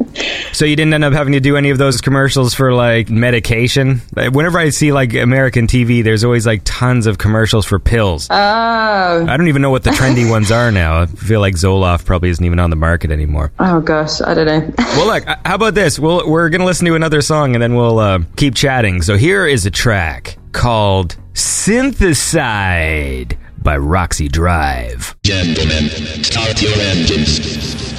[0.53, 4.01] So you didn't end up having to do any of those commercials for like medication.
[4.15, 8.27] Whenever I see like American TV, there's always like tons of commercials for pills.
[8.29, 11.01] Oh, I don't even know what the trendy ones are now.
[11.01, 13.51] I feel like Zoloft probably isn't even on the market anymore.
[13.59, 14.73] oh gosh, I don't know.
[14.99, 15.97] Well, look, how about this?
[15.99, 19.01] We'll, we're going to listen to another song and then we'll uh, keep chatting.
[19.01, 25.15] So here is a track called Syntheside by Roxy Drive.
[25.23, 25.89] Gentlemen,
[26.23, 27.98] start your engines.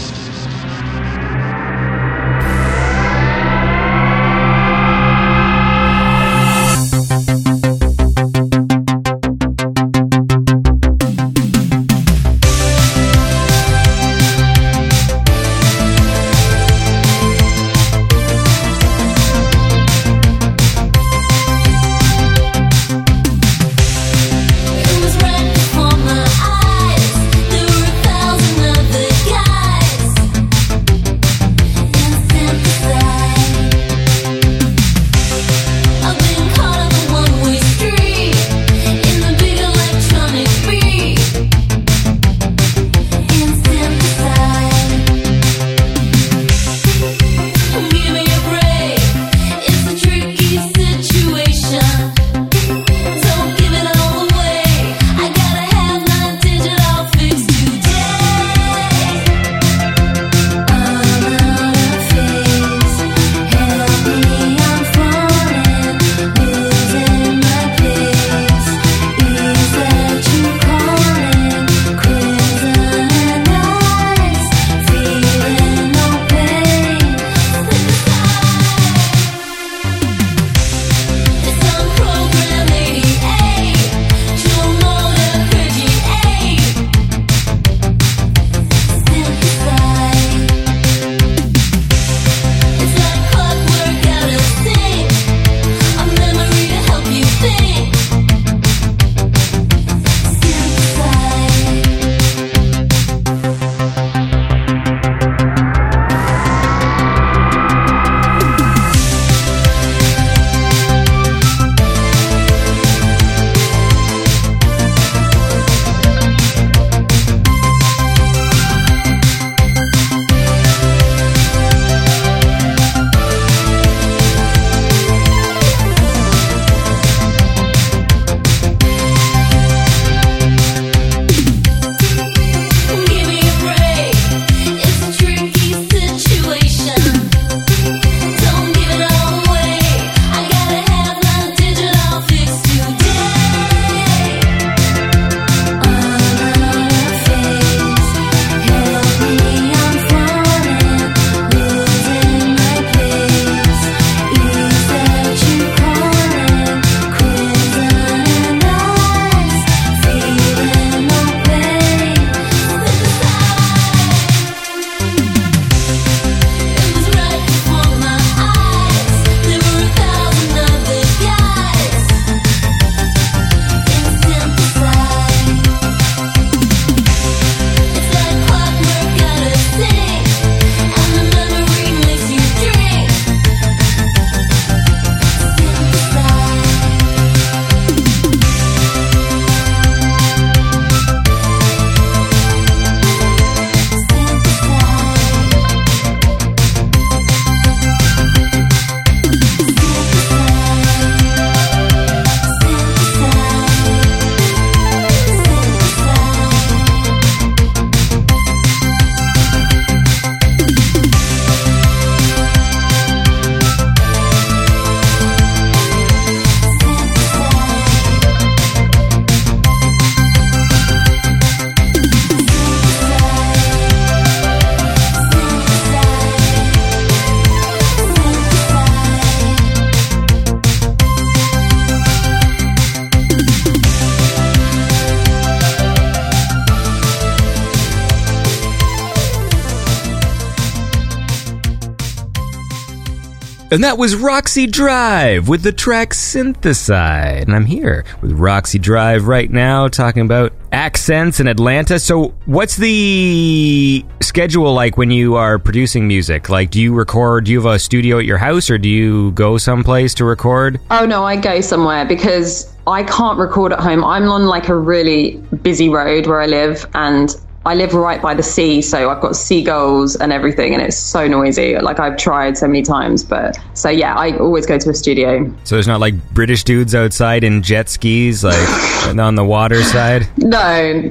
[243.72, 247.42] And that was Roxy Drive with the track Syntheside.
[247.42, 252.01] And I'm here with Roxy Drive right now talking about accents in Atlanta.
[252.01, 256.48] So, what's the schedule like when you are producing music?
[256.48, 259.30] Like, do you record, do you have a studio at your house or do you
[259.32, 260.80] go someplace to record?
[260.90, 264.02] Oh no, I go somewhere because I can't record at home.
[264.02, 268.32] I'm on like a really busy road where I live and I live right by
[268.32, 271.76] the sea, so I've got seagulls and everything, and it's so noisy.
[271.78, 275.44] Like I've tried so many times, but so yeah, I always go to a studio.
[275.64, 278.56] So there's not like British dudes outside in jet skis, like
[279.18, 280.26] on the water side.
[280.38, 281.02] No,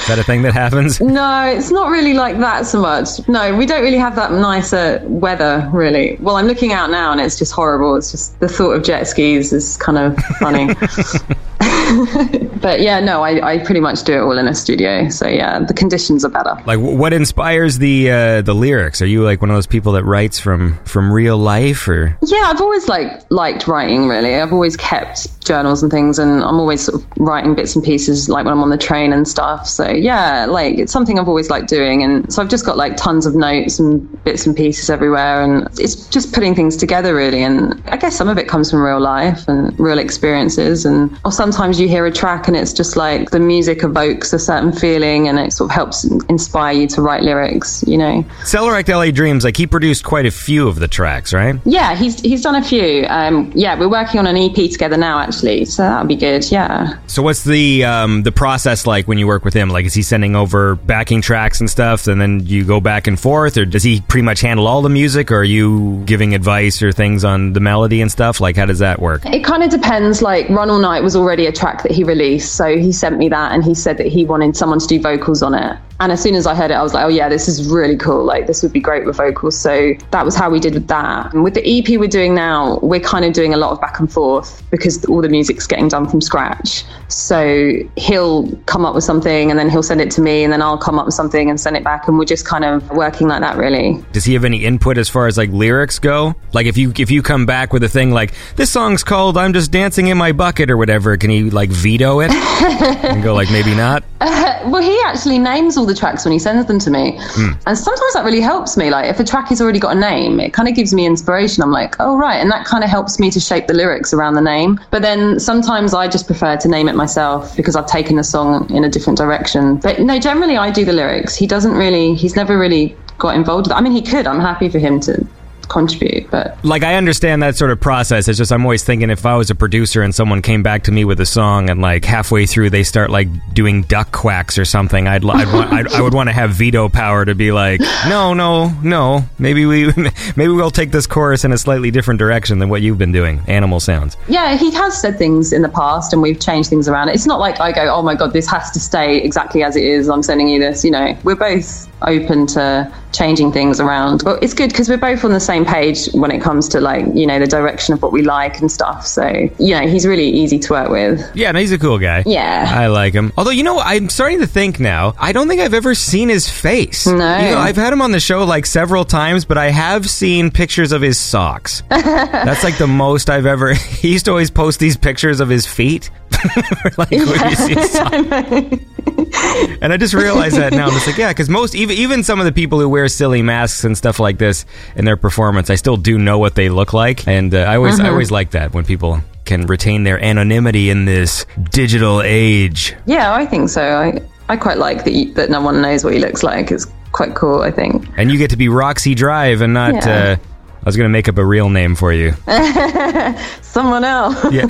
[0.00, 1.00] Is that a thing that happens?
[1.00, 3.26] no, it's not really like that so much.
[3.28, 6.16] No, we don't really have that nicer weather, really.
[6.20, 7.96] Well, I'm looking out now, and it's just horrible.
[7.96, 10.74] It's just the thought of jet skis is kind of funny.
[12.60, 15.08] but yeah, no, I, I pretty much do it all in a studio.
[15.08, 16.56] So yeah, the conditions are better.
[16.66, 19.02] Like, what inspires the uh, the lyrics?
[19.02, 22.44] Are you like one of those people that writes from from real life, or Yeah,
[22.46, 24.06] I've always like liked writing.
[24.08, 27.84] Really, I've always kept journals and things, and I'm always sort of writing bits and
[27.84, 29.66] pieces, like when I'm on the train and stuff.
[29.66, 32.96] So yeah, like it's something I've always liked doing, and so I've just got like
[32.96, 37.42] tons of notes and bits and pieces everywhere, and it's just putting things together really.
[37.42, 41.32] And I guess some of it comes from real life and real experiences, and or
[41.32, 45.28] sometimes you hear a track and it's just like the music evokes a certain feeling,
[45.28, 47.82] and it sort of helps inspire you to write lyrics.
[47.86, 48.24] You know.
[48.42, 49.44] Sellorekt LA Dreams?
[49.44, 51.56] Like, he produced quite a few of the tracks, right?
[51.64, 53.06] Yeah, he's he's done a few.
[53.08, 56.50] Um, yeah, we're working on an EP together now, actually, so that'll be good.
[56.50, 56.98] Yeah.
[57.06, 59.70] So what's the um, the process like when you work with him?
[59.70, 63.18] Like, is he sending over backing tracks and stuff, and then you go back and
[63.18, 66.82] forth, or does he pretty much handle all the music, or are you giving advice
[66.82, 68.40] or things on the melody and stuff?
[68.40, 69.24] Like, how does that work?
[69.26, 70.22] It kind of depends.
[70.22, 73.28] Like Run All Night was already a track that he released, so he sent me
[73.28, 75.76] that, and he said that he wanted someone to do vocals on it.
[76.00, 77.96] And as soon as I heard it, I was like, oh yeah, this is really
[77.96, 78.24] cool.
[78.24, 79.58] Like this would be great with vocals.
[79.58, 81.34] So that was how we did with that.
[81.34, 84.00] And with the EP we're doing now, we're kind of doing a lot of back
[84.00, 86.84] and forth because all the music's getting done from scratch.
[87.08, 90.62] So he'll come up with something and then he'll send it to me and then
[90.62, 93.28] I'll come up with something and send it back and we're just kind of working
[93.28, 94.02] like that really.
[94.12, 96.34] Does he have any input as far as like lyrics go?
[96.52, 99.52] Like, if you if you come back with a thing like this song's called "I'm
[99.52, 103.50] Just Dancing in My Bucket" or whatever, can he like veto it and go like
[103.50, 104.02] maybe not?
[104.66, 107.18] Well, he actually names all the tracks when he sends them to me.
[107.20, 107.52] Hmm.
[107.66, 108.90] And sometimes that really helps me.
[108.90, 111.62] Like, if a track has already got a name, it kind of gives me inspiration.
[111.62, 112.36] I'm like, oh, right.
[112.36, 114.80] And that kind of helps me to shape the lyrics around the name.
[114.90, 118.70] But then sometimes I just prefer to name it myself because I've taken the song
[118.70, 119.76] in a different direction.
[119.76, 121.34] But no, generally I do the lyrics.
[121.36, 123.76] He doesn't really, he's never really got involved with.
[123.76, 124.26] I mean, he could.
[124.26, 125.26] I'm happy for him to
[125.70, 128.28] contribute, but like I understand that sort of process.
[128.28, 130.92] It's just I'm always thinking if I was a producer and someone came back to
[130.92, 134.64] me with a song and like halfway through they start like doing duck quacks or
[134.64, 137.80] something, I'd, I'd, want, I'd I would want to have veto power to be like,
[138.08, 139.86] no, no, no, maybe we
[140.36, 143.40] maybe we'll take this chorus in a slightly different direction than what you've been doing.
[143.46, 144.16] Animal sounds.
[144.28, 147.08] Yeah, he has said things in the past and we've changed things around.
[147.08, 149.84] It's not like I go, oh my God, this has to stay exactly as it
[149.84, 150.08] is.
[150.08, 150.84] I'm sending you this.
[150.84, 154.24] You know, we're both open to changing things around.
[154.24, 157.04] But it's good because we're both on the same page when it comes to like,
[157.14, 159.06] you know, the direction of what we like and stuff.
[159.06, 159.26] So,
[159.58, 161.30] you know, he's really easy to work with.
[161.34, 162.22] Yeah, no, he's a cool guy.
[162.26, 162.66] Yeah.
[162.68, 163.32] I like him.
[163.36, 166.48] Although, you know, I'm starting to think now, I don't think I've ever seen his
[166.48, 167.06] face.
[167.06, 167.14] No.
[167.14, 170.50] You know, I've had him on the show like several times, but I have seen
[170.50, 171.82] pictures of his socks.
[171.88, 173.74] That's like the most I've ever.
[174.00, 176.10] He used to always post these pictures of his feet.
[176.98, 178.86] like, when you see
[179.80, 180.86] and I just realized that now.
[180.86, 183.42] I'm just like, yeah, because most, even even some of the people who wear silly
[183.42, 184.64] masks and stuff like this
[184.96, 188.00] in their performance, I still do know what they look like, and uh, I always
[188.00, 192.94] I always like that when people can retain their anonymity in this digital age.
[193.06, 193.82] Yeah, I think so.
[193.82, 196.70] I, I quite like that, you, that no one knows what he looks like.
[196.70, 198.06] It's quite cool, I think.
[198.16, 199.94] And you get to be Roxy Drive and not.
[199.94, 200.08] Yeah.
[200.08, 200.36] Uh,
[200.82, 202.32] I was going to make up a real name for you.
[203.60, 204.52] Someone else.
[204.52, 204.66] Yeah.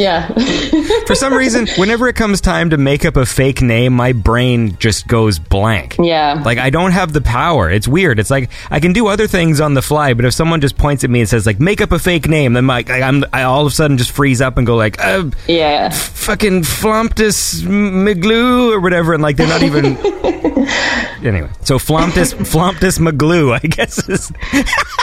[0.00, 0.28] Yeah.
[1.06, 4.76] For some reason, whenever it comes time to make up a fake name, my brain
[4.78, 5.96] just goes blank.
[5.98, 6.42] yeah.
[6.44, 7.70] Like I don't have the power.
[7.70, 8.18] It's weird.
[8.18, 11.04] It's like I can do other things on the fly, but if someone just points
[11.04, 13.42] at me and says like make up a fake name, then like I- I'm I
[13.42, 15.90] all of a sudden just freeze up and go like uh, yeah.
[15.90, 19.96] fucking Flomptus Migloo or whatever, and like they're not even.
[21.24, 24.32] anyway, so Flomptus Flomptus Migloo, I guess is.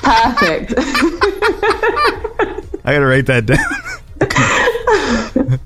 [0.04, 0.74] Perfect.
[2.86, 3.58] I gotta write that down.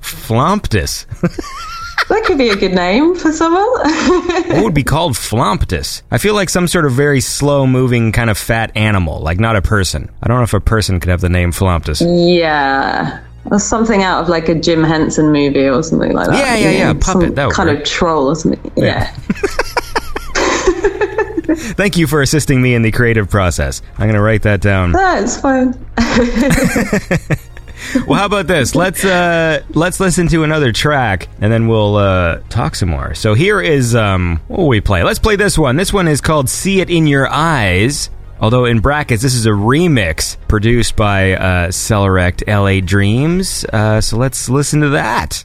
[0.02, 1.06] Flomptus.
[2.08, 3.62] that could be a good name for someone.
[3.62, 6.02] What would be called Flomptus?
[6.10, 9.56] I feel like some sort of very slow moving kind of fat animal, like not
[9.56, 10.10] a person.
[10.22, 12.02] I don't know if a person could have the name Flomptus.
[12.36, 13.20] yeah.
[13.50, 16.36] Or something out of like a Jim Henson movie or something like that.
[16.38, 17.80] Yeah, yeah, yeah, puppet, that kind work.
[17.80, 18.70] of troll or something.
[18.76, 19.06] Yeah.
[21.74, 23.82] Thank you for assisting me in the creative process.
[23.94, 24.92] I'm going to write that down.
[24.92, 25.74] That's fine.
[28.06, 28.74] Well, how about this?
[28.74, 33.14] Let's uh let's listen to another track and then we'll uh talk some more.
[33.14, 35.02] So here is um what we play?
[35.02, 35.76] Let's play this one.
[35.76, 38.10] This one is called See It in Your Eyes.
[38.40, 43.64] Although in brackets, this is a remix produced by uh, Sellorekt LA Dreams.
[43.72, 45.44] Uh, so let's listen to that.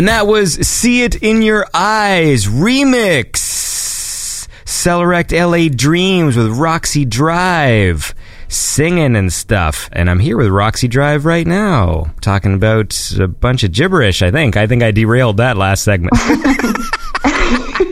[0.00, 4.48] And that was See It in Your Eyes remix.
[4.64, 8.14] Sellorekt LA Dreams with Roxy Drive.
[8.48, 9.90] Singing and stuff.
[9.92, 14.30] And I'm here with Roxy Drive right now, talking about a bunch of gibberish, I
[14.30, 14.56] think.
[14.56, 16.16] I think I derailed that last segment.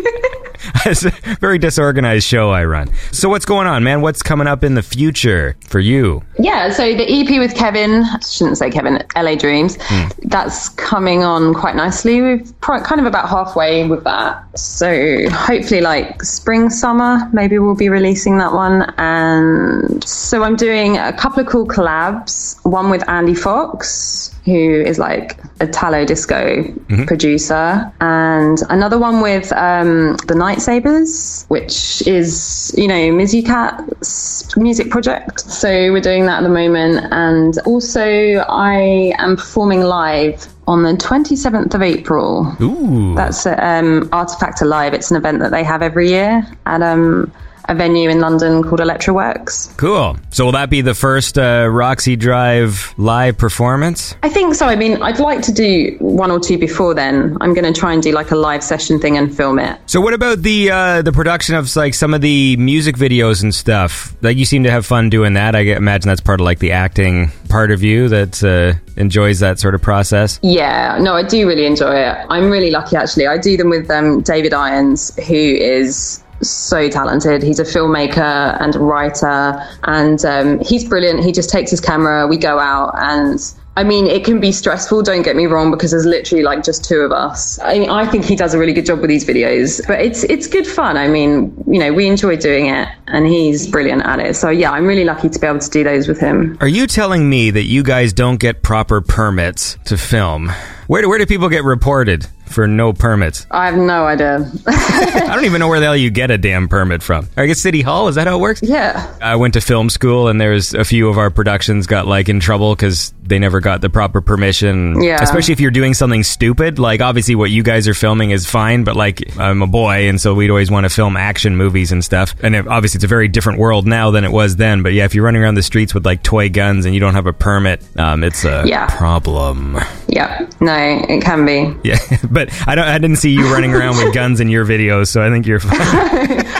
[0.88, 1.10] It's a
[1.40, 2.88] very disorganized show I run.
[3.12, 4.00] So, what's going on, man?
[4.00, 6.22] What's coming up in the future for you?
[6.38, 10.08] Yeah, so the EP with Kevin, I shouldn't say Kevin, LA Dreams, hmm.
[10.28, 12.22] that's coming on quite nicely.
[12.22, 14.58] We're pro- kind of about halfway with that.
[14.58, 18.94] So hopefully, like spring, summer, maybe we'll be releasing that one.
[18.96, 24.34] And so I'm doing a couple of cool collabs, one with Andy Fox.
[24.48, 26.64] Who is like a Italo disco
[27.06, 34.56] producer, and another one with um, the Night Sabers, which is, you know, Mizzy Cat's
[34.56, 35.40] music project.
[35.40, 37.06] So we're doing that at the moment.
[37.12, 38.02] And also,
[38.48, 42.56] I am performing live on the 27th of April.
[42.60, 43.14] Ooh.
[43.14, 44.94] That's at um, Artifact Alive.
[44.94, 47.32] It's an event that they have every year at um,
[47.68, 49.76] a venue in London called Electrowerkz.
[49.76, 50.16] Cool.
[50.30, 54.16] So, will that be the first uh, Roxy Drive live performance?
[54.22, 54.66] I think so.
[54.66, 57.36] I mean, I'd like to do one or two before then.
[57.40, 59.78] I'm going to try and do like a live session thing and film it.
[59.86, 63.54] So what about the uh, the production of like some of the music videos and
[63.54, 64.16] stuff?
[64.22, 65.54] Like you seem to have fun doing that.
[65.54, 69.58] I imagine that's part of like the acting part of you that uh, enjoys that
[69.58, 70.40] sort of process.
[70.42, 72.26] Yeah, no, I do really enjoy it.
[72.28, 73.26] I'm really lucky actually.
[73.26, 77.42] I do them with um, David Irons, who is so talented.
[77.42, 81.24] He's a filmmaker and a writer, and um, he's brilliant.
[81.24, 83.40] He just takes his camera, we go out, and
[83.76, 86.84] I mean, it can be stressful, don't get me wrong, because there's literally like just
[86.84, 87.60] two of us.
[87.60, 90.24] I mean, I think he does a really good job with these videos, but it's
[90.24, 90.96] it's good fun.
[90.96, 94.34] I mean, you know, we enjoy doing it, and he's brilliant at it.
[94.34, 96.58] So yeah, I'm really lucky to be able to do those with him.
[96.60, 100.50] Are you telling me that you guys don't get proper permits to film?
[100.88, 103.46] Where do, where do people get reported for no permits?
[103.50, 104.50] I have no idea.
[104.66, 107.28] I don't even know where the hell you get a damn permit from.
[107.36, 108.62] I guess City Hall, is that how it works?
[108.62, 109.14] yeah.
[109.20, 112.40] I went to film school and there's a few of our productions got like in
[112.40, 115.02] trouble because they never got the proper permission.
[115.02, 115.22] Yeah.
[115.22, 116.78] Especially if you're doing something stupid.
[116.78, 120.20] Like obviously what you guys are filming is fine, but like I'm a boy and
[120.20, 122.34] so we'd always want to film action movies and stuff.
[122.42, 124.82] And it, obviously it's a very different world now than it was then.
[124.82, 127.14] But yeah, if you're running around the streets with like toy guns and you don't
[127.14, 128.86] have a permit, um, it's a Yeah.
[128.96, 129.78] problem.
[130.08, 130.48] Yeah.
[130.60, 130.74] No,
[131.08, 131.74] it can be.
[131.88, 131.98] Yeah.
[132.38, 132.86] But I don't.
[132.86, 135.60] I didn't see you running around with guns in your videos, so I think you're
[135.60, 136.46] fine.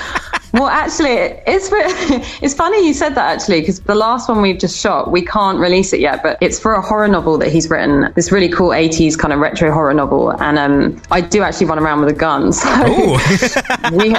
[0.54, 1.12] Well, actually,
[1.46, 1.68] it's
[2.42, 5.58] it's funny you said that actually because the last one we've just shot, we can't
[5.58, 8.10] release it yet, but it's for a horror novel that he's written.
[8.14, 11.78] This really cool '80s kind of retro horror novel, and um, I do actually run
[11.78, 12.50] around with a gun.
[12.58, 14.16] So we,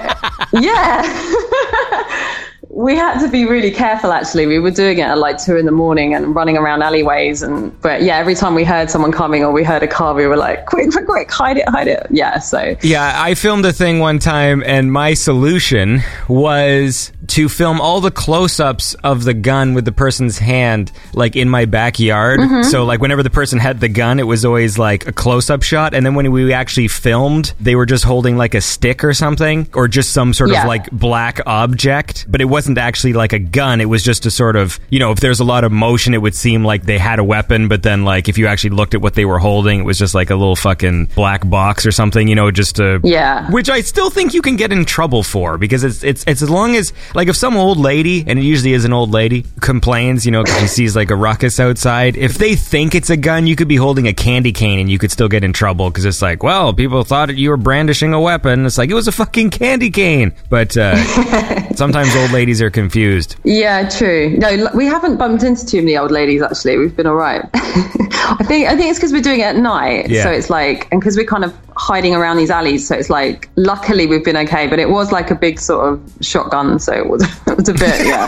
[0.53, 2.45] yeah.
[2.79, 4.13] We had to be really careful.
[4.13, 7.41] Actually, we were doing it at like two in the morning and running around alleyways.
[7.41, 10.25] And but yeah, every time we heard someone coming or we heard a car, we
[10.27, 12.39] were like, "Quick, quick, quick, hide it, hide it!" Yeah.
[12.39, 18.01] So Yeah, I filmed a thing one time, and my solution was to film all
[18.01, 22.39] the close ups of the gun with the person's hand, like in my backyard.
[22.39, 22.63] Mm-hmm.
[22.69, 25.63] So, like, whenever the person had the gun, it was always like a close up
[25.63, 25.93] shot.
[25.93, 29.67] And then when we actually filmed, they were just holding like a stick or something,
[29.73, 30.61] or just some sort Yeah.
[30.63, 32.25] of like black object.
[32.29, 33.81] But it wasn't actually like a gun.
[33.81, 36.21] It was just a sort of, you know, if there's a lot of motion, it
[36.21, 37.67] would seem like they had a weapon.
[37.67, 40.15] But then, like, if you actually looked at what they were holding, it was just
[40.15, 43.49] like a little fucking black box or something, you know, just a Yeah.
[43.51, 46.49] which I still think you can get in trouble for because it's it's it's as
[46.49, 49.43] long as like Like if some old lady, and it usually is an old lady,
[49.59, 52.15] complains, you know, because she sees like a ruckus outside.
[52.15, 54.97] If they think it's a gun, you could be holding a candy cane and you
[54.97, 58.21] could still get in trouble because it's like, well, people thought you were brandishing a
[58.21, 58.65] weapon.
[58.65, 60.31] It's like it was a fucking candy cane.
[60.49, 60.95] But uh,
[61.75, 63.35] sometimes old ladies are confused.
[63.43, 64.29] Yeah, true.
[64.37, 66.41] No, we haven't bumped into too many old ladies.
[66.41, 67.43] Actually, we've been all right.
[67.53, 70.23] I think I think it's because we're doing it at night, Yeah.
[70.23, 73.49] so it's like, and because we're kind of hiding around these alleys, so it's like,
[73.55, 74.67] luckily we've been okay.
[74.67, 77.73] But it was like a big sort of shotgun, so it was it was a
[77.73, 78.27] bit, yeah.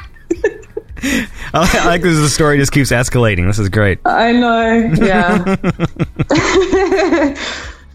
[1.54, 2.16] I like this.
[2.16, 3.46] The story just keeps escalating.
[3.46, 4.00] This is great.
[4.04, 5.56] I know, yeah.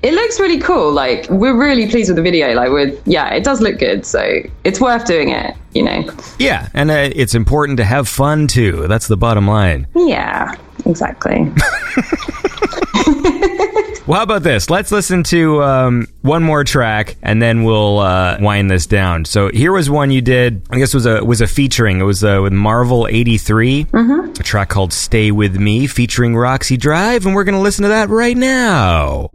[0.03, 0.91] it looks really cool.
[0.91, 2.53] Like we're really pleased with the video.
[2.53, 4.05] Like we're, yeah, it does look good.
[4.05, 5.55] So it's worth doing it.
[5.73, 6.09] You know.
[6.39, 8.87] Yeah, and uh, it's important to have fun too.
[8.87, 9.87] That's the bottom line.
[9.95, 10.55] Yeah,
[10.85, 11.51] exactly.
[14.05, 14.69] Well, how about this?
[14.69, 19.23] Let's listen to um, one more track, and then we'll uh, wind this down.
[19.23, 20.61] So here was one you did.
[20.69, 22.01] I guess was a was a featuring.
[22.01, 24.31] It was uh, with Marvel '83, mm-hmm.
[24.31, 28.09] a track called "Stay with Me," featuring Roxy Drive, and we're gonna listen to that
[28.09, 29.29] right now.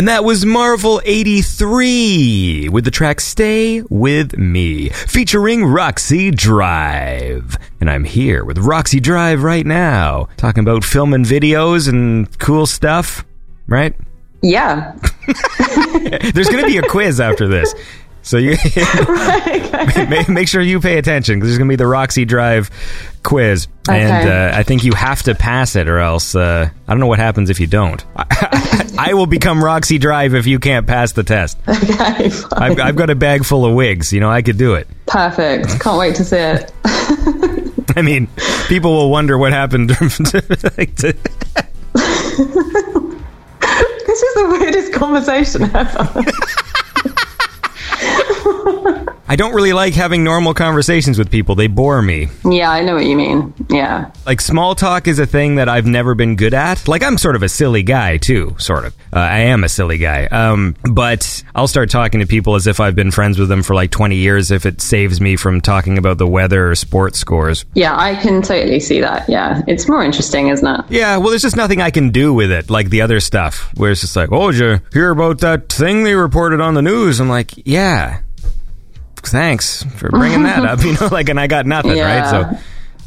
[0.00, 7.58] And that was Marvel 83 with the track Stay With Me, featuring Roxy Drive.
[7.82, 12.64] And I'm here with Roxy Drive right now, talking about film and videos and cool
[12.64, 13.26] stuff,
[13.66, 13.94] right?
[14.40, 14.96] Yeah.
[16.32, 17.74] There's going to be a quiz after this.
[18.22, 18.50] So you
[20.08, 22.70] make, make sure you pay attention because there's going to be the Roxy Drive
[23.22, 27.00] quiz, and uh, I think you have to pass it, or else uh, I don't
[27.00, 28.04] know what happens if you don't.
[28.16, 28.24] I,
[29.14, 31.58] will become Roxy Drive if you can't pass the test.
[31.68, 32.30] Okay.
[32.30, 32.62] fine.
[32.72, 34.12] I've, I've got a bag full of wigs.
[34.12, 34.86] You know, I could do it.
[35.06, 35.80] Perfect.
[35.80, 36.72] Can't wait to see it.
[37.96, 38.28] I mean,
[38.68, 39.88] people will wonder what happened.
[39.90, 41.16] to, like, to-
[44.06, 46.22] This is the weirdest conversation ever.
[49.30, 51.54] I don't really like having normal conversations with people.
[51.54, 52.26] They bore me.
[52.44, 53.54] yeah, I know what you mean.
[53.70, 54.10] Yeah.
[54.26, 56.88] Like small talk is a thing that I've never been good at.
[56.88, 58.96] Like I'm sort of a silly guy too, sort of.
[59.12, 60.24] Uh, I am a silly guy.
[60.26, 63.72] Um, but I'll start talking to people as if I've been friends with them for
[63.72, 67.64] like 20 years if it saves me from talking about the weather or sports scores.
[67.74, 69.28] Yeah, I can totally see that.
[69.28, 69.62] Yeah.
[69.68, 70.86] It's more interesting, isn't it?
[70.88, 73.92] Yeah, well, there's just nothing I can do with it, like the other stuff, where
[73.92, 77.20] it's just like, oh, did you hear about that thing they reported on the news?
[77.20, 78.22] I'm like, yeah,
[79.26, 82.20] thanks for bringing that up, you know, like, and I got nothing, Yeah.
[82.20, 82.30] right?
[82.52, 82.58] So,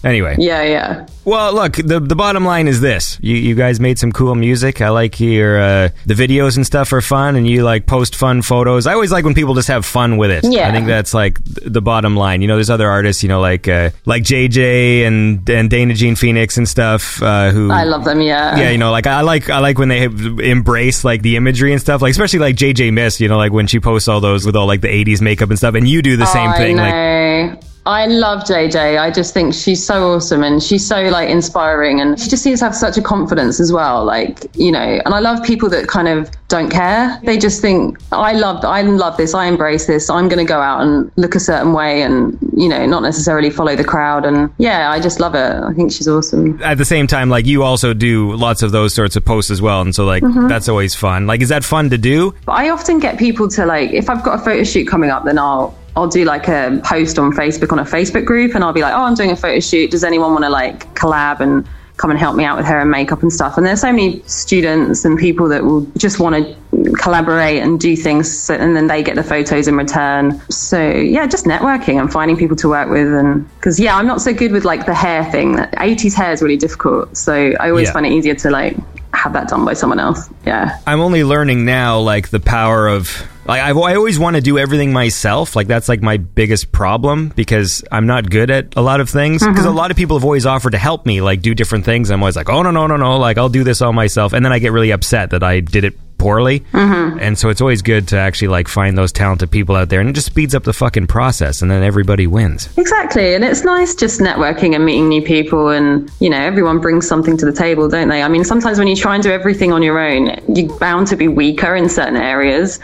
[0.03, 0.35] anyway.
[0.39, 1.07] Yeah, yeah.
[1.25, 4.81] Well, look, the the bottom line is this: you you guys made some cool music.
[4.81, 8.41] I like your uh, the videos and stuff are fun, and you like post fun
[8.41, 8.87] photos.
[8.87, 10.43] I always like when people just have fun with it.
[10.43, 10.67] Yeah.
[10.67, 12.41] I think that's like the bottom line.
[12.41, 16.15] You know, there's other artists, you know, like uh, like JJ and and Dana Jean
[16.15, 17.21] Phoenix and stuff.
[17.21, 18.57] Uh, who I love them, yeah.
[18.57, 21.79] yeah, you know, like I like I like when they embrace like the imagery and
[21.79, 24.55] stuff, like especially like JJ Miss, you know, like when she posts all those with
[24.55, 26.77] all like the '80s makeup and stuff, and you do the same I thing.
[26.77, 27.63] Like.
[27.85, 28.97] I love JJ.
[28.99, 32.59] I just think she's so awesome and she's so like inspiring and she just seems
[32.59, 34.05] to have such a confidence as well.
[34.05, 37.19] Like, you know, and I love people that kind of don't care.
[37.23, 40.81] They just think, I love I love this, I embrace this, I'm gonna go out
[40.81, 44.89] and look a certain way and, you know, not necessarily follow the crowd and yeah,
[44.89, 45.51] I just love it.
[45.63, 46.61] I think she's awesome.
[46.63, 49.61] at the same time, like you also do lots of those sorts of posts as
[49.61, 50.47] well, and so like Mm-hmm.
[50.47, 51.27] that's always fun.
[51.27, 52.33] Like, is that fun to do?
[52.45, 55.25] But I often get people to like, if I've got a photo shoot coming up,
[55.25, 58.73] then I'll I'll do like a post on Facebook on a Facebook group, and I'll
[58.73, 59.91] be like, oh, I'm doing a photo shoot.
[59.91, 61.67] Does anyone want to like collab and
[61.97, 63.57] come and help me out with hair and makeup and stuff?
[63.57, 67.95] And there's so many students and people that will just want to collaborate and do
[67.95, 70.41] things, so, and then they get the photos in return.
[70.49, 74.19] So yeah, just networking and finding people to work with, and because yeah, I'm not
[74.21, 75.57] so good with like the hair thing.
[75.57, 77.93] 80s hair is really difficult, so I always Yeah.
[77.93, 78.75] find it easier to like
[79.13, 80.29] have that done by someone else.
[80.45, 80.79] Yeah.
[80.85, 83.09] I'm only learning now, like the power of
[83.45, 85.55] like I've, I always want to do everything myself.
[85.55, 89.41] Like that's like my biggest problem because I'm not good at a lot of things.
[89.41, 89.51] Mm-hmm.
[89.51, 92.09] Because a lot of people have always offered to help me, like do different things.
[92.09, 94.43] I'm always like, oh no no no no, like I'll do this all myself, and
[94.43, 96.61] then I get really upset that I did it poorly.
[96.71, 97.19] Mm-hmm.
[97.19, 100.09] And so it's always good to actually like find those talented people out there, and
[100.09, 102.69] it just speeds up the fucking process, and then everybody wins.
[102.77, 103.35] Exactly.
[103.35, 105.69] And it's nice just networking and meeting new people.
[105.69, 108.21] And, you know, everyone brings something to the table, don't they?
[108.21, 111.15] I mean, sometimes when you try and do everything on your own, you're bound to
[111.15, 112.79] be weaker in certain areas.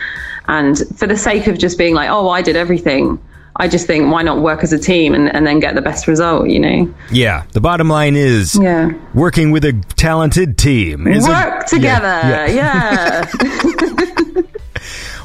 [0.47, 3.19] And for the sake of just being like, oh, I did everything,
[3.59, 6.07] I just think, why not work as a team and, and then get the best
[6.07, 6.93] result, you know?
[7.11, 8.91] Yeah, the bottom line is Yeah.
[9.13, 11.05] working with a talented team.
[11.07, 12.07] is a- Work together.
[12.23, 13.29] Yeah, yeah.
[13.43, 14.41] yeah.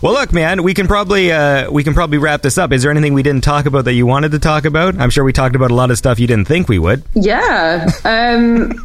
[0.02, 2.72] Well, look, man, we can probably uh, we can probably wrap this up.
[2.72, 5.00] Is there anything we didn't talk about that you wanted to talk about?
[5.00, 7.02] I'm sure we talked about a lot of stuff you didn't think we would.
[7.14, 7.88] Yeah.
[8.04, 8.72] Um,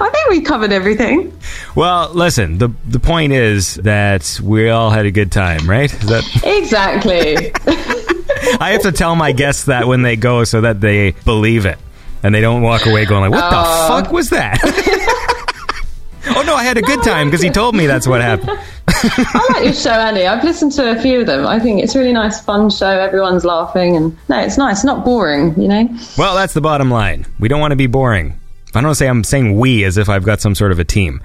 [0.00, 1.36] I think we covered everything.
[1.74, 5.92] Well, listen, the the point is that we all had a good time, right?
[5.92, 7.52] Is that Exactly.
[8.60, 11.78] I have to tell my guests that when they go so that they believe it
[12.22, 13.88] and they don't walk away going like, "What the oh.
[13.88, 14.58] fuck was that?"
[16.36, 18.58] oh no, I had a good time because he told me that's what happened.
[18.88, 20.26] I like your show, Andy.
[20.26, 21.46] I've listened to a few of them.
[21.46, 22.88] I think it's a really nice, fun show.
[22.88, 24.84] Everyone's laughing, and no, it's nice.
[24.84, 25.88] Not boring, you know.
[26.18, 27.26] Well, that's the bottom line.
[27.38, 28.38] We don't want to be boring.
[28.74, 31.20] I don't say I'm saying we as if I've got some sort of a team.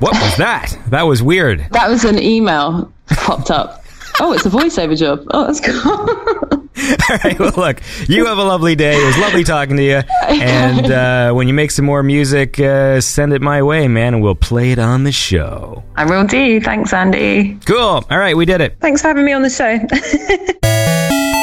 [0.00, 0.76] What was that?
[0.88, 1.66] That was weird.
[1.72, 3.84] That was an email popped up.
[4.20, 5.24] Oh, it's a voiceover job.
[5.30, 6.58] Oh, that's cool.
[7.10, 7.38] All right.
[7.38, 8.94] Well, look, you have a lovely day.
[8.96, 10.02] It was lovely talking to you.
[10.28, 14.22] And uh, when you make some more music, uh, send it my way, man, and
[14.22, 15.82] we'll play it on the show.
[15.96, 16.60] I will do.
[16.60, 17.58] Thanks, Andy.
[17.66, 18.04] Cool.
[18.08, 18.76] All right, we did it.
[18.80, 21.34] Thanks for having me on the show.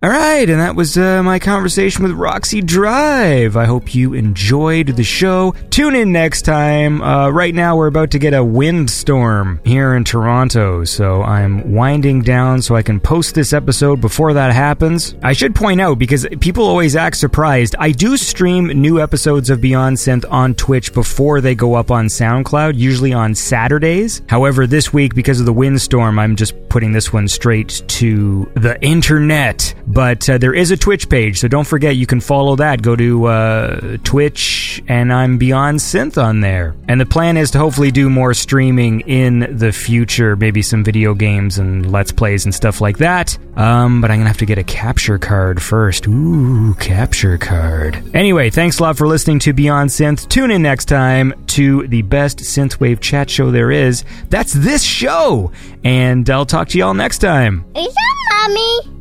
[0.00, 3.56] All right, and that was uh, my conversation with Roxy Drive.
[3.56, 5.56] I hope you enjoyed the show.
[5.70, 7.02] Tune in next time.
[7.02, 12.22] Uh, right now, we're about to get a windstorm here in Toronto, so I'm winding
[12.22, 15.16] down so I can post this episode before that happens.
[15.20, 19.60] I should point out, because people always act surprised, I do stream new episodes of
[19.60, 24.22] Beyond Synth on Twitch before they go up on SoundCloud, usually on Saturdays.
[24.28, 28.80] However, this week, because of the windstorm, I'm just putting this one straight to the
[28.80, 29.74] internet.
[29.88, 32.82] But uh, there is a Twitch page, so don't forget you can follow that.
[32.82, 36.76] Go to uh, Twitch, and I'm Beyond Synth on there.
[36.88, 41.14] And the plan is to hopefully do more streaming in the future, maybe some video
[41.14, 43.38] games and Let's Plays and stuff like that.
[43.56, 46.06] Um, but I'm gonna have to get a capture card first.
[46.06, 48.02] Ooh, capture card.
[48.14, 50.28] Anyway, thanks a lot for listening to Beyond Synth.
[50.28, 54.04] Tune in next time to the best synthwave chat show there is.
[54.28, 55.50] That's this show,
[55.82, 57.64] and I'll talk to y'all next time.
[57.74, 58.97] Is that mommy?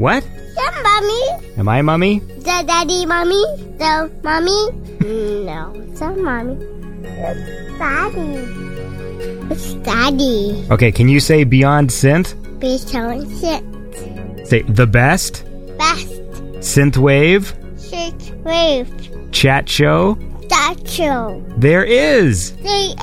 [0.00, 0.24] What?
[0.56, 1.52] That mommy?
[1.58, 2.22] Am I mummy?
[2.36, 3.42] Is that daddy mommy?
[3.76, 4.60] The mommy?
[5.44, 6.56] no, it's not mommy.
[7.04, 8.32] It's daddy.
[9.52, 10.66] It's daddy.
[10.70, 12.32] Okay, can you say Beyond Synth?
[12.90, 14.48] Tell shit.
[14.48, 15.44] Say the best
[15.76, 16.08] Best
[16.64, 18.88] synthwave shit wave.
[19.32, 20.16] chat show
[20.48, 21.42] Statue.
[21.58, 22.52] there is.
[22.56, 22.94] There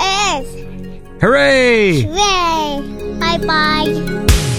[0.42, 1.22] is.
[1.22, 2.06] Hooray!
[2.06, 3.18] Ray.
[3.20, 4.57] Bye bye.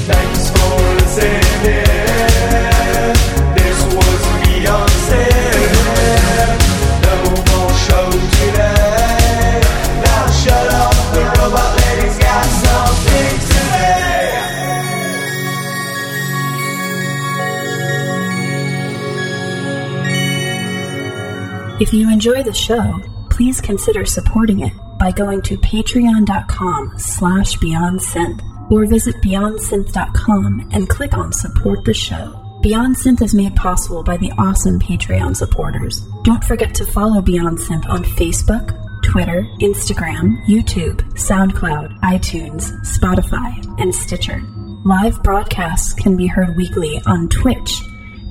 [21.80, 28.57] If you enjoy the show, please consider supporting it by going to patreon.com slash beyondsynth
[28.70, 32.44] or visit beyondsynth.com and click on support the show.
[32.60, 36.00] Beyond Synth is made possible by the awesome Patreon supporters.
[36.24, 38.74] Don't forget to follow Beyond Synth on Facebook,
[39.04, 44.42] Twitter, Instagram, YouTube, SoundCloud, iTunes, Spotify, and Stitcher.
[44.84, 47.80] Live broadcasts can be heard weekly on Twitch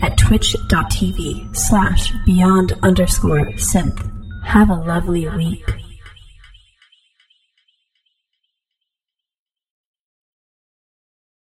[0.01, 4.11] at twitch.tv slash beyond underscore synth.
[4.45, 5.86] Have a lovely week.